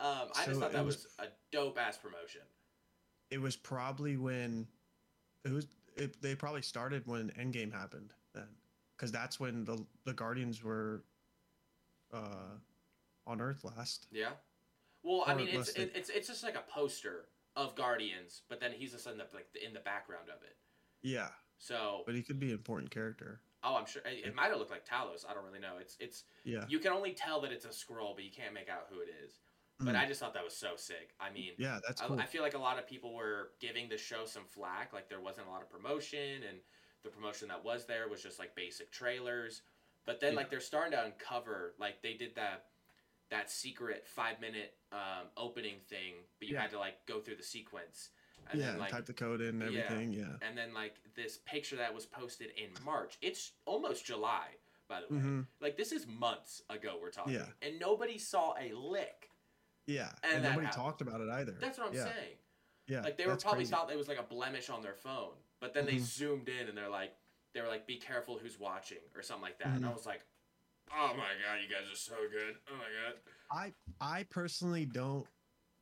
Um, 0.00 0.28
I 0.34 0.44
So 0.44 0.50
just 0.50 0.60
thought 0.60 0.72
that 0.72 0.84
was- 0.84 0.96
was, 1.04 1.06
a 1.18 1.26
dope 1.50 1.78
ass 1.78 1.96
promotion. 1.98 2.42
It 3.30 3.38
was 3.38 3.56
probably 3.56 4.16
when 4.16 4.66
it 5.44 5.52
was. 5.52 5.66
It, 5.96 6.20
they 6.22 6.34
probably 6.36 6.62
started 6.62 7.06
when 7.06 7.30
Endgame 7.30 7.72
happened 7.72 8.14
then, 8.32 8.46
because 8.96 9.10
that's 9.12 9.38
when 9.40 9.64
the 9.64 9.84
the 10.04 10.14
Guardians 10.14 10.62
were 10.62 11.02
uh, 12.12 12.56
on 13.26 13.40
Earth 13.40 13.64
last. 13.64 14.06
Yeah. 14.10 14.30
Well, 15.02 15.24
I 15.26 15.34
mean, 15.34 15.48
it's 15.48 15.70
it, 15.70 15.92
it's 15.94 16.10
it's 16.10 16.28
just 16.28 16.42
like 16.42 16.56
a 16.56 16.64
poster 16.70 17.26
of 17.56 17.74
Guardians, 17.74 18.42
but 18.48 18.60
then 18.60 18.72
he's 18.72 18.92
just 18.92 19.06
in 19.06 19.18
the 19.18 19.26
like 19.34 19.46
in 19.64 19.72
the 19.72 19.80
background 19.80 20.28
of 20.28 20.42
it. 20.42 20.56
Yeah, 21.02 21.28
So, 21.58 22.02
but 22.06 22.14
he 22.14 22.22
could 22.22 22.38
be 22.40 22.48
an 22.48 22.52
important 22.54 22.90
character. 22.90 23.40
oh, 23.62 23.76
I'm 23.76 23.86
sure 23.86 24.02
it, 24.04 24.26
it 24.26 24.34
might 24.34 24.48
have 24.48 24.58
looked 24.58 24.70
like 24.70 24.86
Talos. 24.86 25.24
I 25.28 25.34
don't 25.34 25.44
really 25.44 25.60
know. 25.60 25.76
It's 25.80 25.96
it's 26.00 26.24
Yeah, 26.44 26.64
you 26.68 26.78
can 26.78 26.92
only 26.92 27.12
tell 27.12 27.40
that 27.42 27.52
it's 27.52 27.64
a 27.64 27.68
Skrull, 27.68 28.14
but 28.14 28.24
you 28.24 28.30
can't 28.30 28.52
make 28.54 28.68
out 28.68 28.86
who 28.90 29.00
it 29.00 29.08
is. 29.24 29.38
But 29.80 29.94
Mm. 29.94 30.02
I 30.02 30.06
just 30.06 30.18
thought 30.18 30.34
that 30.34 30.42
was 30.42 30.56
so 30.56 30.72
sick. 30.74 31.14
I 31.20 31.30
mean, 31.30 31.52
yeah, 31.56 31.78
that's 31.86 32.02
I. 32.02 32.06
I 32.16 32.26
feel 32.26 32.42
like 32.42 32.54
a 32.54 32.58
lot 32.58 32.80
of 32.80 32.86
people 32.88 33.14
were 33.14 33.52
giving 33.60 33.88
the 33.88 33.96
show 33.96 34.24
some 34.24 34.44
flack, 34.44 34.92
like 34.92 35.08
there 35.08 35.20
wasn't 35.20 35.46
a 35.46 35.50
lot 35.50 35.62
of 35.62 35.70
promotion, 35.70 36.42
and 36.48 36.58
the 37.04 37.08
promotion 37.10 37.46
that 37.48 37.64
was 37.64 37.86
there 37.86 38.08
was 38.08 38.20
just 38.20 38.40
like 38.40 38.56
basic 38.56 38.90
trailers. 38.90 39.62
But 40.04 40.18
then 40.20 40.32
Yeah. 40.32 40.38
like 40.38 40.50
they're 40.50 40.58
starting 40.60 40.92
to 40.92 41.04
uncover, 41.04 41.74
like 41.78 42.02
they 42.02 42.14
did 42.14 42.34
that 42.34 42.64
that 43.30 43.50
secret 43.50 44.06
five 44.06 44.40
minute 44.40 44.74
um, 44.92 45.26
opening 45.36 45.76
thing, 45.88 46.14
but 46.38 46.48
you 46.48 46.54
Yeah. 46.54 46.62
had 46.62 46.70
to 46.70 46.78
like 46.78 47.04
go 47.06 47.20
through 47.20 47.36
the 47.36 47.42
sequence, 47.42 48.10
and 48.50 48.60
yeah, 48.60 48.70
then 48.72 48.78
like 48.78 48.90
type 48.90 49.06
the 49.06 49.12
code 49.12 49.40
in 49.40 49.60
and 49.60 49.62
everything. 49.62 50.12
Yeah. 50.12 50.36
and 50.42 50.56
then 50.56 50.72
like 50.72 50.94
this 51.14 51.38
picture 51.44 51.76
that 51.76 51.94
was 51.94 52.06
posted 52.06 52.50
in 52.56 52.70
March. 52.84 53.18
It's 53.20 53.52
almost 53.66 54.04
July, 54.06 54.46
by 54.88 55.00
the 55.06 55.14
way. 55.14 55.20
hmm 55.20 55.40
Like 55.60 55.76
this 55.76 55.92
is 55.92 56.06
months 56.06 56.62
ago 56.70 56.98
we're 57.00 57.10
talking, 57.10 57.34
Yeah. 57.34 57.46
and 57.62 57.78
nobody 57.78 58.18
saw 58.18 58.54
a 58.58 58.72
lick. 58.72 59.30
Yeah, 59.86 60.10
And 60.22 60.34
and, 60.34 60.42
nobody 60.44 60.66
happened. 60.66 60.82
taled 60.98 61.00
about 61.00 61.20
it 61.22 61.28
either. 61.30 61.52
That's 61.60 61.78
what 61.78 61.88
I'm 61.88 61.94
yeah. 61.94 62.04
saying. 62.04 62.36
Yeah, 62.86 63.00
Like 63.02 63.16
they 63.18 63.26
were 63.26 63.36
probably 63.36 63.60
crazy. 63.60 63.70
thought 63.72 63.90
it 63.90 63.96
was 63.98 64.08
like 64.08 64.18
a 64.18 64.22
blemish 64.22 64.70
on 64.70 64.82
their 64.82 64.94
phone, 64.94 65.34
but 65.60 65.74
then 65.74 65.84
they 65.86 65.96
Mhm. 65.96 66.00
zoomed 66.00 66.48
in 66.48 66.68
and 66.68 66.76
they're 66.76 66.88
like, 66.88 67.14
they 67.54 67.60
were 67.62 67.68
like, 67.68 67.86
"Be 67.86 67.96
careful 67.96 68.38
who's 68.38 68.58
watching" 68.58 68.98
or 69.14 69.22
something 69.22 69.42
like 69.42 69.58
that. 69.58 69.68
And 69.76 69.84
I 69.84 69.88
Mhm. 69.90 69.94
was 69.94 70.04
like, 70.06 70.24
"Oh 70.92 71.14
my 71.14 71.30
god, 71.44 71.60
you 71.62 71.68
guys 71.68 71.90
are 71.90 71.96
so 71.96 72.16
good! 72.30 72.56
Oh 72.70 72.76
my 72.76 72.84
god!" 72.84 73.20
I 73.50 73.72
I 74.00 74.24
personally 74.24 74.84
don't 74.86 75.26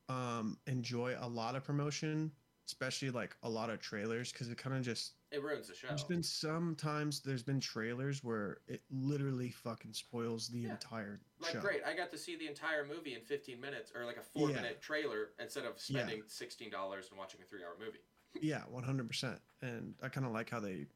um 0.09 0.59
enjoy 0.67 1.17
a 1.19 1.29
lot 1.29 1.57
of 1.57 1.65
promotion, 1.65 2.31
especially 2.67 3.11
like 3.11 3.37
a 3.43 3.49
lot 3.49 3.71
of 3.71 3.81
trailers, 3.81 4.33
because 4.33 4.49
it 4.51 4.59
kind 4.59 4.77
of 4.77 4.83
just 4.83 5.15
It 5.33 5.43
ruins 5.43 5.69
the 5.69 5.75
show. 5.75 5.89
there's 5.89 6.05
been 6.05 6.23
sometimes 6.23 7.21
there's 7.21 7.43
been 7.43 7.61
trailers 7.61 8.23
where 8.23 8.59
it 8.69 8.83
literally 8.91 9.51
fucking 9.51 9.93
spoils 9.95 10.49
the 10.49 10.61
Yeah. 10.61 10.71
entire 10.71 11.21
Like, 11.39 11.53
show. 11.53 11.61
great, 11.61 11.83
I 11.85 11.95
got 11.95 12.11
to 12.13 12.19
see 12.19 12.37
the 12.37 12.47
entire 12.47 12.85
movie 12.85 13.15
in 13.15 13.21
15 13.21 13.61
minutes, 13.61 13.93
or 13.95 14.05
like 14.07 14.17
a 14.17 14.23
four 14.23 14.49
Yeah. 14.49 14.57
minute 14.57 14.81
trailer 14.81 15.33
instead 15.39 15.65
of 15.65 15.75
Yeah. 15.89 15.99
spending 16.07 16.23
$16 16.29 17.11
and 17.11 17.19
watching 17.19 17.43
a 17.43 17.45
three 17.45 17.63
hour 17.65 17.77
movie. 17.79 18.01
Yeah, 18.41 18.63
one 18.69 18.85
hundred 18.85 19.09
percent. 19.09 19.41
And 19.63 19.95
I 20.03 20.09
kind 20.09 20.27
of 20.27 20.33
like 20.33 20.51
how 20.51 20.61
they 20.61 20.87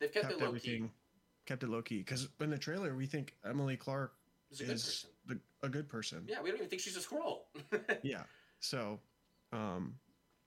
They've 0.00 0.10
kept, 0.12 0.28
kept 0.28 0.32
it 0.32 0.40
low 0.40 0.46
everything 0.48 0.88
key. 0.88 0.94
Kept 1.46 1.62
it 1.62 1.68
low 1.68 1.82
key 1.82 1.98
because 1.98 2.28
in 2.40 2.50
the 2.50 2.56
trailer 2.58 2.94
we 2.94 3.06
think 3.06 3.34
Emilia 3.44 3.76
Clarke 3.76 4.14
She's 4.50 4.60
a 4.60 4.64
good 4.64 4.74
is 4.76 4.82
person. 4.84 5.10
the, 5.60 5.66
a 5.66 5.68
good 5.68 5.88
person. 5.88 6.24
Yeah, 6.26 6.40
we 6.42 6.48
don't 6.48 6.56
even 6.58 6.68
think 6.70 6.80
she's 6.80 6.96
a 6.96 7.00
Skrull. 7.00 7.40
Yeah. 8.02 8.22
So, 8.60 8.98
um, 9.52 9.94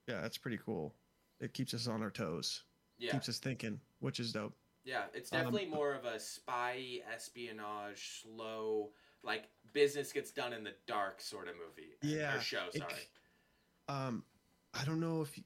yeah, 0.08 0.20
that's 0.20 0.38
pretty 0.38 0.58
cool. 0.64 0.92
It 1.40 1.52
keeps 1.54 1.72
us 1.72 1.86
on 1.86 2.02
our 2.02 2.10
toes. 2.10 2.64
yeah, 2.98 3.12
Keeps 3.12 3.28
us 3.28 3.38
thinking, 3.38 3.78
which 4.00 4.18
is 4.18 4.32
dope. 4.32 4.54
yeah, 4.84 5.04
it's 5.14 5.32
Um, 5.32 5.38
definitely 5.38 5.66
more 5.66 5.94
of 5.94 6.04
a 6.04 6.18
spy 6.18 7.00
espionage, 7.14 8.22
slow, 8.22 8.90
like 9.22 9.44
business 9.72 10.12
gets 10.12 10.32
done 10.32 10.52
in 10.52 10.64
the 10.64 10.72
dark 10.88 11.20
sort 11.20 11.46
of 11.46 11.54
movie. 11.56 11.90
Yeah, 12.02 12.36
or 12.38 12.40
show. 12.40 12.64
it- 12.72 12.78
Sorry. 12.80 12.92
Um, 13.88 14.24
I 14.74 14.84
don't 14.84 15.00
know 15.00 15.22
if, 15.22 15.38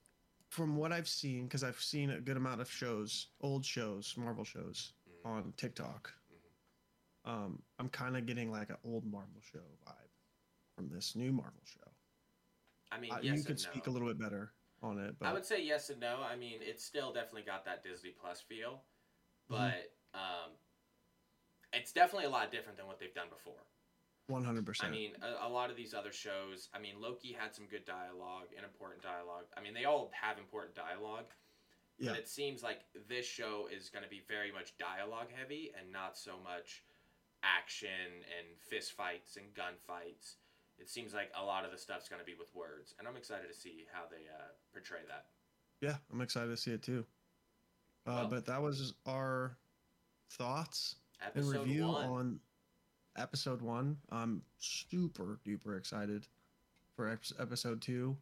from 0.48 0.76
what 0.76 0.92
I've 0.92 1.09
seen, 1.09 1.44
because 1.44 1.62
I've 1.62 1.80
seen 1.80 2.11
a 2.11 2.20
good 2.20 2.36
amount 2.38 2.61
of 2.62 2.70
shows, 2.70 3.28
old 3.42 3.64
shows, 3.66 4.14
Marvel 4.16 4.44
shows. 4.44 4.92
On 5.24 5.52
TikTok. 5.56 6.12
Um, 7.24 7.62
I'm 7.78 7.88
kind 7.88 8.16
of 8.16 8.26
getting 8.26 8.50
like 8.50 8.70
an 8.70 8.76
old 8.84 9.04
Marvel 9.04 9.40
show 9.40 9.60
vibe 9.86 10.10
from 10.74 10.88
this 10.88 11.14
new 11.14 11.32
Marvel 11.32 11.62
show. 11.64 11.88
I 12.90 12.98
mean, 12.98 13.12
Uh, 13.12 13.18
yes 13.22 13.36
you 13.38 13.42
could 13.42 13.50
and 13.50 13.60
speak 13.60 13.86
a 13.86 13.90
little 13.90 14.08
bit 14.08 14.18
better 14.18 14.52
on 14.82 14.98
it, 14.98 15.14
but 15.18 15.28
I 15.28 15.32
would 15.32 15.44
say 15.44 15.62
yes 15.62 15.88
and 15.90 16.00
no. 16.00 16.20
I 16.20 16.34
mean, 16.34 16.58
it's 16.60 16.84
still 16.84 17.12
definitely 17.12 17.42
got 17.42 17.64
that 17.66 17.82
Disney 17.84 18.10
Plus 18.10 18.40
feel, 18.40 18.82
Mm-hmm. 19.50 19.54
but 19.62 20.18
um, 20.18 20.50
it's 21.72 21.92
definitely 21.92 22.26
a 22.26 22.30
lot 22.30 22.50
different 22.50 22.76
than 22.78 22.86
what 22.86 22.98
they've 22.98 23.14
done 23.14 23.28
before. 23.28 23.66
100%. 24.30 24.84
I 24.84 24.88
mean, 24.90 25.12
a, 25.20 25.46
a 25.46 25.50
lot 25.50 25.70
of 25.70 25.76
these 25.76 25.94
other 25.94 26.12
shows. 26.12 26.68
I 26.72 26.78
mean, 26.78 26.94
Loki 27.00 27.32
had 27.32 27.54
some 27.54 27.66
good 27.66 27.84
dialogue 27.84 28.48
and 28.56 28.64
important 28.64 29.02
dialogue. 29.02 29.44
I 29.56 29.60
mean, 29.60 29.74
they 29.74 29.84
all 29.84 30.10
have 30.14 30.38
important 30.38 30.74
dialogue, 30.74 31.26
yeah, 32.03 32.11
but 32.11 32.18
it 32.20 32.28
seems 32.28 32.62
like 32.62 32.80
this 33.09 33.24
show 33.26 33.68
is 33.74 33.88
going 33.88 34.03
to 34.05 34.09
be 34.11 34.22
very 34.28 34.50
much 34.53 34.76
dialogue 34.78 35.28
heavy 35.34 35.72
and 35.78 35.90
not 35.92 36.16
so 36.18 36.32
much 36.42 36.82
action 37.42 37.88
and 38.38 38.46
fist 38.68 38.92
fights 38.92 39.36
and 39.36 39.46
gunfights. 39.55 40.36
It 40.78 40.88
seems 40.88 41.14
like 41.14 41.30
a 41.40 41.44
lot 41.44 41.64
of 41.64 41.70
the 41.70 41.78
stuff's 41.78 42.09
going 42.09 42.20
to 42.20 42.26
be 42.26 42.34
with 42.38 42.55
words, 42.55 42.94
and 42.98 43.07
I'm 43.07 43.16
excited 43.16 43.48
to 43.48 43.55
see 43.55 43.86
how 43.92 44.03
they 44.11 44.28
uh, 44.28 44.48
portray 44.72 45.00
that. 45.09 45.26
yeah, 45.80 45.96
I'm 46.12 46.20
excited 46.20 46.48
to 46.50 46.57
see 46.57 46.72
it 46.72 46.82
too. 46.82 47.05
Uh, 48.07 48.11
Well- 48.22 48.28
but 48.28 48.46
that 48.46 48.61
was 48.61 48.94
our 49.07 49.57
thoughts 50.30 50.96
and 51.34 51.48
review 51.48 51.86
one. 51.86 52.07
on 52.07 52.40
episode 53.16 53.61
one. 53.62 53.98
I'm 54.11 54.42
super 54.59 55.38
duper 55.46 55.76
excited 55.78 56.26
for 56.96 57.16
episode 57.38 57.80
two. 57.82 58.16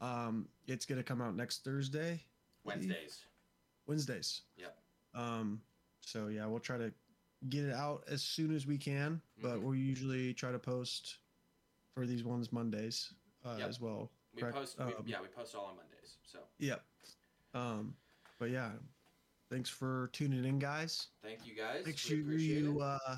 Um, 0.00 0.48
it's 0.66 0.84
gonna 0.86 1.02
come 1.02 1.20
out 1.20 1.34
next 1.36 1.64
Thursday, 1.64 2.22
Wednesdays. 2.66 3.24
Wednesdays. 3.86 4.42
Yep. 4.56 4.76
Um, 5.14 5.60
so 6.00 6.26
yeah, 6.28 6.46
we'll 6.46 6.60
try 6.60 6.76
to 6.78 6.92
get 7.48 7.64
it 7.64 7.72
out 7.74 8.04
as 8.08 8.22
soon 8.22 8.54
as 8.54 8.66
we 8.66 8.76
can, 8.78 9.20
but 9.40 9.56
Mhm. 9.58 9.62
we'll 9.62 9.74
usually 9.74 10.34
try 10.34 10.50
to 10.52 10.58
post 10.58 11.18
for 11.94 12.06
these 12.06 12.24
ones 12.24 12.52
Mondays 12.52 13.12
uh, 13.44 13.56
Yep. 13.58 13.68
as 13.68 13.80
well. 13.80 14.10
We 14.34 14.42
correct? 14.42 14.56
post, 14.56 14.78
we, 14.78 14.84
Um, 14.94 15.04
yeah, 15.06 15.20
we 15.22 15.28
post 15.28 15.54
all 15.54 15.66
on 15.66 15.76
Mondays. 15.76 16.18
So 16.24 16.40
Yep. 16.58 16.84
Um, 17.54 17.96
but 18.38 18.50
yeah, 18.50 18.72
thanks 19.48 19.70
for 19.70 20.08
tuning 20.12 20.44
in, 20.44 20.58
guys. 20.58 21.08
thank 21.22 21.46
you 21.46 21.54
guys. 21.54 21.86
Make 21.86 21.94
We 21.94 21.98
sure 21.98 22.20
appreciate 22.20 22.58
you 22.62 22.80
it. 22.82 22.84
uh, 22.84 23.16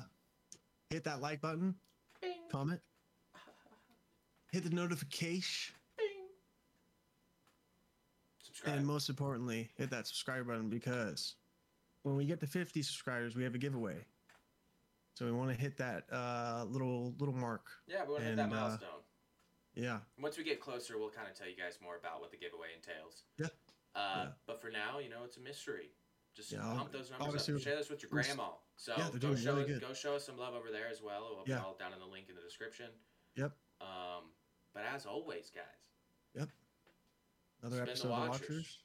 hit 0.91 1.03
that 1.05 1.19
like 1.21 1.41
button, 1.41 1.79
Bing, 2.21 2.47
comment, 2.49 2.81
hit 4.51 4.63
the 4.63 4.69
notification, 4.69 5.73
bing. 5.73 5.78
Subscribe. 8.59 8.77
and 8.77 8.85
most 8.87 9.09
importantly, 9.09 9.69
hit 9.77 9.89
that 9.91 10.05
subscribe 10.07 10.45
button 10.47 10.69
because 10.69 11.35
when 12.03 12.15
we 12.15 12.25
get 12.25 12.39
to 12.41 12.47
50 12.47 12.81
subscribers, 12.81 13.35
we 13.35 13.43
have 13.43 13.55
a 13.55 13.57
giveaway. 13.57 13.95
So 15.13 15.25
we 15.25 15.31
want 15.31 15.49
to 15.51 15.55
hit 15.59 15.77
that 15.77 16.03
uh, 16.11 16.65
little 16.67 17.13
little 17.19 17.35
mark. 17.35 17.65
Yeah, 17.87 18.03
we 18.05 18.11
want 18.13 18.23
to 18.23 18.29
hit 18.29 18.35
that 18.37 18.43
uh, 18.45 18.55
milestone. 18.55 18.89
Yeah. 19.75 19.99
Once 20.19 20.37
we 20.37 20.43
get 20.43 20.59
closer, 20.59 20.97
we'll 20.97 21.09
kind 21.09 21.27
of 21.29 21.37
tell 21.37 21.47
you 21.47 21.55
guys 21.55 21.77
more 21.81 21.95
about 21.97 22.19
what 22.21 22.31
the 22.31 22.37
giveaway 22.37 22.67
entails. 22.75 23.23
Yeah. 23.37 23.47
Uh, 23.95 24.23
Yeah. 24.25 24.27
But 24.47 24.61
for 24.61 24.69
now, 24.69 24.99
you 24.99 25.09
know, 25.09 25.23
it's 25.25 25.37
a 25.37 25.41
mystery. 25.41 25.91
Just 26.35 26.51
Yeah, 26.51 26.59
pump 26.59 26.91
those 26.91 27.09
numbers 27.11 27.27
obviously 27.27 27.55
up. 27.55 27.61
Share 27.61 27.75
this 27.75 27.89
with 27.89 28.01
your 28.03 28.09
grandma. 28.11 28.49
So 28.75 28.93
yeah, 28.97 29.09
go 29.19 29.35
show 29.35 29.55
really 29.55 29.73
us, 29.73 29.79
go 29.79 29.93
show 29.93 30.15
us 30.15 30.25
some 30.25 30.37
love 30.37 30.53
over 30.53 30.71
there 30.71 30.87
as 30.89 31.01
well. 31.01 31.43
Be 31.45 31.51
Yeah. 31.51 31.63
all 31.63 31.75
down 31.77 31.91
in 31.93 31.99
the 31.99 32.05
link 32.05 32.29
in 32.29 32.35
the 32.35 32.41
description. 32.41 32.87
Yep. 33.35 33.51
Um, 33.81 34.31
but 34.73 34.83
as 34.83 35.05
always, 35.05 35.49
guys, 35.53 35.88
Another 37.61 37.83
episode 37.83 38.11
of 38.11 38.29
Watchers. 38.29 38.39
Watchers. 38.49 38.77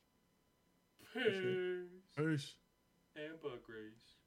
Peace. 1.14 2.16
Peace. 2.16 2.54
And 3.16 3.40
Buck 3.42 3.68
Race. 3.68 4.23